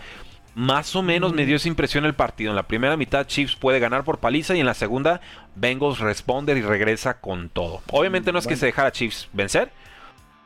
Más 0.55 0.95
o 0.95 1.03
menos 1.03 1.35
me 1.35 1.47
dio 1.47 1.57
esa 1.57 1.69
impresión 1.69 2.05
el 2.05 2.15
partido. 2.15 2.51
En 2.51 2.57
la 2.57 2.63
primera 2.63 2.97
mitad 2.97 3.27
Chiefs 3.27 3.57
puede 3.57 3.81
ganar 3.81 4.05
por 4.05 4.19
paliza 4.19 4.55
y 4.55 4.61
en 4.61 4.67
la 4.67 4.75
segunda 4.75 5.21
Bengals 5.57 5.99
responde 5.99 6.57
y 6.57 6.63
regresa 6.63 7.21
con 7.21 7.49
todo. 7.49 7.83
Obviamente 7.91 8.33
no 8.33 8.39
es 8.39 8.47
que 8.47 8.57
se 8.57 8.67
dejara 8.67 8.93
Chiefs 8.93 9.29
vencer, 9.33 9.71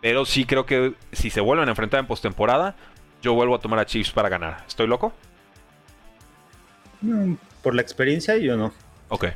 pero 0.01 0.25
sí 0.25 0.45
creo 0.45 0.65
que 0.65 0.95
si 1.13 1.31
se 1.31 1.41
vuelven 1.41 1.69
a 1.69 1.73
enfrentar 1.73 2.01
en 2.01 2.07
postemporada, 2.07 2.75
yo 3.23 3.35
vuelvo 3.35 3.55
a 3.55 3.61
tomar 3.61 3.79
a 3.81 3.87
Chiefs 3.87 4.11
para 4.11 4.29
ganar. 4.29 4.65
¿Estoy 4.67 4.87
loco? 4.87 5.13
por 7.63 7.77
la 7.77 7.83
experiencia 7.83 8.37
yo 8.39 8.57
no. 8.57 8.73
Ok 9.09 9.27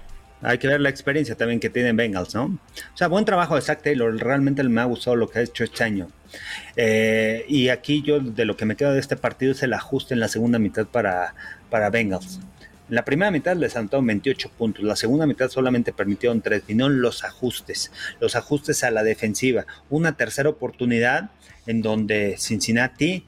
hay 0.43 0.59
que 0.59 0.69
ver 0.69 0.81
la 0.81 0.89
experiencia 0.89 1.37
también 1.37 1.61
que 1.61 1.71
tienen 1.71 1.97
Bengals, 1.97 2.35
¿no? 2.35 2.45
O 2.45 2.97
sea, 2.97 3.09
buen 3.09 3.25
trabajo 3.25 3.55
de 3.55 3.63
Zach 3.63 3.83
Taylor, 3.83 4.15
realmente 4.17 4.63
me 4.65 4.81
ha 4.81 4.85
gustado 4.85 5.17
lo 5.17 5.29
que 5.29 5.39
ha 5.39 5.43
hecho 5.43 5.65
este 5.65 5.85
año. 5.85 6.09
Eh, 6.77 7.45
y 7.49 7.69
aquí 7.69 8.03
yo 8.03 8.21
de 8.21 8.45
lo 8.45 8.57
que 8.57 8.65
me 8.65 8.77
queda 8.77 8.93
de 8.93 9.01
este 9.01 9.17
partido 9.17 9.53
es 9.53 9.63
el 9.63 9.73
ajuste 9.73 10.15
en 10.15 10.21
la 10.21 10.29
segunda 10.29 10.59
mitad 10.59 10.87
para, 10.87 11.35
para 11.71 11.91
Bengals. 11.91 12.41
En 12.89 12.97
la 12.97 13.05
primera 13.05 13.31
mitad 13.31 13.57
les 13.57 13.77
anotaron 13.77 14.07
28 14.07 14.51
puntos, 14.51 14.85
la 14.85 14.97
segunda 14.97 15.27
mitad 15.27 15.49
solamente 15.49 15.93
permitieron 15.93 16.43
3, 16.43 16.67
vinieron 16.67 17.01
los 17.01 17.25
ajustes, 17.25 17.93
los 18.21 18.37
ajustes 18.37 18.85
a 18.85 18.91
la 18.91 19.03
defensiva. 19.03 19.65
Una 19.89 20.17
tercera 20.17 20.49
oportunidad 20.49 21.31
en 21.67 21.81
donde 21.83 22.37
Cincinnati 22.39 23.25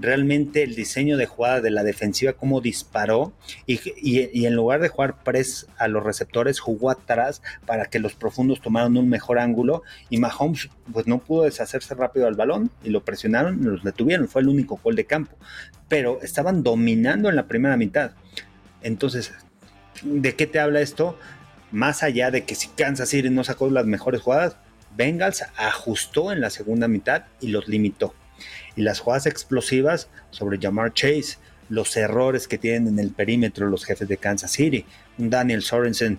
realmente 0.00 0.62
el 0.62 0.74
diseño 0.74 1.16
de 1.16 1.26
jugada 1.26 1.60
de 1.60 1.70
la 1.70 1.82
defensiva, 1.82 2.32
cómo 2.32 2.60
disparó 2.60 3.32
y, 3.66 4.44
en 4.46 4.54
lugar 4.54 4.80
de 4.80 4.88
jugar 4.88 5.22
press 5.22 5.66
a 5.78 5.88
los 5.88 6.02
receptores, 6.02 6.60
jugó 6.60 6.90
atrás 6.90 7.42
para 7.66 7.86
que 7.86 7.98
los 7.98 8.14
profundos 8.14 8.60
tomaran 8.60 8.96
un 8.96 9.08
mejor 9.08 9.38
ángulo 9.38 9.82
y 10.08 10.18
Mahomes 10.18 10.70
pues 10.92 11.06
no 11.06 11.18
pudo 11.18 11.44
deshacerse 11.44 11.94
rápido 11.94 12.26
al 12.26 12.34
balón 12.34 12.70
y 12.82 12.90
lo 12.90 13.04
presionaron 13.04 13.60
y 13.60 13.64
los 13.64 13.84
detuvieron, 13.84 14.28
fue 14.28 14.42
el 14.42 14.48
único 14.48 14.80
gol 14.82 14.96
de 14.96 15.04
campo, 15.04 15.36
pero 15.88 16.20
estaban 16.22 16.62
dominando 16.62 17.28
en 17.28 17.36
la 17.36 17.46
primera 17.46 17.76
mitad. 17.76 18.12
Entonces, 18.82 19.32
¿de 20.02 20.34
qué 20.34 20.46
te 20.46 20.60
habla 20.60 20.80
esto? 20.80 21.18
Más 21.70 22.02
allá 22.02 22.30
de 22.30 22.44
que 22.44 22.54
si 22.54 22.68
Kansas 22.68 23.10
City 23.10 23.30
no 23.30 23.44
sacó 23.44 23.70
las 23.70 23.86
mejores 23.86 24.22
jugadas, 24.22 24.56
Bengals 24.96 25.44
ajustó 25.56 26.32
en 26.32 26.40
la 26.40 26.50
segunda 26.50 26.88
mitad 26.88 27.24
y 27.40 27.48
los 27.48 27.68
limitó 27.68 28.14
y 28.80 28.82
las 28.82 29.00
jugadas 29.00 29.26
explosivas 29.26 30.08
sobre 30.30 30.58
Jamar 30.58 30.94
Chase, 30.94 31.36
los 31.68 31.94
errores 31.98 32.48
que 32.48 32.56
tienen 32.56 32.88
en 32.88 32.98
el 32.98 33.10
perímetro 33.10 33.68
los 33.68 33.84
jefes 33.84 34.08
de 34.08 34.16
Kansas 34.16 34.52
City, 34.52 34.86
un 35.18 35.28
Daniel 35.28 35.60
Sorensen 35.60 36.18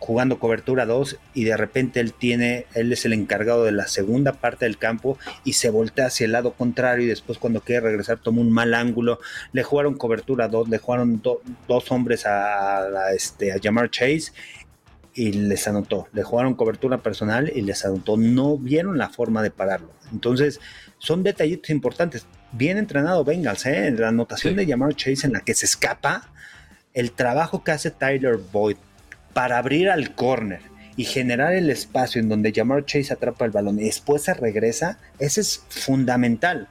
jugando 0.00 0.40
cobertura 0.40 0.86
2 0.86 1.18
y 1.34 1.44
de 1.44 1.56
repente 1.56 2.00
él 2.00 2.12
tiene, 2.12 2.66
él 2.74 2.92
es 2.92 3.04
el 3.04 3.12
encargado 3.12 3.64
de 3.64 3.70
la 3.70 3.86
segunda 3.86 4.32
parte 4.32 4.64
del 4.64 4.76
campo 4.76 5.18
y 5.44 5.52
se 5.52 5.70
voltea 5.70 6.06
hacia 6.06 6.24
el 6.24 6.32
lado 6.32 6.54
contrario 6.54 7.04
y 7.04 7.08
después 7.08 7.38
cuando 7.38 7.60
quiere 7.60 7.82
regresar 7.82 8.18
toma 8.18 8.40
un 8.40 8.50
mal 8.50 8.74
ángulo, 8.74 9.20
le 9.52 9.62
jugaron 9.62 9.96
cobertura 9.96 10.48
2, 10.48 10.68
le 10.68 10.78
jugaron 10.78 11.22
dos 11.22 11.92
hombres 11.92 12.26
a, 12.26 13.12
este, 13.14 13.52
a 13.52 13.60
Jamar 13.62 13.88
Chase 13.88 14.32
y 15.20 15.32
les 15.32 15.68
anotó, 15.68 16.08
le 16.14 16.22
jugaron 16.22 16.54
cobertura 16.54 17.02
personal 17.02 17.52
y 17.54 17.60
les 17.60 17.84
anotó, 17.84 18.16
no 18.16 18.56
vieron 18.56 18.96
la 18.96 19.10
forma 19.10 19.42
de 19.42 19.50
pararlo. 19.50 19.92
Entonces, 20.12 20.60
son 20.96 21.22
detallitos 21.22 21.68
importantes. 21.68 22.24
Bien 22.52 22.78
entrenado 22.78 23.22
Bengals, 23.22 23.66
¿eh? 23.66 23.88
En 23.88 24.00
la 24.00 24.08
anotación 24.08 24.56
de 24.56 24.64
llamar 24.64 24.94
Chase 24.94 25.26
en 25.26 25.34
la 25.34 25.40
que 25.40 25.52
se 25.52 25.66
escapa, 25.66 26.30
el 26.94 27.12
trabajo 27.12 27.62
que 27.62 27.72
hace 27.72 27.90
Tyler 27.90 28.38
Boyd 28.50 28.78
para 29.34 29.58
abrir 29.58 29.90
al 29.90 30.14
corner 30.14 30.62
y 30.96 31.04
generar 31.04 31.52
el 31.52 31.68
espacio 31.68 32.18
en 32.18 32.30
donde 32.30 32.54
Jamar 32.54 32.86
Chase 32.86 33.12
atrapa 33.12 33.44
el 33.44 33.50
balón 33.50 33.78
y 33.78 33.84
después 33.84 34.22
se 34.22 34.32
regresa, 34.32 34.98
ese 35.18 35.42
es 35.42 35.62
fundamental. 35.68 36.68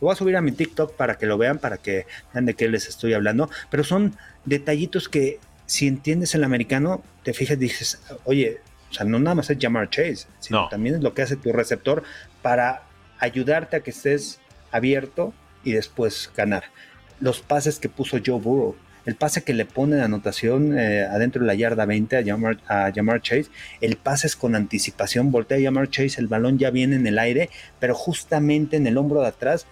Lo 0.00 0.06
voy 0.06 0.12
a 0.14 0.16
subir 0.16 0.36
a 0.36 0.42
mi 0.42 0.50
TikTok 0.50 0.96
para 0.96 1.18
que 1.18 1.26
lo 1.26 1.38
vean, 1.38 1.58
para 1.58 1.76
que 1.76 2.06
vean 2.34 2.46
de 2.46 2.54
qué 2.54 2.68
les 2.68 2.88
estoy 2.88 3.14
hablando, 3.14 3.48
pero 3.70 3.84
son 3.84 4.16
detallitos 4.44 5.08
que 5.08 5.38
si 5.72 5.88
entiendes 5.88 6.34
el 6.34 6.44
americano, 6.44 7.02
te 7.22 7.32
fijas 7.32 7.56
y 7.56 7.60
dices, 7.60 7.98
oye, 8.24 8.58
o 8.90 8.92
sea, 8.92 9.06
no 9.06 9.18
nada 9.18 9.36
más 9.36 9.48
es 9.48 9.56
Jamar 9.58 9.88
Chase, 9.88 10.26
sino 10.38 10.68
también 10.68 10.96
es 10.96 11.00
lo 11.00 11.14
que 11.14 11.22
hace 11.22 11.34
tu 11.36 11.50
receptor 11.50 12.02
para 12.42 12.82
ayudarte 13.18 13.76
a 13.76 13.80
que 13.80 13.88
estés 13.88 14.38
abierto 14.70 15.32
y 15.64 15.72
después 15.72 16.30
ganar. 16.36 16.64
Los 17.20 17.40
pases 17.40 17.78
que 17.78 17.88
puso 17.88 18.18
Joe 18.22 18.38
Burrow, 18.38 18.76
el 19.06 19.14
pase 19.14 19.44
que 19.44 19.54
le 19.54 19.64
pone 19.64 19.96
de 19.96 20.02
anotación 20.02 20.78
eh, 20.78 21.06
adentro 21.06 21.40
de 21.40 21.46
la 21.46 21.54
yarda 21.54 21.86
20 21.86 22.18
a 22.18 22.22
Jamar, 22.22 22.58
a 22.68 23.22
Chase, 23.22 23.46
el 23.80 23.96
pase 23.96 24.26
es 24.26 24.36
con 24.36 24.54
anticipación, 24.54 25.32
voltea 25.32 25.56
a 25.56 25.62
Jamar 25.62 25.88
Chase, 25.88 26.20
el 26.20 26.26
balón 26.26 26.58
ya 26.58 26.68
viene 26.68 26.96
en 26.96 27.06
el 27.06 27.18
aire, 27.18 27.48
pero 27.80 27.94
justamente 27.94 28.76
en 28.76 28.86
el 28.86 28.98
hombro 28.98 29.22
de 29.22 29.28
atrás, 29.28 29.66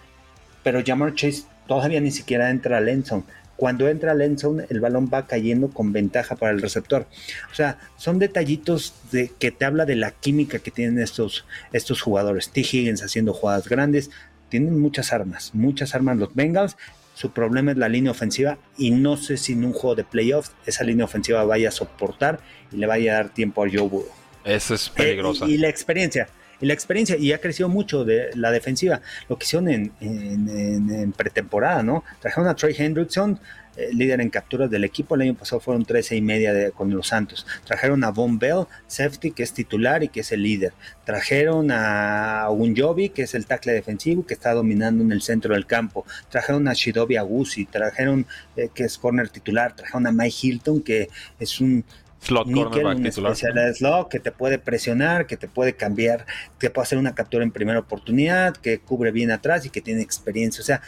pero 0.63 0.81
Jamar 0.83 1.13
Chase 1.13 1.43
todavía 1.67 2.01
ni 2.01 2.09
siquiera 2.09 2.49
entra 2.49 2.77
a 2.79 2.81
Lenson. 2.81 3.23
Cuando 3.55 3.87
entra 3.87 4.13
Lenson, 4.13 4.65
el 4.69 4.79
balón 4.79 5.09
va 5.13 5.27
cayendo 5.27 5.69
con 5.69 5.93
ventaja 5.93 6.35
para 6.35 6.51
el 6.51 6.61
receptor. 6.61 7.07
O 7.51 7.55
sea, 7.55 7.77
son 7.97 8.17
detallitos 8.17 8.93
de, 9.11 9.31
que 9.37 9.51
te 9.51 9.65
habla 9.65 9.85
de 9.85 9.95
la 9.95 10.11
química 10.11 10.59
que 10.59 10.71
tienen 10.71 10.99
estos, 10.99 11.45
estos 11.71 12.01
jugadores. 12.01 12.49
T. 12.49 12.61
Higgins 12.61 13.03
haciendo 13.03 13.33
jugadas 13.33 13.67
grandes, 13.67 14.09
tienen 14.49 14.79
muchas 14.79 15.13
armas, 15.13 15.51
muchas 15.53 15.95
armas 15.95 16.17
los 16.17 16.33
Bengals. 16.33 16.75
Su 17.13 17.31
problema 17.31 17.71
es 17.71 17.77
la 17.77 17.89
línea 17.89 18.11
ofensiva 18.11 18.57
y 18.77 18.91
no 18.91 19.17
sé 19.17 19.37
si 19.37 19.53
en 19.53 19.65
un 19.65 19.73
juego 19.73 19.95
de 19.95 20.03
playoffs 20.03 20.53
esa 20.65 20.83
línea 20.83 21.05
ofensiva 21.05 21.43
vaya 21.43 21.69
a 21.69 21.71
soportar 21.71 22.39
y 22.71 22.77
le 22.77 22.87
vaya 22.87 23.13
a 23.13 23.15
dar 23.15 23.29
tiempo 23.29 23.63
a 23.63 23.69
Joe 23.69 23.87
Burrow. 23.87 24.11
Eso 24.43 24.73
es 24.73 24.89
peligrosa. 24.89 25.45
y, 25.45 25.57
la 25.57 25.69
experiencia, 25.69 26.27
y 26.61 26.65
la 26.67 26.73
experiencia, 26.73 27.17
y 27.17 27.33
ha 27.33 27.39
crecido 27.39 27.69
mucho 27.69 28.05
de 28.05 28.29
la 28.35 28.51
defensiva. 28.51 29.01
Lo 29.27 29.37
que 29.37 29.45
hicieron 29.45 29.69
en, 29.69 31.13
pretemporada, 31.13 31.83
¿no? 31.83 32.03
Trajeron 32.19 32.47
a 32.47 32.55
Trey 32.55 32.75
Hendrickson, 32.77 33.39
eh, 33.77 33.89
líder 33.93 34.19
en 34.21 34.29
capturas 34.29 34.69
del 34.69 34.83
equipo. 34.83 35.15
El 35.15 35.21
año 35.21 35.35
pasado 35.35 35.59
fueron 35.59 35.85
13 35.85 36.17
y 36.17 36.21
media 36.21 36.71
con 36.71 36.91
los 36.91 37.07
Santos. 37.07 37.47
Trajeron 37.65 38.03
a 38.03 38.11
Von 38.11 38.37
Bell, 38.37 38.65
safety, 38.87 39.31
que 39.31 39.43
es 39.43 39.53
titular 39.53 40.03
y 40.03 40.09
que 40.09 40.19
es 40.19 40.31
el 40.31 40.43
líder. 40.43 40.73
Trajeron 41.05 41.71
a 41.71 42.47
Unjobi, 42.49 43.09
que 43.09 43.23
es 43.23 43.33
el 43.33 43.45
tackle 43.45 43.73
defensivo, 43.73 44.25
que 44.25 44.33
está 44.33 44.53
dominando 44.53 45.03
en 45.03 45.11
el 45.11 45.21
centro 45.21 45.53
del 45.53 45.65
campo. 45.65 46.05
Trajeron 46.29 46.67
a 46.67 46.73
Shidobi 46.73 47.15
Agusi, 47.15 47.65
trajeron, 47.65 48.27
eh, 48.55 48.69
que 48.73 48.83
es 48.83 48.97
corner 48.97 49.29
titular. 49.29 49.75
Trajeron 49.75 50.05
a 50.05 50.11
Mike 50.11 50.35
Hilton, 50.41 50.81
que 50.81 51.09
es 51.39 51.61
un 51.61 51.85
slot 52.21 52.47
nickel, 52.47 52.85
un 52.85 53.05
especial 53.05 53.53
de 53.53 53.73
slot 53.73 54.09
que 54.09 54.19
te 54.19 54.31
puede 54.31 54.59
presionar, 54.59 55.25
que 55.25 55.37
te 55.37 55.47
puede 55.47 55.73
cambiar, 55.73 56.25
que 56.59 56.69
puede 56.69 56.83
hacer 56.83 56.97
una 56.97 57.15
captura 57.15 57.43
en 57.43 57.51
primera 57.51 57.79
oportunidad, 57.79 58.55
que 58.55 58.79
cubre 58.79 59.11
bien 59.11 59.31
atrás 59.31 59.65
y 59.65 59.69
que 59.69 59.81
tiene 59.81 60.01
experiencia. 60.01 60.61
O 60.61 60.65
sea, 60.65 60.81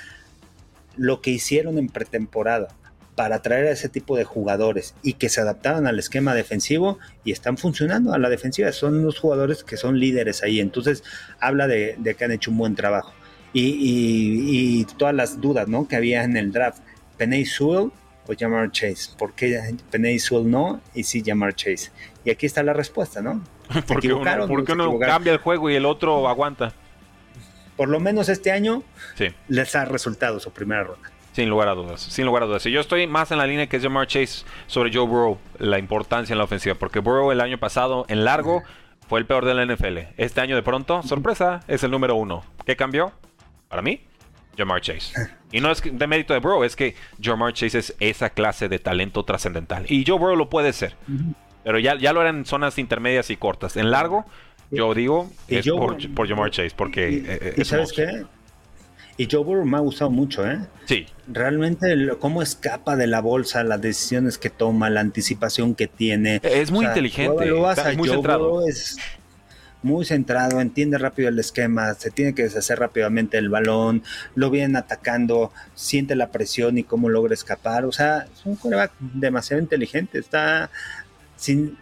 lo 0.95 1.21
que 1.21 1.31
hicieron 1.31 1.77
en 1.77 1.87
pretemporada 1.87 2.69
para 3.15 3.41
traer 3.41 3.67
a 3.67 3.71
ese 3.71 3.89
tipo 3.89 4.17
de 4.17 4.23
jugadores 4.23 4.95
y 5.03 5.13
que 5.13 5.29
se 5.29 5.41
adaptaban 5.41 5.85
al 5.85 5.99
esquema 5.99 6.33
defensivo 6.33 6.97
y 7.23 7.31
están 7.31 7.57
funcionando 7.57 8.13
a 8.13 8.17
la 8.17 8.29
defensiva. 8.29 8.71
Son 8.71 9.03
los 9.03 9.19
jugadores 9.19 9.63
que 9.63 9.77
son 9.77 9.99
líderes 9.99 10.43
ahí. 10.43 10.59
Entonces 10.59 11.03
habla 11.39 11.67
de, 11.67 11.97
que 12.17 12.25
han 12.25 12.31
hecho 12.31 12.51
un 12.51 12.57
buen 12.57 12.75
trabajo. 12.75 13.13
Y, 13.55 14.85
todas 14.97 15.13
las 15.13 15.39
dudas 15.39 15.67
¿no? 15.67 15.87
que 15.87 15.95
había 15.95 16.23
en 16.23 16.37
el 16.37 16.51
draft. 16.51 16.81
Penny 17.17 17.45
Sewell 17.45 17.91
o 18.27 18.33
Jamar 18.37 18.71
Chase. 18.71 19.11
¿Por 19.17 19.33
qué 19.33 19.75
Penny 19.91 20.19
Sewell 20.19 20.49
no 20.49 20.81
y 20.93 21.03
sí 21.03 21.23
Jamar 21.25 21.55
Chase? 21.55 21.91
Y 22.25 22.31
aquí 22.31 22.45
está 22.45 22.63
la 22.63 22.73
respuesta, 22.73 23.21
¿no? 23.21 23.43
Porque 23.87 24.13
uno, 24.13 24.45
uno 24.45 24.99
cambia 24.99 25.33
el 25.33 25.39
juego 25.39 25.69
y 25.69 25.75
el 25.75 25.85
otro 25.85 26.27
aguanta? 26.27 26.73
por 27.75 27.89
lo 27.89 27.99
menos 27.99 28.29
este 28.29 28.51
año, 28.51 28.83
les 29.47 29.75
ha 29.75 29.85
resultado 29.85 30.39
su 30.39 30.51
primera 30.51 30.83
ronda. 30.83 31.09
Sin 31.31 31.49
lugar 31.49 31.67
a 31.67 31.73
dudas, 31.73 32.01
sin 32.01 32.25
lugar 32.25 32.43
a 32.43 32.45
dudas. 32.45 32.65
Y 32.67 32.71
yo 32.71 32.79
estoy 32.79 33.07
más 33.07 33.31
en 33.31 33.39
la 33.39 33.47
línea 33.47 33.67
que 33.67 33.79
Jamar 33.79 34.05
Chase 34.05 34.45
sobre 34.67 34.93
Joe 34.93 35.07
Burrow, 35.07 35.39
la 35.57 35.79
importancia 35.79 36.33
en 36.33 36.37
la 36.37 36.43
ofensiva, 36.43 36.75
porque 36.75 36.99
Burrow 36.99 37.31
el 37.31 37.41
año 37.41 37.57
pasado 37.57 38.05
en 38.07 38.23
largo 38.23 38.61
fue 39.07 39.19
el 39.19 39.25
peor 39.25 39.45
de 39.45 39.55
la 39.55 39.65
NFL. 39.65 39.97
Este 40.17 40.41
año 40.41 40.55
de 40.55 40.61
pronto, 40.61 41.01
sorpresa, 41.01 41.61
es 41.67 41.83
el 41.83 41.89
número 41.89 42.15
uno. 42.15 42.43
¿Qué 42.65 42.75
cambió? 42.75 43.11
Para 43.67 43.81
mí, 43.81 44.05
Jamar 44.57 44.81
Chase. 44.81 45.13
Y 45.51 45.59
no 45.59 45.71
es 45.71 45.81
de 45.83 46.07
mérito 46.07 46.33
de 46.33 46.39
Burrow, 46.39 46.63
es 46.63 46.75
que 46.75 46.95
Jamar 47.21 47.53
Chase 47.53 47.79
es 47.79 47.95
esa 47.99 48.29
clase 48.29 48.69
de 48.69 48.79
talento 48.79 49.23
trascendental. 49.23 49.85
Y 49.89 50.03
Joe 50.05 50.17
Burrow 50.17 50.35
lo 50.35 50.49
puede 50.49 50.73
ser. 50.73 50.95
Pero 51.63 51.79
ya, 51.79 51.97
ya 51.97 52.13
lo 52.13 52.21
eran 52.21 52.37
en 52.37 52.45
zonas 52.45 52.77
intermedias 52.77 53.29
y 53.29 53.37
cortas. 53.37 53.77
En 53.77 53.91
largo, 53.91 54.25
yo 54.71 54.93
digo 54.93 55.29
es 55.47 55.67
por, 55.67 55.97
por, 56.13 56.27
Jamar 56.27 56.51
Chase, 56.51 56.73
porque... 56.75 57.11
¿Y, 57.11 57.15
eh, 57.27 57.53
eh, 57.57 57.65
sabes 57.65 57.93
qué? 57.93 58.25
Y 59.15 59.27
Joe 59.29 59.43
Burrow 59.43 59.65
me 59.65 59.77
ha 59.77 59.79
gustado 59.79 60.09
mucho, 60.09 60.45
¿eh? 60.49 60.59
Sí. 60.85 61.05
Realmente 61.27 61.95
cómo 62.19 62.41
escapa 62.41 62.95
de 62.95 63.05
la 63.05 63.21
bolsa, 63.21 63.63
las 63.63 63.79
decisiones 63.79 64.39
que 64.39 64.49
toma, 64.49 64.89
la 64.89 65.01
anticipación 65.01 65.75
que 65.75 65.87
tiene. 65.87 66.41
Es 66.41 66.71
muy 66.71 66.85
inteligente, 66.85 67.45
es 67.45 67.97
muy 67.97 68.09
centrado. 68.09 68.67
es 68.67 68.97
muy 69.83 70.05
centrado, 70.05 70.61
entiende 70.61 70.97
rápido 70.97 71.29
el 71.29 71.39
esquema, 71.39 71.93
se 71.93 72.11
tiene 72.11 72.33
que 72.33 72.43
deshacer 72.43 72.79
rápidamente 72.79 73.37
el 73.37 73.49
balón, 73.49 74.03
lo 74.35 74.49
vienen 74.49 74.75
atacando, 74.75 75.51
siente 75.75 76.15
la 76.15 76.31
presión 76.31 76.77
y 76.77 76.83
cómo 76.83 77.09
logra 77.09 77.33
escapar. 77.33 77.85
O 77.85 77.91
sea, 77.91 78.27
es 78.33 78.45
un 78.45 78.55
coreback 78.55 78.91
demasiado 78.99 79.61
inteligente, 79.61 80.19
está 80.19 80.69
sin, 81.35 81.77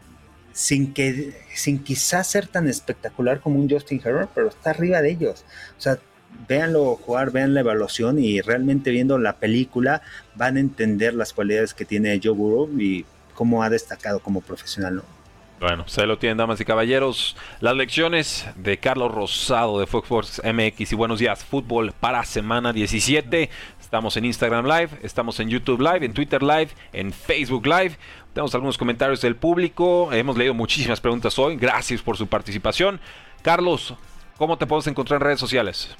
sin 0.54 0.93
que 0.93 1.34
sin 1.54 1.84
quizás 1.84 2.28
ser 2.28 2.47
tan 2.47 2.68
espectacular 2.68 3.39
como 3.39 3.60
un 3.60 3.70
Justin 3.70 4.02
Herbert, 4.04 4.32
pero 4.34 4.49
está 4.49 4.72
arriba 4.72 5.02
de 5.02 5.12
ellos. 5.12 5.45
O 5.78 5.82
sea, 5.82 5.99
véanlo 6.47 6.95
jugar, 6.95 7.32
vean 7.32 7.54
la 7.54 7.60
evaluación 7.62 8.20
y 8.20 8.41
realmente 8.41 8.91
viendo 8.91 9.18
la 9.18 9.38
película 9.38 10.02
van 10.36 10.58
a 10.58 10.60
entender 10.60 11.14
las 11.14 11.34
cualidades 11.34 11.74
que 11.74 11.86
tiene 11.86 12.20
Joe 12.24 12.34
Burrow 12.34 12.70
y 12.80 13.06
cómo 13.34 13.64
ha 13.64 13.70
destacado 13.70 14.20
como 14.20 14.41
profesional. 14.41 15.04
Bueno, 15.62 15.84
se 15.88 16.07
lo 16.07 16.18
tienen, 16.18 16.39
damas 16.39 16.59
y 16.59 16.66
caballeros. 16.66 17.38
Las 17.59 17.76
lecciones 17.76 18.47
de 18.55 18.80
Carlos 18.80 19.14
Rosado 19.14 19.80
de 19.80 19.86
Fox 19.86 20.41
MX 20.43 20.91
y 20.91 20.95
Buenos 20.95 21.20
Días 21.20 21.45
Fútbol 21.45 21.93
para 21.99 22.26
semana 22.26 22.74
17. 22.74 23.47
Estamos 23.80 24.18
en 24.18 24.26
Instagram 24.26 24.66
Live, 24.66 24.89
estamos 25.03 25.39
en 25.39 25.49
YouTube 25.49 25.80
Live, 25.80 26.03
en 26.03 26.14
Twitter 26.14 26.41
Live, 26.41 26.70
en 26.93 27.14
Facebook 27.14 27.68
Live. 27.68 27.95
Tenemos 28.34 28.55
algunos 28.55 28.76
comentarios 28.76 29.22
del 29.22 29.36
público. 29.36 30.12
Hemos 30.12 30.36
leído 30.36 30.55
muchísimas 30.55 30.99
preguntas 30.99 31.38
hoy. 31.38 31.57
Gracias 31.57 32.01
por 32.01 32.18
su 32.18 32.26
participación. 32.26 32.99
Carlos, 33.43 33.93
¿cómo 34.38 34.57
te 34.57 34.66
puedes 34.66 34.88
encontrar 34.88 35.22
en 35.22 35.26
redes 35.26 35.39
sociales? 35.39 35.95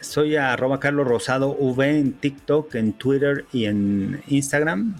Soy 0.00 0.36
arroba 0.36 0.80
Carlos 0.80 1.08
Rosado 1.08 1.56
V 1.58 1.98
en 1.98 2.12
TikTok, 2.12 2.74
en 2.74 2.92
Twitter 2.92 3.46
y 3.54 3.64
en 3.64 4.22
Instagram. 4.26 4.96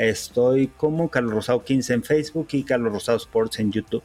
Estoy 0.00 0.68
como 0.68 1.10
Carlos 1.10 1.34
Rosado 1.34 1.62
15 1.62 1.92
en 1.92 2.02
Facebook 2.02 2.48
y 2.52 2.62
Carlos 2.62 2.90
Rosado 2.90 3.18
Sports 3.18 3.58
en 3.58 3.70
YouTube. 3.70 4.02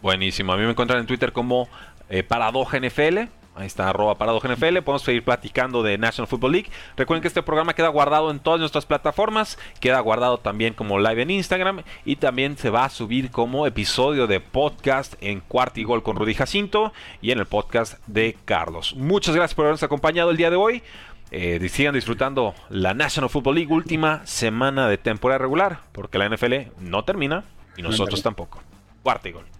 Buenísimo. 0.00 0.52
A 0.52 0.56
mí 0.56 0.62
me 0.62 0.70
encuentran 0.70 1.00
en 1.00 1.06
Twitter 1.06 1.32
como 1.32 1.68
eh, 2.08 2.22
Paradoja 2.22 2.78
NFL. 2.78 3.18
Ahí 3.56 3.66
está, 3.66 3.88
arroba 3.88 4.14
NFL. 4.14 4.78
Podemos 4.82 5.02
seguir 5.02 5.24
platicando 5.24 5.82
de 5.82 5.98
National 5.98 6.28
Football 6.28 6.52
League. 6.52 6.70
Recuerden 6.96 7.20
que 7.20 7.26
este 7.26 7.42
programa 7.42 7.74
queda 7.74 7.88
guardado 7.88 8.30
en 8.30 8.38
todas 8.38 8.60
nuestras 8.60 8.86
plataformas. 8.86 9.58
Queda 9.80 9.98
guardado 9.98 10.38
también 10.38 10.72
como 10.72 11.00
live 11.00 11.22
en 11.22 11.30
Instagram. 11.30 11.82
Y 12.04 12.14
también 12.14 12.56
se 12.56 12.70
va 12.70 12.84
a 12.84 12.90
subir 12.90 13.32
como 13.32 13.66
episodio 13.66 14.28
de 14.28 14.38
podcast 14.38 15.14
en 15.20 15.40
Cuarto 15.40 15.80
y 15.80 15.84
Gol 15.84 16.04
con 16.04 16.14
Rudy 16.14 16.34
Jacinto. 16.34 16.92
Y 17.20 17.32
en 17.32 17.40
el 17.40 17.46
podcast 17.46 17.98
de 18.06 18.36
Carlos. 18.44 18.94
Muchas 18.94 19.34
gracias 19.34 19.56
por 19.56 19.64
habernos 19.64 19.82
acompañado 19.82 20.30
el 20.30 20.36
día 20.36 20.50
de 20.50 20.56
hoy. 20.56 20.80
Eh, 21.36 21.68
sigan 21.68 21.94
disfrutando 21.94 22.54
la 22.70 22.94
National 22.94 23.28
Football 23.28 23.56
League. 23.56 23.72
Última 23.72 24.24
semana 24.24 24.88
de 24.88 24.98
temporada 24.98 25.38
regular. 25.38 25.80
Porque 25.90 26.16
la 26.16 26.28
NFL 26.28 26.70
no 26.78 27.04
termina. 27.04 27.42
Y 27.76 27.82
nosotros 27.82 28.22
tampoco. 28.22 28.62
Cuarto 29.02 29.28
y 29.28 29.32
Gol. 29.32 29.53